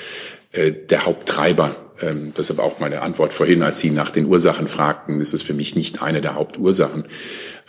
äh, 0.52 0.72
der 0.72 1.06
Haupttreiber 1.06 1.76
ähm, 2.00 2.32
deshalb 2.36 2.58
auch 2.58 2.78
meine 2.78 3.02
Antwort 3.02 3.32
vorhin, 3.32 3.62
als 3.62 3.80
Sie 3.80 3.90
nach 3.90 4.10
den 4.10 4.26
Ursachen 4.26 4.68
fragten, 4.68 5.20
ist 5.20 5.32
es 5.32 5.42
für 5.42 5.54
mich 5.54 5.76
nicht 5.76 6.02
eine 6.02 6.20
der 6.20 6.34
Hauptursachen, 6.34 7.04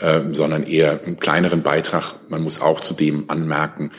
ähm, 0.01 0.35
sondern 0.35 0.63
eher 0.63 1.01
einen 1.03 1.17
kleineren 1.17 1.63
Beitrag. 1.63 2.15
Man 2.27 2.43
muss 2.43 2.61
auch 2.61 2.81
zudem 2.81 3.25
anmerken, 3.29 3.91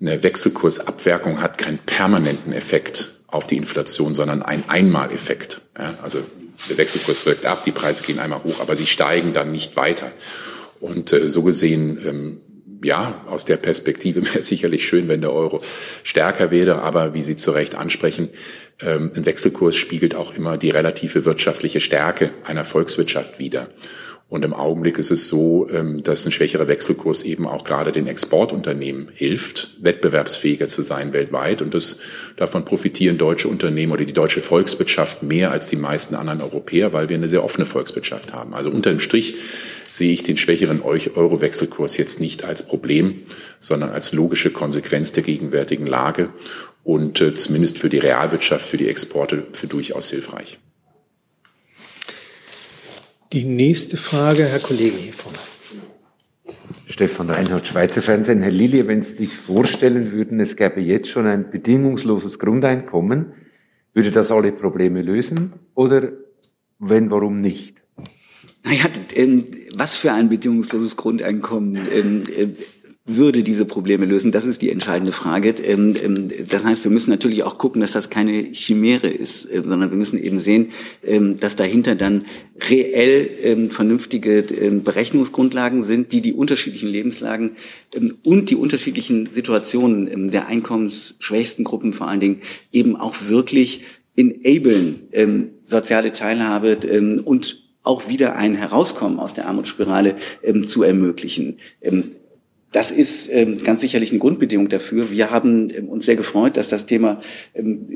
eine 0.00 0.22
Wechselkursabwerkung 0.22 1.42
hat 1.42 1.58
keinen 1.58 1.78
permanenten 1.78 2.52
Effekt 2.52 3.19
auf 3.30 3.46
die 3.46 3.56
Inflation, 3.56 4.14
sondern 4.14 4.42
einen 4.42 4.64
Einmaleffekt. 4.68 5.60
Ja, 5.78 5.98
also 6.02 6.20
der 6.68 6.76
Wechselkurs 6.76 7.24
wirkt 7.26 7.46
ab, 7.46 7.64
die 7.64 7.72
Preise 7.72 8.04
gehen 8.04 8.18
einmal 8.18 8.42
hoch, 8.44 8.60
aber 8.60 8.76
sie 8.76 8.86
steigen 8.86 9.32
dann 9.32 9.52
nicht 9.52 9.76
weiter. 9.76 10.12
Und 10.80 11.12
äh, 11.12 11.28
so 11.28 11.42
gesehen 11.42 11.98
ähm, 12.06 12.40
ja, 12.82 13.24
aus 13.26 13.44
der 13.44 13.56
Perspektive 13.56 14.24
wäre 14.24 14.40
es 14.40 14.48
sicherlich 14.48 14.86
schön, 14.86 15.08
wenn 15.08 15.20
der 15.20 15.32
Euro 15.32 15.62
stärker 16.02 16.50
wäre, 16.50 16.82
aber 16.82 17.14
wie 17.14 17.22
Sie 17.22 17.36
zu 17.36 17.50
Recht 17.50 17.74
ansprechen, 17.74 18.30
ähm, 18.80 19.12
ein 19.14 19.26
Wechselkurs 19.26 19.76
spiegelt 19.76 20.14
auch 20.14 20.34
immer 20.34 20.56
die 20.56 20.70
relative 20.70 21.24
wirtschaftliche 21.24 21.80
Stärke 21.80 22.30
einer 22.44 22.64
Volkswirtschaft 22.64 23.38
wider. 23.38 23.68
Und 24.30 24.44
im 24.44 24.54
Augenblick 24.54 24.96
ist 24.96 25.10
es 25.10 25.26
so, 25.26 25.68
ähm, 25.70 26.04
dass 26.04 26.24
ein 26.24 26.30
schwächerer 26.30 26.68
Wechselkurs 26.68 27.24
eben 27.24 27.48
auch 27.48 27.64
gerade 27.64 27.90
den 27.90 28.06
Exportunternehmen 28.06 29.08
hilft, 29.12 29.76
wettbewerbsfähiger 29.80 30.66
zu 30.66 30.82
sein 30.82 31.12
weltweit. 31.12 31.62
Und 31.62 31.74
das, 31.74 31.98
davon 32.36 32.64
profitieren 32.64 33.18
deutsche 33.18 33.48
Unternehmen 33.48 33.90
oder 33.92 34.04
die 34.04 34.12
deutsche 34.12 34.40
Volkswirtschaft 34.40 35.24
mehr 35.24 35.50
als 35.50 35.66
die 35.66 35.76
meisten 35.76 36.14
anderen 36.14 36.42
Europäer, 36.42 36.92
weil 36.92 37.08
wir 37.08 37.16
eine 37.16 37.28
sehr 37.28 37.42
offene 37.42 37.66
Volkswirtschaft 37.66 38.32
haben. 38.32 38.54
Also 38.54 38.70
unter 38.70 38.90
dem 38.90 39.00
Strich 39.00 39.34
sehe 39.90 40.12
ich 40.12 40.22
den 40.22 40.36
schwächeren 40.36 40.80
Euro-Wechselkurs 40.80 41.96
jetzt 41.96 42.20
nicht 42.20 42.44
als 42.44 42.64
Problem, 42.64 43.22
sondern 43.58 43.90
als 43.90 44.12
logische 44.12 44.52
Konsequenz 44.52 45.10
der 45.10 45.24
gegenwärtigen 45.24 45.86
Lage 45.86 46.30
und 46.84 47.20
äh, 47.20 47.34
zumindest 47.34 47.80
für 47.80 47.88
die 47.88 47.98
Realwirtschaft, 47.98 48.64
für 48.64 48.76
die 48.76 48.88
Exporte 48.88 49.48
für 49.52 49.66
durchaus 49.66 50.10
hilfreich. 50.10 50.60
Die 53.32 53.44
nächste 53.44 53.96
Frage, 53.96 54.44
Herr 54.44 54.58
Kollege 54.58 54.96
hier 54.96 55.12
vorne. 55.12 55.38
Stefan 56.86 57.30
Reinhardt, 57.30 57.64
Schweizer 57.64 58.02
Fernsehen. 58.02 58.42
Herr 58.42 58.50
Lilje, 58.50 58.88
wenn 58.88 59.02
Sie 59.02 59.14
sich 59.14 59.36
vorstellen 59.36 60.10
würden, 60.10 60.40
es 60.40 60.56
gäbe 60.56 60.80
jetzt 60.80 61.10
schon 61.10 61.28
ein 61.28 61.48
bedingungsloses 61.48 62.40
Grundeinkommen, 62.40 63.34
würde 63.94 64.10
das 64.10 64.32
alle 64.32 64.50
Probleme 64.50 65.02
lösen? 65.02 65.52
Oder 65.76 66.10
wenn, 66.80 67.12
warum 67.12 67.40
nicht? 67.40 67.76
Naja, 68.64 68.86
ähm, 69.14 69.44
was 69.76 69.94
für 69.94 70.12
ein 70.12 70.28
bedingungsloses 70.28 70.96
Grundeinkommen? 70.96 71.76
Ähm, 73.06 73.16
würde 73.16 73.42
diese 73.42 73.64
Probleme 73.64 74.06
lösen? 74.06 74.32
Das 74.32 74.44
ist 74.44 74.62
die 74.62 74.70
entscheidende 74.70 75.12
Frage. 75.12 75.50
Ähm, 75.50 75.94
ähm, 76.02 76.28
das 76.48 76.64
heißt, 76.64 76.84
wir 76.84 76.90
müssen 76.90 77.10
natürlich 77.10 77.42
auch 77.42 77.58
gucken, 77.58 77.80
dass 77.80 77.92
das 77.92 78.10
keine 78.10 78.52
Chimäre 78.52 79.08
ist, 79.08 79.44
äh, 79.46 79.62
sondern 79.64 79.90
wir 79.90 79.96
müssen 79.96 80.22
eben 80.22 80.38
sehen, 80.38 80.70
ähm, 81.04 81.38
dass 81.38 81.56
dahinter 81.56 81.94
dann 81.94 82.24
reell 82.68 83.68
vernünftige 83.70 84.42
Berechnungsgrundlagen 84.84 85.82
sind, 85.82 86.12
die 86.12 86.20
die 86.20 86.34
unterschiedlichen 86.34 86.90
Lebenslagen 86.90 87.52
und 88.22 88.50
die 88.50 88.54
unterschiedlichen 88.54 89.26
Situationen 89.30 90.30
der 90.30 90.46
einkommensschwächsten 90.46 91.64
Gruppen 91.64 91.94
vor 91.94 92.08
allen 92.08 92.20
Dingen 92.20 92.42
eben 92.70 92.96
auch 92.96 93.14
wirklich 93.28 93.84
enablen, 94.14 95.08
soziale 95.64 96.12
Teilhabe 96.12 96.76
und 97.24 97.62
auch 97.82 98.10
wieder 98.10 98.36
ein 98.36 98.56
Herauskommen 98.56 99.18
aus 99.18 99.32
der 99.32 99.46
Armutsspirale 99.46 100.16
zu 100.66 100.82
ermöglichen. 100.82 101.56
Das 102.72 102.90
ist 102.90 103.28
ähm, 103.32 103.56
ganz 103.58 103.80
sicherlich 103.80 104.10
eine 104.10 104.20
Grundbedingung 104.20 104.68
dafür. 104.68 105.10
Wir 105.10 105.30
haben 105.30 105.70
ähm, 105.70 105.88
uns 105.88 106.04
sehr 106.04 106.16
gefreut, 106.16 106.56
dass 106.56 106.68
das 106.68 106.86
Thema 106.86 107.20
ähm, 107.54 107.86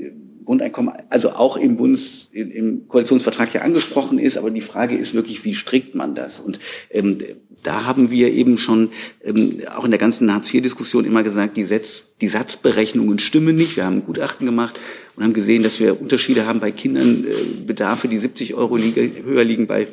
Grundeinkommen 0.45 0.93
also 1.09 1.31
auch 1.31 1.57
im 1.57 1.77
Bundes 1.77 2.29
im 2.33 2.87
Koalitionsvertrag 2.89 3.55
ja 3.55 3.63
angesprochen 3.63 4.19
ist, 4.19 4.37
aber 4.37 4.51
die 4.51 4.61
Frage 4.61 4.95
ist 4.95 5.15
wirklich, 5.15 5.45
wie 5.45 5.55
strickt 5.55 5.95
man 5.95 6.15
das? 6.15 6.41
Und 6.41 6.61
ähm, 6.91 7.17
da 7.63 7.87
haben 7.87 8.11
wir 8.11 8.33
eben 8.33 8.59
schon 8.59 8.91
ähm, 9.23 9.63
auch 9.75 9.85
in 9.85 9.91
der 9.91 9.99
ganzen 9.99 10.33
Hartz-IV-Diskussion 10.33 11.07
immer 11.07 11.23
gesagt, 11.23 11.57
die, 11.57 11.65
Satz, 11.65 12.05
die 12.21 12.29
Satzberechnungen 12.29 13.19
stimmen 13.19 13.57
nicht. 13.57 13.77
Wir 13.77 13.87
haben 13.87 13.97
ein 13.97 14.05
Gutachten 14.05 14.45
gemacht 14.45 14.79
und 15.17 15.25
haben 15.25 15.33
gesehen, 15.33 15.63
dass 15.63 15.81
wir 15.81 15.99
Unterschiede 15.99 16.47
haben 16.47 16.61
bei 16.61 16.73
Kindern, 16.73 17.25
äh, 17.25 17.63
Bedarfe, 17.63 18.09
die 18.09 18.19
70 18.19 18.55
Euro 18.55 18.77
liege, 18.77 19.11
höher 19.25 19.45
liegen 19.45 19.67
bei 19.67 19.89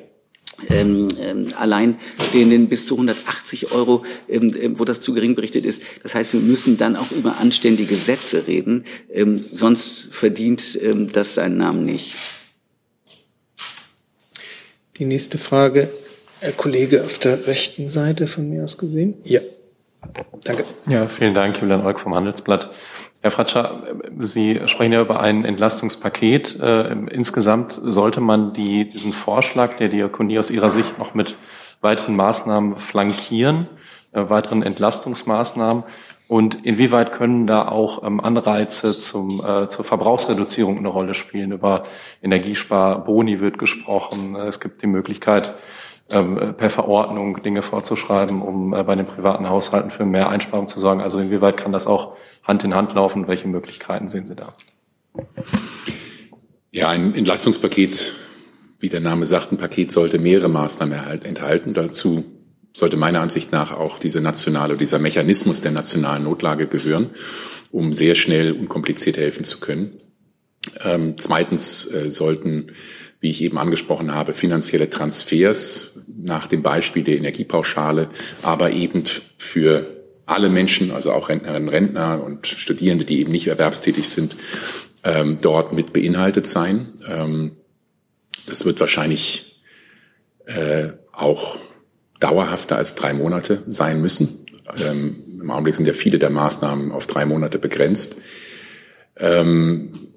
ähm, 0.69 1.07
ähm, 1.21 1.47
Alleinstehenden 1.57 2.69
bis 2.69 2.87
zu 2.87 2.95
180 2.95 3.71
Euro, 3.71 4.03
ähm, 4.27 4.55
ähm, 4.59 4.79
wo 4.79 4.85
das 4.85 5.01
zu 5.01 5.13
gering 5.13 5.35
berichtet 5.35 5.65
ist. 5.65 5.81
Das 6.03 6.15
heißt, 6.15 6.33
wir 6.33 6.39
müssen 6.39 6.77
dann 6.77 6.95
auch 6.95 7.11
über 7.11 7.37
anständige 7.39 7.95
Sätze 7.95 8.47
reden, 8.47 8.85
ähm, 9.11 9.43
sonst 9.51 10.07
verdient 10.11 10.77
ähm, 10.81 11.11
das 11.11 11.35
seinen 11.35 11.57
Namen 11.57 11.85
nicht. 11.85 12.15
Die 14.97 15.05
nächste 15.05 15.37
Frage, 15.37 15.89
Herr 16.39 16.51
Kollege 16.51 17.03
auf 17.03 17.17
der 17.19 17.47
rechten 17.47 17.89
Seite 17.89 18.27
von 18.27 18.49
mir 18.49 18.63
aus 18.63 18.77
gesehen. 18.77 19.15
Ja, 19.23 19.41
danke. 20.43 20.63
Ja, 20.87 21.07
vielen 21.07 21.33
Dank, 21.33 21.59
Julian 21.61 21.85
Olk 21.85 21.99
vom 21.99 22.13
Handelsblatt. 22.13 22.71
Herr 23.23 23.29
Fratscher, 23.29 23.83
Sie 24.17 24.61
sprechen 24.65 24.93
ja 24.93 25.01
über 25.01 25.19
ein 25.19 25.45
Entlastungspaket. 25.45 26.59
Äh, 26.59 26.91
insgesamt 27.11 27.79
sollte 27.83 28.19
man 28.19 28.53
die, 28.53 28.89
diesen 28.89 29.13
Vorschlag 29.13 29.77
der 29.77 29.89
Diakonie 29.89 30.39
aus 30.39 30.49
Ihrer 30.49 30.71
Sicht 30.71 30.97
noch 30.97 31.13
mit 31.13 31.37
weiteren 31.81 32.15
Maßnahmen 32.15 32.79
flankieren, 32.79 33.67
äh, 34.11 34.27
weiteren 34.27 34.63
Entlastungsmaßnahmen. 34.63 35.83
Und 36.27 36.65
inwieweit 36.65 37.11
können 37.11 37.45
da 37.45 37.67
auch 37.67 38.03
ähm, 38.03 38.19
Anreize 38.21 38.97
zum, 38.97 39.39
äh, 39.45 39.69
zur 39.69 39.85
Verbrauchsreduzierung 39.85 40.79
eine 40.79 40.87
Rolle 40.87 41.13
spielen? 41.13 41.51
Über 41.51 41.83
Energiesparboni 42.23 43.39
wird 43.39 43.59
gesprochen. 43.59 44.35
Es 44.35 44.59
gibt 44.59 44.81
die 44.81 44.87
Möglichkeit, 44.87 45.53
per 46.11 46.69
Verordnung 46.69 47.41
Dinge 47.41 47.61
vorzuschreiben, 47.61 48.41
um 48.41 48.71
bei 48.71 48.95
den 48.95 49.05
privaten 49.05 49.49
Haushalten 49.49 49.91
für 49.91 50.05
mehr 50.05 50.29
Einsparungen 50.29 50.67
zu 50.67 50.79
sorgen. 50.79 51.01
Also 51.01 51.19
inwieweit 51.19 51.57
kann 51.57 51.71
das 51.71 51.87
auch 51.87 52.15
Hand 52.43 52.63
in 52.63 52.75
Hand 52.75 52.93
laufen? 52.93 53.27
Welche 53.27 53.47
Möglichkeiten 53.47 54.07
sehen 54.07 54.25
Sie 54.25 54.35
da? 54.35 54.53
Ja, 56.71 56.89
ein 56.89 57.13
Entlastungspaket, 57.13 58.13
wie 58.79 58.89
der 58.89 59.01
Name 59.01 59.25
sagt, 59.25 59.51
ein 59.51 59.57
Paket 59.57 59.91
sollte 59.91 60.19
mehrere 60.19 60.49
Maßnahmen 60.49 61.23
enthalten. 61.23 61.73
Dazu 61.73 62.23
sollte 62.73 62.97
meiner 62.97 63.21
Ansicht 63.21 63.51
nach 63.51 63.71
auch 63.71 63.99
diese 63.99 64.21
nationale, 64.21 64.77
dieser 64.77 64.99
Mechanismus 64.99 65.61
der 65.61 65.71
nationalen 65.71 66.23
Notlage 66.23 66.67
gehören, 66.67 67.09
um 67.71 67.93
sehr 67.93 68.15
schnell 68.15 68.53
und 68.53 68.69
kompliziert 68.69 69.17
helfen 69.17 69.43
zu 69.43 69.59
können. 69.59 69.97
Ähm, 70.83 71.15
zweitens 71.17 71.91
äh, 71.91 72.09
sollten, 72.09 72.71
wie 73.21 73.29
ich 73.29 73.41
eben 73.43 73.57
angesprochen 73.57 74.13
habe, 74.13 74.33
finanzielle 74.33 74.89
Transfers 74.89 76.01
nach 76.07 76.47
dem 76.47 76.63
Beispiel 76.63 77.03
der 77.03 77.17
Energiepauschale, 77.17 78.09
aber 78.41 78.71
eben 78.71 79.03
für 79.37 79.85
alle 80.25 80.49
Menschen, 80.49 80.91
also 80.91 81.13
auch 81.13 81.29
Rentnerinnen, 81.29 81.69
Rentner 81.69 82.23
und 82.23 82.47
Studierende, 82.47 83.05
die 83.05 83.19
eben 83.19 83.31
nicht 83.31 83.47
erwerbstätig 83.47 84.09
sind, 84.09 84.35
ähm, 85.03 85.37
dort 85.41 85.71
mit 85.71 85.93
beinhaltet 85.93 86.47
sein. 86.47 86.93
Ähm, 87.07 87.51
das 88.47 88.65
wird 88.65 88.79
wahrscheinlich 88.79 89.61
äh, 90.45 90.89
auch 91.11 91.57
dauerhafter 92.19 92.77
als 92.77 92.95
drei 92.95 93.13
Monate 93.13 93.63
sein 93.67 94.01
müssen. 94.01 94.45
Ähm, 94.83 95.39
Im 95.41 95.51
Augenblick 95.51 95.75
sind 95.75 95.87
ja 95.87 95.93
viele 95.93 96.17
der 96.17 96.29
Maßnahmen 96.29 96.91
auf 96.91 97.07
drei 97.07 97.25
Monate 97.25 97.59
begrenzt. 97.59 98.17
Ähm, 99.17 100.10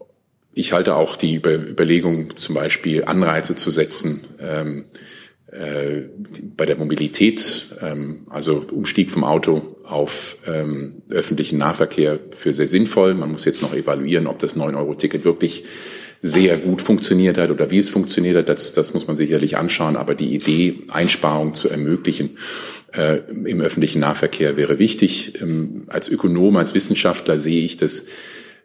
ich 0.55 0.73
halte 0.73 0.97
auch 0.97 1.17
die 1.17 1.37
Überlegung, 1.37 2.37
zum 2.37 2.55
Beispiel 2.55 3.05
Anreize 3.05 3.57
zu 3.57 3.71
setzen, 3.71 4.25
ähm, 4.41 4.85
äh, 5.55 6.09
bei 6.57 6.67
der 6.67 6.77
Mobilität, 6.77 7.67
ähm, 7.81 8.27
also 8.29 8.65
Umstieg 8.71 9.11
vom 9.11 9.25
Auto 9.25 9.77
auf 9.85 10.37
ähm, 10.47 11.03
öffentlichen 11.11 11.59
Nahverkehr 11.59 12.19
für 12.31 12.53
sehr 12.53 12.67
sinnvoll. 12.67 13.15
Man 13.15 13.31
muss 13.31 13.45
jetzt 13.45 13.63
noch 13.63 13.75
evaluieren, 13.75 14.27
ob 14.27 14.39
das 14.39 14.57
9-Euro-Ticket 14.57 15.25
wirklich 15.25 15.65
sehr 16.23 16.57
gut 16.57 16.81
funktioniert 16.83 17.37
hat 17.37 17.51
oder 17.51 17.71
wie 17.71 17.79
es 17.79 17.91
funktioniert 17.91 18.37
hat. 18.37 18.49
Das, 18.49 18.73
das 18.73 18.95
muss 18.95 19.07
man 19.07 19.15
sicherlich 19.15 19.57
anschauen. 19.57 19.97
Aber 19.97 20.15
die 20.15 20.35
Idee, 20.35 20.81
Einsparungen 20.91 21.55
zu 21.55 21.69
ermöglichen 21.69 22.39
äh, 22.93 23.19
im 23.45 23.61
öffentlichen 23.61 24.01
Nahverkehr 24.01 24.57
wäre 24.57 24.79
wichtig. 24.79 25.41
Ähm, 25.41 25.85
als 25.89 26.09
Ökonom, 26.09 26.57
als 26.57 26.75
Wissenschaftler 26.75 27.39
sehe 27.39 27.63
ich 27.63 27.77
das 27.77 28.07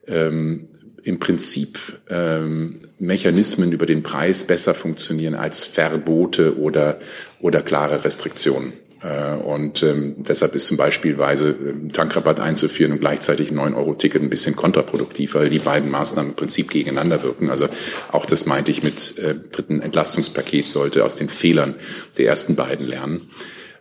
ähm, 0.07 0.69
im 1.09 1.19
Prinzip 1.19 1.79
ähm, 2.07 2.79
Mechanismen 2.99 3.71
über 3.71 3.87
den 3.87 4.03
Preis 4.03 4.43
besser 4.43 4.75
funktionieren 4.75 5.33
als 5.33 5.65
Verbote 5.65 6.59
oder, 6.59 6.99
oder 7.41 7.63
klare 7.63 8.05
Restriktionen. 8.05 8.73
Äh, 9.01 9.33
und 9.37 9.81
ähm, 9.81 10.17
deshalb 10.19 10.53
ist 10.53 10.67
zum 10.67 10.77
Beispielweise 10.77 11.49
ähm, 11.49 11.91
Tankrabatt 11.91 12.39
einzuführen 12.39 12.91
und 12.91 12.99
gleichzeitig 12.99 13.49
ein 13.49 13.57
9-Euro-Ticket 13.57 14.21
ein 14.21 14.29
bisschen 14.29 14.55
kontraproduktiv, 14.55 15.33
weil 15.33 15.49
die 15.49 15.57
beiden 15.57 15.89
Maßnahmen 15.89 16.31
im 16.31 16.35
Prinzip 16.35 16.69
gegeneinander 16.69 17.23
wirken. 17.23 17.49
Also 17.49 17.67
auch 18.11 18.27
das 18.27 18.45
meinte 18.45 18.69
ich 18.69 18.83
mit 18.83 19.17
äh, 19.17 19.33
dritten 19.51 19.81
Entlastungspaket 19.81 20.67
sollte 20.67 21.03
aus 21.03 21.15
den 21.15 21.27
Fehlern 21.29 21.73
der 22.19 22.27
ersten 22.27 22.55
beiden 22.55 22.85
lernen. 22.85 23.29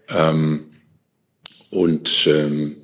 Ähm, 0.09 0.68
und 1.71 2.27
ähm, 2.27 2.77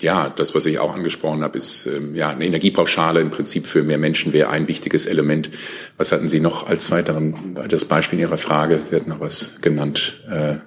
ja, 0.00 0.28
das, 0.28 0.54
was 0.54 0.64
ich 0.66 0.78
auch 0.78 0.94
angesprochen 0.94 1.42
habe, 1.42 1.58
ist 1.58 1.86
ähm, 1.86 2.14
ja 2.14 2.28
eine 2.28 2.46
Energiepauschale 2.46 3.20
im 3.20 3.30
Prinzip 3.30 3.66
für 3.66 3.82
mehr 3.82 3.98
Menschen 3.98 4.32
wäre 4.32 4.50
ein 4.50 4.68
wichtiges 4.68 5.06
Element. 5.06 5.50
Was 5.96 6.12
hatten 6.12 6.28
Sie 6.28 6.38
noch 6.38 6.68
als 6.68 6.90
weiteren 6.92 7.58
das 7.68 7.84
Beispiel 7.84 8.18
in 8.18 8.26
Ihrer 8.26 8.38
Frage? 8.38 8.80
Sie 8.84 8.94
hatten 8.94 9.10
noch 9.10 9.20
was 9.20 9.60
genannt. 9.60 10.22
Äh, 10.30 10.58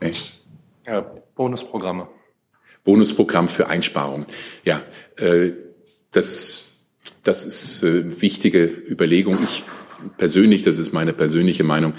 nee? 0.00 0.12
Ja, 0.86 1.00
Bonusprogramme. 1.34 2.08
Bonusprogramm 2.84 3.48
für 3.48 3.68
Einsparungen. 3.68 4.26
Ja, 4.64 4.80
äh, 5.16 5.50
das 6.12 6.68
das 7.24 7.44
ist 7.44 7.82
äh, 7.82 8.20
wichtige 8.22 8.64
Überlegung. 8.64 9.38
Ich 9.42 9.64
persönlich, 10.16 10.62
das 10.62 10.78
ist 10.78 10.92
meine 10.92 11.12
persönliche 11.12 11.64
Meinung, 11.64 11.94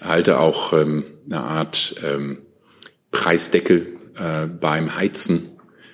halte 0.00 0.38
auch 0.38 0.72
ähm, 0.72 1.04
eine 1.26 1.40
Art 1.40 1.96
ähm, 2.04 2.42
Preisdeckel 3.10 3.96
äh, 4.16 4.46
beim 4.46 4.96
Heizen 4.96 5.50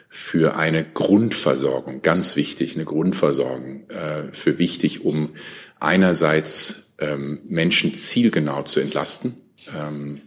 für 0.08 0.56
eine 0.56 0.84
Grundversorgung, 0.84 2.02
ganz 2.02 2.36
wichtig, 2.36 2.74
eine 2.74 2.84
Grundversorgung 2.84 3.88
äh, 3.90 4.32
für 4.32 4.58
wichtig, 4.58 5.04
um 5.04 5.34
einerseits 5.78 6.94
ähm, 6.98 7.40
Menschen 7.44 7.92
zielgenau 7.92 8.62
zu 8.62 8.80
entlasten. 8.80 9.36
Ähm, 9.76 10.22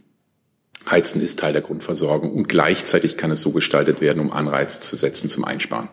Heizen 0.88 1.20
ist 1.20 1.40
Teil 1.40 1.52
der 1.52 1.62
Grundversorgung 1.62 2.32
und 2.32 2.48
gleichzeitig 2.48 3.16
kann 3.16 3.30
es 3.30 3.40
so 3.40 3.50
gestaltet 3.50 4.00
werden, 4.00 4.20
um 4.20 4.32
Anreize 4.32 4.80
zu 4.80 4.96
setzen 4.96 5.28
zum 5.28 5.44
Einsparen. 5.44 5.90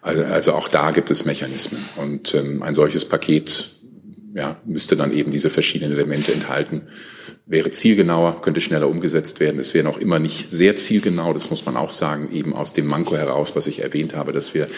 Also, 0.00 0.24
also 0.24 0.52
auch 0.52 0.68
da 0.68 0.92
gibt 0.92 1.10
es 1.10 1.24
Mechanismen. 1.24 1.84
Und 1.96 2.34
ähm, 2.34 2.62
ein 2.62 2.74
solches 2.74 3.04
Paket 3.04 3.75
ja, 4.36 4.60
müsste 4.66 4.96
dann 4.96 5.14
eben 5.14 5.30
diese 5.30 5.48
verschiedenen 5.48 5.92
Elemente 5.92 6.30
enthalten. 6.30 6.82
Wäre 7.46 7.70
zielgenauer, 7.70 8.42
könnte 8.42 8.60
schneller 8.60 8.88
umgesetzt 8.88 9.40
werden. 9.40 9.58
Es 9.58 9.72
wäre 9.72 9.84
noch 9.84 9.96
immer 9.96 10.18
nicht 10.18 10.52
sehr 10.52 10.76
zielgenau, 10.76 11.32
das 11.32 11.48
muss 11.48 11.64
man 11.64 11.76
auch 11.76 11.90
sagen, 11.90 12.28
eben 12.32 12.54
aus 12.54 12.74
dem 12.74 12.86
Manko 12.86 13.16
heraus, 13.16 13.56
was 13.56 13.66
ich 13.66 13.82
erwähnt 13.82 14.14
habe, 14.14 14.32
dass 14.32 14.52
wir 14.52 14.68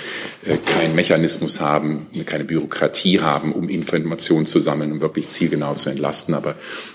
äh, 0.44 0.59
keinen 0.59 0.94
Mechanismus 0.94 1.61
haben, 1.61 2.06
keine 2.24 2.44
Bürokratie 2.44 3.20
haben, 3.20 3.52
um 3.52 3.68
Informationen 3.68 4.46
zu 4.46 4.61
sammeln, 4.61 4.92
um 4.92 5.00
wirklich 5.00 5.28
zielgenau 5.28 5.74
zu 5.74 5.90
entlasten. 5.90 6.34
Aber 6.34 6.54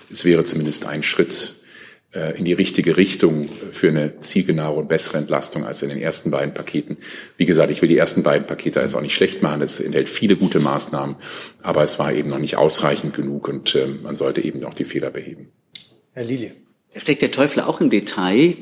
es 0.10 0.24
wäre 0.24 0.46
zumindest 0.46 0.86
ein 0.86 1.04
Schritt 1.04 1.56
in 2.38 2.46
die 2.46 2.54
richtige 2.54 2.96
Richtung 2.96 3.50
für 3.72 3.90
eine 3.90 4.20
zielgenaue 4.20 4.78
und 4.78 4.88
bessere 4.88 5.18
Entlastung 5.18 5.66
als 5.66 5.82
in 5.82 5.90
den 5.90 6.00
ersten 6.00 6.30
beiden 6.30 6.54
Paketen. 6.54 6.98
Wie 7.38 7.46
gesagt, 7.46 7.72
ich 7.72 7.82
will 7.82 7.90
die 7.90 7.98
ersten 7.98 8.22
beiden 8.22 8.46
Pakete 8.46 8.82
also 8.82 8.98
auch 8.98 9.02
nicht 9.02 9.16
schlecht 9.16 9.42
machen. 9.42 9.62
Es 9.62 9.80
enthält 9.80 10.10
viele 10.10 10.36
gute 10.36 10.60
Maßnahmen, 10.60 11.16
aber 11.62 11.84
es 11.84 11.98
war 11.98 12.14
eben 12.14 12.30
noch 12.30 12.40
nicht 12.40 12.58
ausreichend 12.58 13.16
genug 13.16 13.48
und 13.48 13.74
äh, 13.76 13.88
man 14.02 14.16
sollte 14.16 14.42
eben 14.42 14.64
auch 14.64 14.74
die 14.74 14.86
Fehler 14.86 15.10
beheben. 15.10 15.50
Herr 16.14 16.26
Lilie. 16.26 16.63
Steckt 16.96 17.24
der 17.24 17.32
Teufel 17.32 17.62
auch 17.62 17.82
im 17.82 17.90
Detail, 17.90 18.56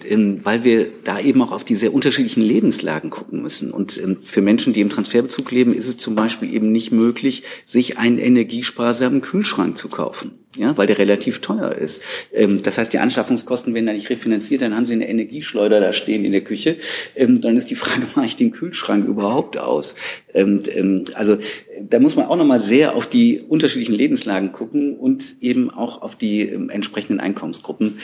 weil 0.44 0.64
wir 0.64 0.88
da 1.04 1.20
eben 1.20 1.42
auch 1.42 1.52
auf 1.52 1.66
die 1.66 1.76
sehr 1.76 1.94
unterschiedlichen 1.94 2.42
Lebenslagen 2.42 3.10
gucken 3.10 3.42
müssen. 3.42 3.72
Und 3.72 3.98
ähm, 4.02 4.18
für 4.22 4.42
Menschen, 4.42 4.72
die 4.72 4.80
im 4.80 4.90
Transferbezug 4.90 5.52
leben, 5.52 5.74
ist 5.74 5.88
es 5.88 5.98
zum 5.98 6.16
Beispiel 6.16 6.54
eben 6.54 6.72
nicht 6.72 6.92
möglich, 6.92 7.44
sich 7.66 7.98
einen 7.98 8.20
energiesparsamen 8.20 9.20
Kühlschrank 9.20 9.78
zu 9.78 9.90
kaufen. 9.90 10.32
Ja, 10.58 10.78
weil 10.78 10.86
der 10.86 10.98
relativ 10.98 11.40
teuer 11.40 11.72
ist. 11.72 12.02
Ähm, 12.34 12.62
das 12.62 12.78
heißt, 12.78 12.92
die 12.92 13.00
Anschaffungskosten 13.00 13.74
werden 13.74 13.86
da 13.86 13.94
nicht 13.94 14.10
refinanziert, 14.10 14.62
dann 14.62 14.76
haben 14.76 14.86
sie 14.86 14.94
eine 14.94 15.08
Energieschleuder 15.08 15.80
da 15.80 15.94
stehen 15.94 16.26
in 16.26 16.34
der 16.34 16.42
Küche. 16.42 16.76
Ähm, 17.16 17.40
dann 17.40 17.56
ist 17.56 17.70
die 17.70 17.76
Frage, 17.76 18.06
mache 18.16 18.26
ich 18.26 18.36
den 18.36 18.52
Kühlschrank 18.52 19.06
überhaupt 19.06 19.58
aus? 19.58 19.96
Also 20.34 21.38
da 21.82 22.00
muss 22.00 22.16
man 22.16 22.26
auch 22.28 22.38
nochmal 22.38 22.60
sehr 22.60 22.96
auf 22.96 23.08
die 23.08 23.42
unterschiedlichen 23.42 23.96
Lebenslagen 23.96 24.52
gucken 24.52 24.96
und 24.96 25.36
eben 25.42 25.70
auch 25.70 26.02
auf 26.02 26.16
die 26.16 26.50
entsprechenden 26.70 27.20
Einkommensgruppen 27.20 27.98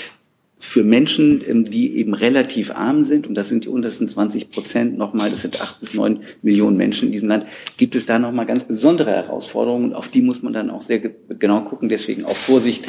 für 0.60 0.84
Menschen, 0.84 1.44
ähm, 1.48 1.64
die 1.64 1.98
eben 1.98 2.14
relativ 2.14 2.72
arm 2.72 3.04
sind, 3.04 3.28
und 3.28 3.36
das 3.36 3.50
sind 3.50 3.66
die 3.66 3.70
untersten 3.70 4.08
20 4.08 4.50
Prozent 4.50 4.98
nochmal, 4.98 5.30
das 5.30 5.44
sind 5.44 5.62
acht 5.62 5.80
bis 5.80 5.94
neun 5.94 6.22
Millionen 6.42 6.78
Menschen 6.78 7.08
in 7.08 7.12
diesem 7.12 7.30
Land, 7.30 7.46
gibt 7.78 7.96
es 7.96 8.06
da 8.06 8.18
nochmal 8.18 8.48
ganz 8.48 8.64
besondere 8.64 9.12
Herausforderungen 9.12 9.86
und 9.86 9.94
auf 9.94 10.10
die 10.10 10.22
muss 10.22 10.42
man 10.42 10.54
dann 10.54 10.72
auch 10.72 10.82
sehr 10.82 11.00
genau 11.00 11.62
gucken. 11.62 11.90
Deswegen 11.90 12.26
auch 12.26 12.36
Vorsicht, 12.36 12.86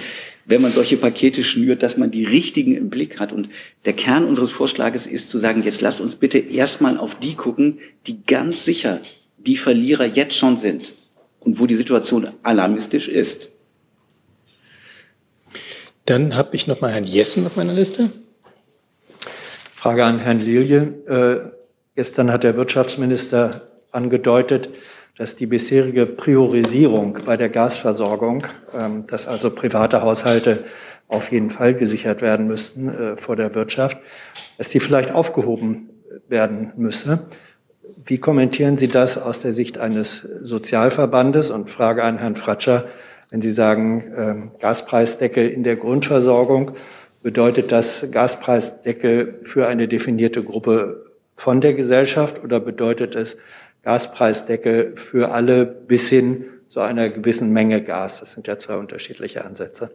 wenn 0.47 0.63
man 0.63 0.73
solche 0.73 0.97
Pakete 0.97 1.45
schnürt, 1.45 1.83
dass 1.83 1.99
man 1.99 2.11
die 2.11 2.25
richtigen 2.25 2.75
im 2.75 2.89
Blick 2.89 3.21
hat. 3.21 3.35
Und 3.35 3.51
der 3.85 3.93
Kern 3.93 4.25
unseres 4.25 4.51
Vorschlages 4.51 5.07
ist 5.07 5.29
zu 5.29 5.39
sagen, 5.39 5.63
jetzt 5.63 5.83
lasst 5.83 6.01
uns 6.01 6.17
bitte 6.17 6.39
erstmal 6.39 6.97
auf 6.97 7.19
die 7.19 7.35
gucken, 7.35 7.81
die 8.07 8.23
ganz 8.23 8.65
sicher 8.65 9.01
die 9.37 9.59
Verlierer 9.59 10.07
jetzt 10.07 10.37
schon 10.37 10.57
sind 10.57 10.95
und 11.41 11.61
wo 11.61 11.67
die 11.67 11.75
Situation 11.75 12.29
alarmistisch 12.43 13.09
ist. 13.09 13.51
Dann 16.09 16.39
habe 16.39 16.57
ich 16.57 16.67
noch 16.67 16.81
mal 16.81 16.91
Herrn 16.91 17.05
Jessen 17.05 17.45
auf 17.45 17.57
meiner 17.57 17.75
Liste. 17.75 18.09
Frage 19.77 20.07
an 20.07 20.21
Herrn 20.21 20.41
Lilie. 20.41 20.81
Äh, 21.07 21.51
gestern 21.97 22.33
hat 22.33 22.45
der 22.45 22.57
Wirtschaftsminister 22.57 23.69
angedeutet, 23.93 24.71
dass 25.19 25.37
die 25.37 25.45
bisherige 25.45 26.07
Priorisierung 26.07 27.19
bei 27.27 27.37
der 27.37 27.51
Gasversorgung, 27.51 28.47
ähm, 28.73 29.07
dass 29.07 29.27
also 29.27 29.51
private 29.51 30.01
Haushalte 30.01 30.65
auf 31.09 31.31
jeden 31.31 31.51
Fall 31.51 31.75
gesichert 31.75 32.23
werden 32.23 32.47
müssten 32.47 32.89
äh, 32.89 33.17
vor 33.19 33.37
der 33.37 33.55
Wirtschaft, 33.55 33.99
dass 34.57 34.71
die 34.71 34.81
vielleicht 34.81 35.11
aufgehoben 35.11 35.91
werden 36.27 36.73
müsse. 36.79 37.27
Wie 38.07 38.17
kommentieren 38.17 38.79
Sie 38.79 38.89
das 38.89 39.19
aus 39.19 39.43
der 39.43 39.53
Sicht 39.53 39.77
eines 39.77 40.27
Sozialverbandes? 40.41 41.51
Und 41.51 41.69
Frage 41.69 42.03
an 42.03 42.17
Herrn 42.17 42.35
Fratscher, 42.35 42.87
wenn 43.31 43.43
Sie 43.43 43.51
sagen, 43.51 44.13
äh, 44.17 44.61
Gaspreisdeckel 44.61 45.49
in 45.49 45.63
der 45.63 45.77
Grundversorgung, 45.77 46.73
bedeutet 47.23 47.73
das 47.73 48.09
Gaspreisdeckel 48.11 49.41
für 49.43 49.67
eine 49.67 49.89
definierte 49.89 50.43
Gruppe 50.43 51.05
von 51.37 51.61
der 51.61 51.75
Gesellschaft 51.75 52.43
oder 52.43 52.61
bedeutet 52.61 53.15
es 53.15 53.37
Gaspreisdeckel 53.83 54.97
für 54.97 55.33
alle 55.33 55.67
bis 55.67 56.09
hin 56.09 56.45
zu 56.69 56.81
einer 56.81 57.09
gewissen 57.09 57.53
Menge 57.53 57.83
Gas? 57.83 58.21
Das 58.21 58.33
sind 58.33 58.47
ja 58.47 58.59
zwei 58.59 58.77
unterschiedliche 58.77 59.45
Ansätze. 59.45 59.91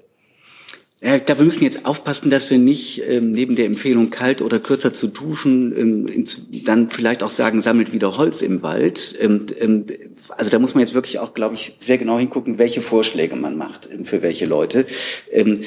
Ja, 1.04 1.20
da 1.20 1.38
wir 1.38 1.44
müssen 1.44 1.64
jetzt 1.64 1.86
aufpassen, 1.86 2.30
dass 2.30 2.50
wir 2.50 2.58
nicht 2.58 3.04
ähm, 3.06 3.32
neben 3.32 3.58
der 3.58 3.66
Empfehlung 3.66 4.10
kalt 4.10 4.42
oder 4.42 4.60
kürzer 4.60 4.94
zu 4.94 5.08
duschen, 5.08 5.78
ähm, 5.78 6.26
dann 6.64 6.90
vielleicht 6.90 7.24
auch 7.24 7.30
sagen, 7.30 7.62
sammelt 7.62 7.92
wieder 7.92 8.16
Holz 8.16 8.42
im 8.42 8.62
Wald. 8.62 9.14
Ähm, 9.20 9.46
ähm, 9.60 9.86
also 10.30 10.50
da 10.50 10.60
muss 10.60 10.76
man 10.76 10.82
jetzt 10.82 10.94
wirklich 10.94 11.20
auch, 11.20 11.34
glaube 11.34 11.56
ich, 11.56 11.76
sehr 11.80 11.98
genau 11.98 12.18
hingucken, 12.18 12.58
welche 12.58 12.82
Vorschläge 12.82 13.36
man 13.36 13.58
macht 13.58 13.90
ähm, 13.92 14.06
für 14.06 14.22
welche 14.22 14.46
Leute. 14.46 14.86
Ähm, 15.30 15.60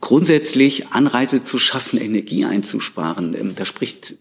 grundsätzlich 0.00 0.88
Anreize 0.88 1.42
zu 1.42 1.58
schaffen, 1.58 2.00
Energie 2.00 2.44
einzusparen. 2.44 3.34
Ähm, 3.34 3.54
da 3.56 3.64
spricht 3.64 4.14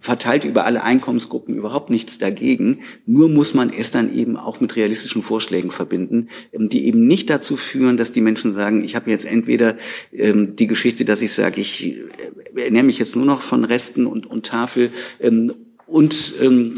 verteilt 0.00 0.44
über 0.44 0.64
alle 0.64 0.82
Einkommensgruppen 0.82 1.54
überhaupt 1.54 1.90
nichts 1.90 2.18
dagegen. 2.18 2.80
Nur 3.06 3.28
muss 3.28 3.54
man 3.54 3.70
es 3.70 3.90
dann 3.90 4.14
eben 4.14 4.36
auch 4.36 4.60
mit 4.60 4.76
realistischen 4.76 5.22
Vorschlägen 5.22 5.70
verbinden, 5.70 6.28
ähm, 6.52 6.68
die 6.68 6.86
eben 6.86 7.06
nicht 7.06 7.30
dazu 7.30 7.56
führen, 7.56 7.96
dass 7.96 8.12
die 8.12 8.20
Menschen 8.20 8.52
sagen, 8.52 8.84
ich 8.84 8.94
habe 8.94 9.10
jetzt 9.10 9.24
entweder 9.24 9.76
ähm, 10.12 10.56
die 10.56 10.66
Geschichte, 10.66 11.04
dass 11.04 11.22
ich 11.22 11.32
sage, 11.32 11.60
ich 11.60 11.86
äh, 11.86 12.00
ernähre 12.56 12.84
mich 12.84 12.98
jetzt 12.98 13.16
nur 13.16 13.26
noch 13.26 13.42
von 13.42 13.64
Resten 13.64 14.06
und, 14.06 14.26
und 14.26 14.46
Tafel 14.46 14.90
ähm, 15.20 15.54
und 15.86 16.34
ähm, 16.40 16.74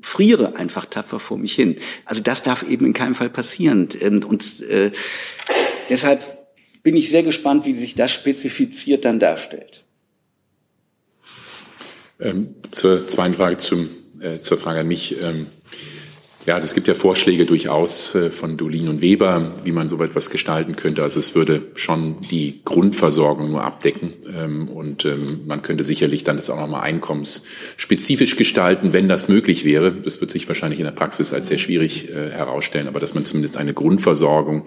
friere 0.00 0.56
einfach 0.56 0.84
tapfer 0.84 1.18
vor 1.18 1.38
mich 1.38 1.54
hin. 1.54 1.76
Also 2.04 2.22
das 2.22 2.42
darf 2.42 2.62
eben 2.68 2.86
in 2.86 2.92
keinem 2.92 3.14
Fall 3.14 3.30
passieren. 3.30 3.88
Und, 4.02 4.24
und 4.24 4.60
äh, 4.62 4.90
deshalb 5.88 6.22
bin 6.82 6.94
ich 6.94 7.08
sehr 7.08 7.22
gespannt, 7.22 7.64
wie 7.64 7.74
sich 7.74 7.94
das 7.94 8.12
spezifiziert 8.12 9.04
dann 9.04 9.18
darstellt. 9.18 9.84
Ähm, 12.24 12.54
zur 12.70 13.06
zweiten 13.06 13.34
Frage, 13.34 13.58
zum, 13.58 13.90
äh, 14.20 14.38
zur 14.38 14.58
Frage 14.58 14.80
an 14.80 14.88
mich. 14.88 15.22
Ähm, 15.22 15.46
ja, 16.46 16.58
es 16.58 16.74
gibt 16.74 16.88
ja 16.88 16.94
Vorschläge 16.94 17.46
durchaus 17.46 18.14
äh, 18.14 18.30
von 18.30 18.56
Dolin 18.56 18.88
und 18.88 19.00
Weber, 19.00 19.54
wie 19.64 19.72
man 19.72 19.88
so 19.88 20.02
etwas 20.02 20.28
gestalten 20.28 20.76
könnte. 20.76 21.02
Also 21.02 21.18
es 21.18 21.34
würde 21.34 21.62
schon 21.74 22.20
die 22.30 22.60
Grundversorgung 22.64 23.50
nur 23.50 23.64
abdecken 23.64 24.12
ähm, 24.36 24.68
und 24.68 25.06
ähm, 25.06 25.40
man 25.46 25.62
könnte 25.62 25.84
sicherlich 25.84 26.22
dann 26.22 26.36
das 26.36 26.50
auch 26.50 26.60
nochmal 26.60 26.82
einkommensspezifisch 26.82 28.36
gestalten, 28.36 28.92
wenn 28.92 29.08
das 29.08 29.28
möglich 29.28 29.64
wäre. 29.64 29.92
Das 29.92 30.20
wird 30.20 30.30
sich 30.30 30.46
wahrscheinlich 30.46 30.80
in 30.80 30.84
der 30.84 30.92
Praxis 30.92 31.32
als 31.32 31.46
sehr 31.46 31.58
schwierig 31.58 32.10
äh, 32.10 32.30
herausstellen, 32.30 32.88
aber 32.88 33.00
dass 33.00 33.14
man 33.14 33.24
zumindest 33.24 33.56
eine 33.56 33.72
Grundversorgung, 33.72 34.66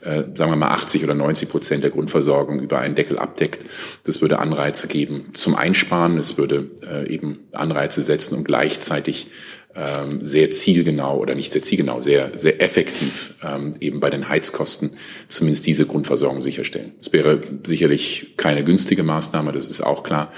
äh, 0.00 0.22
sagen 0.34 0.52
wir 0.52 0.56
mal 0.56 0.70
80 0.70 1.04
oder 1.04 1.14
90 1.14 1.50
Prozent 1.50 1.84
der 1.84 1.90
Grundversorgung 1.90 2.60
über 2.60 2.78
einen 2.78 2.94
Deckel 2.94 3.18
abdeckt, 3.18 3.66
das 4.04 4.22
würde 4.22 4.38
Anreize 4.38 4.88
geben 4.88 5.26
zum 5.34 5.54
Einsparen. 5.54 6.16
Es 6.16 6.38
würde 6.38 6.70
eben 7.08 7.40
Anreize 7.52 8.00
setzen 8.00 8.36
und 8.36 8.44
gleichzeitig 8.44 9.28
ähm, 9.74 10.24
sehr 10.24 10.50
zielgenau 10.50 11.18
oder 11.18 11.34
nicht 11.34 11.52
sehr 11.52 11.62
zielgenau, 11.62 12.00
sehr, 12.00 12.32
sehr 12.36 12.60
effektiv 12.60 13.34
ähm, 13.42 13.72
eben 13.80 14.00
bei 14.00 14.10
den 14.10 14.28
Heizkosten 14.28 14.90
zumindest 15.28 15.66
diese 15.66 15.86
Grundversorgung 15.86 16.42
sicherstellen. 16.42 16.92
Es 17.00 17.12
wäre 17.12 17.42
sicherlich 17.64 18.34
keine 18.36 18.64
günstige 18.64 19.02
Maßnahme, 19.02 19.52
das 19.52 19.66
ist 19.66 19.80
auch 19.80 20.02
klar, 20.02 20.32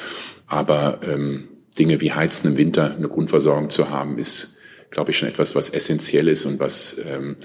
aber 0.46 1.00
ähm, 1.06 1.48
Dinge 1.78 2.00
wie 2.00 2.12
Heizen 2.12 2.52
im 2.52 2.58
Winter, 2.58 2.94
eine 2.94 3.08
Grundversorgung 3.08 3.70
zu 3.70 3.88
haben, 3.88 4.18
ist, 4.18 4.58
glaube 4.90 5.10
ich, 5.10 5.16
schon 5.16 5.28
etwas, 5.28 5.54
was 5.54 5.70
essentiell 5.70 6.28
ist 6.28 6.44
und 6.44 6.60
was 6.60 7.00
ähm, 7.10 7.36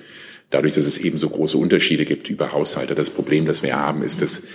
dadurch, 0.50 0.74
dass 0.74 0.86
es 0.86 0.98
eben 0.98 1.18
so 1.18 1.30
große 1.30 1.58
Unterschiede 1.58 2.06
gibt 2.06 2.30
über 2.30 2.54
Haushalte. 2.54 2.96
Das 2.96 3.10
Problem, 3.10 3.46
das 3.46 3.64
wir 3.64 3.76
haben, 3.76 4.02
ist, 4.02 4.22
dass 4.22 4.48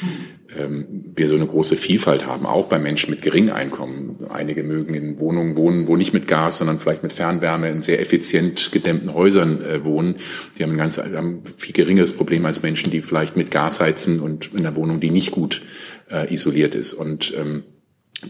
ähm, 0.56 0.86
wir 1.14 1.28
so 1.28 1.36
eine 1.36 1.46
große 1.46 1.76
Vielfalt 1.76 2.26
haben, 2.26 2.46
auch 2.46 2.66
bei 2.66 2.78
Menschen 2.78 3.10
mit 3.10 3.20
geringem 3.20 3.54
Einkommen. 3.54 4.16
Einige 4.30 4.62
mögen 4.62 4.94
in 4.94 5.18
Wohnungen 5.18 5.56
wohnen, 5.56 5.86
wo 5.86 5.96
nicht 5.96 6.14
mit 6.14 6.26
Gas, 6.26 6.58
sondern 6.58 6.80
vielleicht 6.80 7.02
mit 7.02 7.12
Fernwärme 7.12 7.68
in 7.68 7.82
sehr 7.82 8.00
effizient 8.00 8.72
gedämmten 8.72 9.12
Häusern 9.12 9.62
äh, 9.62 9.84
wohnen. 9.84 10.16
Die 10.56 10.62
haben 10.62 10.72
ein 10.72 10.78
ganz 10.78 10.96
haben 10.96 11.42
viel 11.56 11.74
geringeres 11.74 12.14
Problem 12.14 12.46
als 12.46 12.62
Menschen, 12.62 12.90
die 12.90 13.02
vielleicht 13.02 13.36
mit 13.36 13.50
Gas 13.50 13.80
heizen 13.80 14.20
und 14.20 14.50
in 14.52 14.60
einer 14.60 14.76
Wohnung, 14.76 15.00
die 15.00 15.10
nicht 15.10 15.30
gut 15.30 15.62
äh, 16.10 16.32
isoliert 16.32 16.74
ist. 16.74 16.94
Und 16.94 17.34
ähm, 17.36 17.64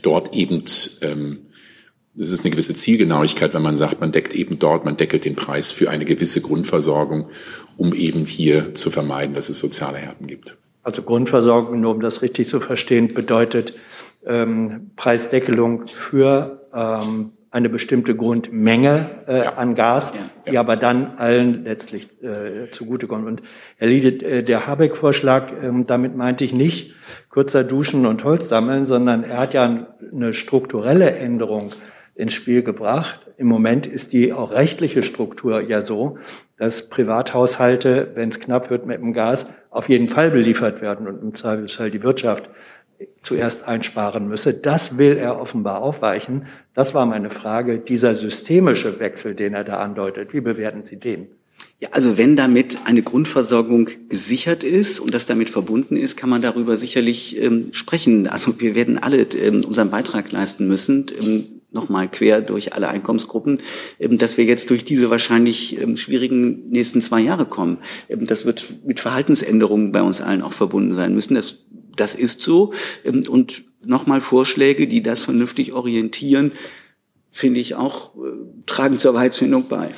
dort 0.00 0.34
eben 0.34 0.64
ähm, 1.02 1.38
es 2.18 2.30
ist 2.30 2.44
eine 2.44 2.50
gewisse 2.50 2.74
Zielgenauigkeit, 2.74 3.54
wenn 3.54 3.62
man 3.62 3.76
sagt, 3.76 4.00
man 4.00 4.12
deckt 4.12 4.34
eben 4.34 4.58
dort, 4.58 4.84
man 4.84 4.96
deckelt 4.96 5.24
den 5.24 5.34
Preis 5.34 5.72
für 5.72 5.88
eine 5.90 6.04
gewisse 6.04 6.42
Grundversorgung, 6.42 7.28
um 7.76 7.94
eben 7.94 8.26
hier 8.26 8.74
zu 8.74 8.90
vermeiden, 8.90 9.34
dass 9.34 9.48
es 9.48 9.58
soziale 9.58 9.98
Härten 9.98 10.26
gibt. 10.26 10.56
Also 10.82 11.02
Grundversorgung, 11.02 11.80
nur 11.80 11.94
um 11.94 12.00
das 12.00 12.22
richtig 12.22 12.48
zu 12.48 12.60
verstehen, 12.60 13.14
bedeutet 13.14 13.74
ähm, 14.26 14.90
Preisdeckelung 14.96 15.86
für 15.86 16.68
ähm, 16.74 17.32
eine 17.50 17.68
bestimmte 17.68 18.16
Grundmenge 18.16 19.24
äh, 19.26 19.44
ja. 19.44 19.52
an 19.54 19.74
Gas, 19.74 20.12
ja. 20.14 20.50
die 20.52 20.58
aber 20.58 20.76
dann 20.76 21.18
allen 21.18 21.64
letztlich 21.64 22.08
äh, 22.22 22.70
zugutekommt. 22.70 23.26
Und 23.26 23.42
Herr 23.76 23.88
Liede, 23.88 24.24
äh, 24.24 24.42
der 24.42 24.66
Habeck-Vorschlag, 24.66 25.52
ähm, 25.62 25.86
damit 25.86 26.16
meinte 26.16 26.44
ich 26.44 26.54
nicht 26.54 26.94
kurzer 27.28 27.62
Duschen 27.62 28.06
und 28.06 28.24
Holz 28.24 28.48
sammeln, 28.48 28.86
sondern 28.86 29.22
er 29.22 29.38
hat 29.38 29.54
ja 29.54 29.86
eine 30.12 30.34
strukturelle 30.34 31.12
Änderung 31.12 31.70
ins 32.14 32.34
Spiel 32.34 32.62
gebracht. 32.62 33.20
Im 33.36 33.46
Moment 33.46 33.86
ist 33.86 34.12
die 34.12 34.32
auch 34.32 34.52
rechtliche 34.52 35.02
Struktur 35.02 35.60
ja 35.60 35.80
so, 35.80 36.18
dass 36.58 36.88
Privathaushalte, 36.88 38.12
wenn 38.14 38.28
es 38.28 38.40
knapp 38.40 38.70
wird 38.70 38.86
mit 38.86 39.00
dem 39.00 39.12
Gas, 39.12 39.46
auf 39.70 39.88
jeden 39.88 40.08
Fall 40.08 40.30
beliefert 40.30 40.82
werden 40.82 41.06
und 41.06 41.22
im 41.22 41.34
Zweifelsfall 41.34 41.90
die 41.90 42.02
Wirtschaft 42.02 42.50
zuerst 43.22 43.66
einsparen 43.66 44.28
müsse. 44.28 44.54
Das 44.54 44.98
will 44.98 45.16
er 45.16 45.40
offenbar 45.40 45.82
aufweichen. 45.82 46.46
Das 46.74 46.94
war 46.94 47.06
meine 47.06 47.30
Frage. 47.30 47.78
Dieser 47.78 48.14
systemische 48.14 49.00
Wechsel, 49.00 49.34
den 49.34 49.54
er 49.54 49.64
da 49.64 49.78
andeutet, 49.78 50.32
wie 50.32 50.40
bewerten 50.40 50.84
Sie 50.84 50.96
den? 50.96 51.28
Ja, 51.80 51.88
also 51.92 52.16
wenn 52.16 52.36
damit 52.36 52.78
eine 52.84 53.02
Grundversorgung 53.02 53.88
gesichert 54.08 54.62
ist 54.62 55.00
und 55.00 55.14
das 55.14 55.26
damit 55.26 55.50
verbunden 55.50 55.96
ist, 55.96 56.16
kann 56.16 56.30
man 56.30 56.42
darüber 56.42 56.76
sicherlich 56.76 57.40
ähm, 57.42 57.72
sprechen. 57.72 58.28
Also 58.28 58.60
wir 58.60 58.74
werden 58.74 58.98
alle 58.98 59.22
ähm, 59.22 59.64
unseren 59.64 59.90
Beitrag 59.90 60.30
leisten 60.30 60.68
müssen. 60.68 61.06
Ähm, 61.20 61.61
nochmal 61.72 62.10
quer 62.10 62.40
durch 62.40 62.74
alle 62.74 62.88
Einkommensgruppen, 62.88 63.58
ähm, 63.98 64.18
dass 64.18 64.36
wir 64.36 64.44
jetzt 64.44 64.70
durch 64.70 64.84
diese 64.84 65.10
wahrscheinlich 65.10 65.80
ähm, 65.80 65.96
schwierigen 65.96 66.68
nächsten 66.70 67.02
zwei 67.02 67.20
Jahre 67.20 67.46
kommen. 67.46 67.78
Ähm, 68.08 68.26
das 68.26 68.44
wird 68.44 68.84
mit 68.84 69.00
Verhaltensänderungen 69.00 69.92
bei 69.92 70.02
uns 70.02 70.20
allen 70.20 70.42
auch 70.42 70.52
verbunden 70.52 70.92
sein 70.92 71.14
müssen. 71.14 71.34
Das 71.34 71.64
das 71.96 72.14
ist 72.14 72.40
so. 72.42 72.72
Und 73.04 73.64
nochmal 73.84 74.20
Vorschläge, 74.20 74.88
die 74.88 75.02
das 75.02 75.24
vernünftig 75.24 75.72
orientieren, 75.72 76.52
finde 77.30 77.60
ich 77.60 77.74
auch, 77.74 78.14
äh, 78.16 78.18
tragen 78.66 78.98
zur 78.98 79.14
Wahrheitsfindung 79.14 79.68
bei. 79.68 79.90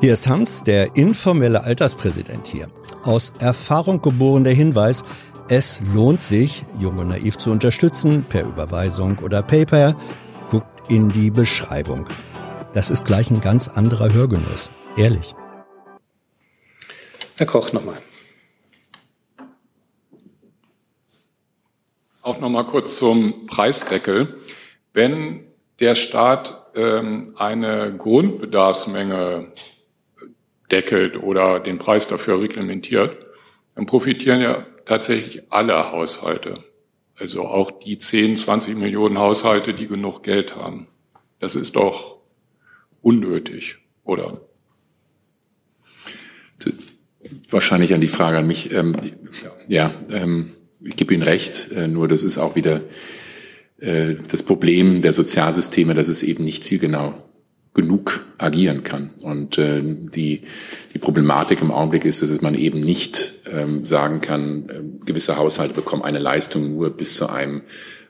Hier 0.00 0.12
ist 0.12 0.28
Hans, 0.28 0.64
der 0.64 0.96
informelle 0.96 1.62
Alterspräsident 1.62 2.48
hier. 2.48 2.68
Aus 3.04 3.32
Erfahrung 3.38 4.00
geboren 4.00 4.44
der 4.44 4.54
Hinweis, 4.54 5.04
es 5.52 5.82
lohnt 5.94 6.22
sich, 6.22 6.64
Jung 6.78 6.96
und 6.96 7.08
Naiv 7.08 7.36
zu 7.36 7.50
unterstützen, 7.50 8.24
per 8.26 8.46
Überweisung 8.46 9.18
oder 9.18 9.42
PayPal. 9.42 9.94
Guckt 10.48 10.90
in 10.90 11.10
die 11.10 11.30
Beschreibung. 11.30 12.06
Das 12.72 12.88
ist 12.88 13.04
gleich 13.04 13.30
ein 13.30 13.42
ganz 13.42 13.68
anderer 13.68 14.14
Hörgenuss. 14.14 14.70
Ehrlich. 14.96 15.34
Herr 17.36 17.44
Koch 17.44 17.70
nochmal. 17.74 17.98
Auch 22.22 22.40
noch 22.40 22.48
mal 22.48 22.64
kurz 22.64 22.96
zum 22.96 23.44
Preisdeckel. 23.46 24.38
Wenn 24.94 25.44
der 25.80 25.96
Staat 25.96 26.64
ähm, 26.74 27.34
eine 27.36 27.94
Grundbedarfsmenge 27.94 29.52
deckelt 30.70 31.22
oder 31.22 31.60
den 31.60 31.76
Preis 31.76 32.08
dafür 32.08 32.40
reglementiert, 32.40 33.26
dann 33.74 33.84
profitieren 33.84 34.40
ja 34.40 34.66
tatsächlich 34.84 35.42
alle 35.50 35.92
Haushalte. 35.92 36.54
Also 37.16 37.42
auch 37.42 37.70
die 37.70 37.98
10, 37.98 38.36
20 38.36 38.76
Millionen 38.76 39.18
Haushalte, 39.18 39.74
die 39.74 39.86
genug 39.86 40.22
Geld 40.22 40.56
haben. 40.56 40.88
Das 41.38 41.54
ist 41.54 41.76
doch 41.76 42.18
unnötig, 43.00 43.78
oder? 44.04 44.40
Wahrscheinlich 47.48 47.94
an 47.94 48.00
die 48.00 48.08
Frage 48.08 48.38
an 48.38 48.46
mich. 48.46 48.72
Ähm, 48.72 48.96
ja, 49.68 49.90
ja 49.90 49.94
ähm, 50.10 50.52
ich 50.80 50.96
gebe 50.96 51.14
Ihnen 51.14 51.22
recht, 51.22 51.70
äh, 51.72 51.86
nur 51.86 52.08
das 52.08 52.22
ist 52.24 52.38
auch 52.38 52.56
wieder 52.56 52.82
äh, 53.78 54.16
das 54.28 54.42
Problem 54.42 55.00
der 55.00 55.12
Sozialsysteme, 55.12 55.94
dass 55.94 56.08
es 56.08 56.22
eben 56.22 56.44
nicht 56.44 56.64
zielgenau 56.64 57.14
genug 57.74 58.24
agieren 58.38 58.82
kann. 58.82 59.10
Und 59.22 59.56
äh, 59.56 59.80
die, 59.82 60.42
die 60.92 60.98
Problematik 60.98 61.62
im 61.62 61.70
Augenblick 61.70 62.04
ist, 62.04 62.20
dass 62.22 62.40
man 62.42 62.54
eben 62.54 62.80
nicht 62.80 63.32
ähm, 63.50 63.84
sagen 63.84 64.20
kann, 64.20 64.68
äh, 64.68 65.04
gewisse 65.06 65.36
Haushalte 65.36 65.74
bekommen 65.74 66.02
eine 66.02 66.18
Leistung 66.18 66.74
nur 66.74 66.90
bis 66.90 67.16
zu 67.16 67.30
einem 67.30 67.62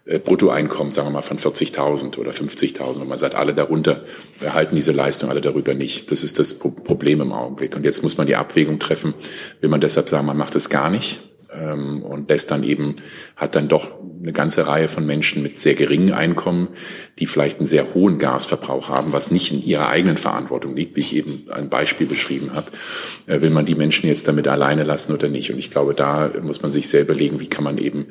äh, 0.05 0.19
Bruttoeinkommen, 0.19 0.93
sagen 0.93 1.09
wir 1.09 1.13
mal, 1.13 1.23
von 1.23 1.39
40.000 1.39 2.19
oder 2.19 2.33
50.000. 2.33 3.01
Und 3.01 3.09
man 3.09 3.19
sagt, 3.19 3.37
alle 3.37 3.55
darunter 3.55 4.05
erhalten 4.41 4.75
diese 4.75 4.91
Leistung, 4.91 5.31
alle 5.31 5.41
darüber 5.41 5.75
nicht. 5.75 6.11
Das 6.11 6.25
ist 6.25 6.41
das 6.41 6.59
Problem 6.59 7.21
im 7.21 7.33
Augenblick. 7.33 7.77
Und 7.77 7.85
jetzt 7.85 8.03
muss 8.03 8.19
man 8.19 8.27
die 8.27 8.35
Abwägung 8.35 8.81
treffen. 8.81 9.15
Will 9.61 9.71
man 9.71 9.81
deshalb 9.81 10.09
sagen, 10.09 10.27
man 10.27 10.37
macht 10.37 10.57
es 10.57 10.71
gar 10.71 10.91
nicht? 10.91 11.21
Ähm, 11.55 12.03
und 12.03 12.29
lässt 12.29 12.51
dann 12.51 12.65
eben, 12.65 12.97
hat 13.37 13.57
dann 13.57 13.69
doch 13.69 13.89
eine 14.23 14.33
ganze 14.33 14.69
Reihe 14.69 14.89
von 14.89 15.05
Menschen 15.05 15.43
mit 15.43 15.59
sehr 15.59 15.75
geringen 15.75 16.13
Einkommen, 16.13 16.69
die 17.19 17.27
vielleicht 17.27 17.59
einen 17.59 17.67
sehr 17.67 17.93
hohen 17.95 18.19
Gasverbrauch 18.19 18.89
haben, 18.89 19.13
was 19.13 19.33
nicht 19.33 19.53
in 19.53 19.63
ihrer 19.63 19.89
eigenen 19.89 20.17
Verantwortung 20.17 20.77
liegt, 20.77 20.97
wie 20.97 21.01
ich 21.01 21.15
eben 21.15 21.49
ein 21.51 21.69
Beispiel 21.69 22.07
beschrieben 22.07 22.53
habe. 22.55 22.71
Äh, 23.27 23.41
will 23.41 23.51
man 23.51 23.65
die 23.65 23.75
Menschen 23.75 24.07
jetzt 24.07 24.29
damit 24.29 24.47
alleine 24.47 24.85
lassen 24.85 25.13
oder 25.13 25.29
nicht? 25.29 25.53
Und 25.53 25.59
ich 25.59 25.71
glaube, 25.71 25.95
da 25.95 26.31
muss 26.41 26.63
man 26.63 26.71
sich 26.71 26.89
sehr 26.89 27.03
überlegen, 27.03 27.41
wie 27.41 27.49
kann 27.49 27.65
man 27.65 27.79
eben 27.79 28.07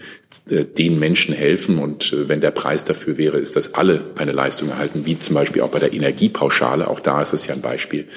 äh, 0.50 0.66
den 0.66 1.00
Menschen 1.00 1.34
helfen. 1.34 1.80
Und 1.80 2.12
äh, 2.12 2.28
wenn 2.28 2.42
der 2.42 2.52
Preis 2.52 2.84
dafür 2.86 3.18
wäre, 3.18 3.38
ist, 3.38 3.56
dass 3.56 3.74
alle 3.76 4.02
eine 4.16 4.34
Leistung 4.34 4.70
erhalten, 4.70 5.06
wie 5.06 5.18
zum 5.18 5.36
Beispiel 5.36 5.62
auch 5.62 5.70
bei 5.70 5.80
der 5.80 5.94
Energiepauschale. 5.94 6.88
Auch 6.88 7.00
da 7.00 7.22
ist 7.22 7.34
es 7.34 7.48
ja 7.48 7.56
ein 7.56 7.62
Beispiel, 7.62 8.08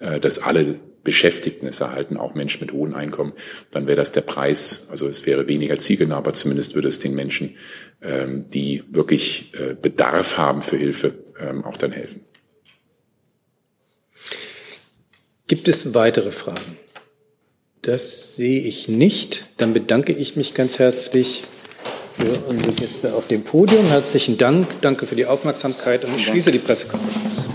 äh, 0.00 0.20
dass 0.20 0.40
alle 0.40 0.80
Beschäftigten 1.02 1.66
es 1.66 1.80
erhalten, 1.80 2.16
auch 2.16 2.34
Menschen 2.34 2.60
mit 2.60 2.72
hohen 2.72 2.94
Einkommen, 2.94 3.32
dann 3.70 3.86
wäre 3.86 3.96
das 3.96 4.12
der 4.12 4.20
Preis. 4.20 4.88
Also 4.90 5.08
es 5.08 5.26
wäre 5.26 5.48
weniger 5.48 5.78
zielgenau, 5.78 6.16
aber 6.16 6.32
zumindest 6.32 6.74
würde 6.74 6.88
es 6.88 6.98
den 6.98 7.14
Menschen, 7.14 7.56
ähm, 8.02 8.46
die 8.50 8.82
wirklich 8.90 9.52
äh, 9.54 9.74
Bedarf 9.74 10.36
haben 10.36 10.62
für 10.62 10.76
Hilfe, 10.76 11.14
ähm, 11.40 11.64
auch 11.64 11.76
dann 11.76 11.92
helfen. 11.92 12.22
Gibt 15.46 15.66
es 15.66 15.94
weitere 15.94 16.30
Fragen? 16.30 16.76
Das 17.82 18.36
sehe 18.36 18.60
ich 18.60 18.88
nicht. 18.88 19.48
Dann 19.56 19.72
bedanke 19.72 20.12
ich 20.12 20.36
mich 20.36 20.54
ganz 20.54 20.78
herzlich 20.78 21.44
für 22.16 22.38
unsere 22.48 22.72
Gäste 22.72 23.14
auf 23.14 23.26
dem 23.26 23.42
Podium. 23.42 23.86
Herzlichen 23.86 24.36
Dank. 24.38 24.80
Danke 24.82 25.06
für 25.06 25.16
die 25.16 25.26
Aufmerksamkeit 25.26 26.04
und 26.04 26.14
ich 26.14 26.26
schließe 26.26 26.50
die 26.50 26.58
Pressekonferenz. 26.58 27.46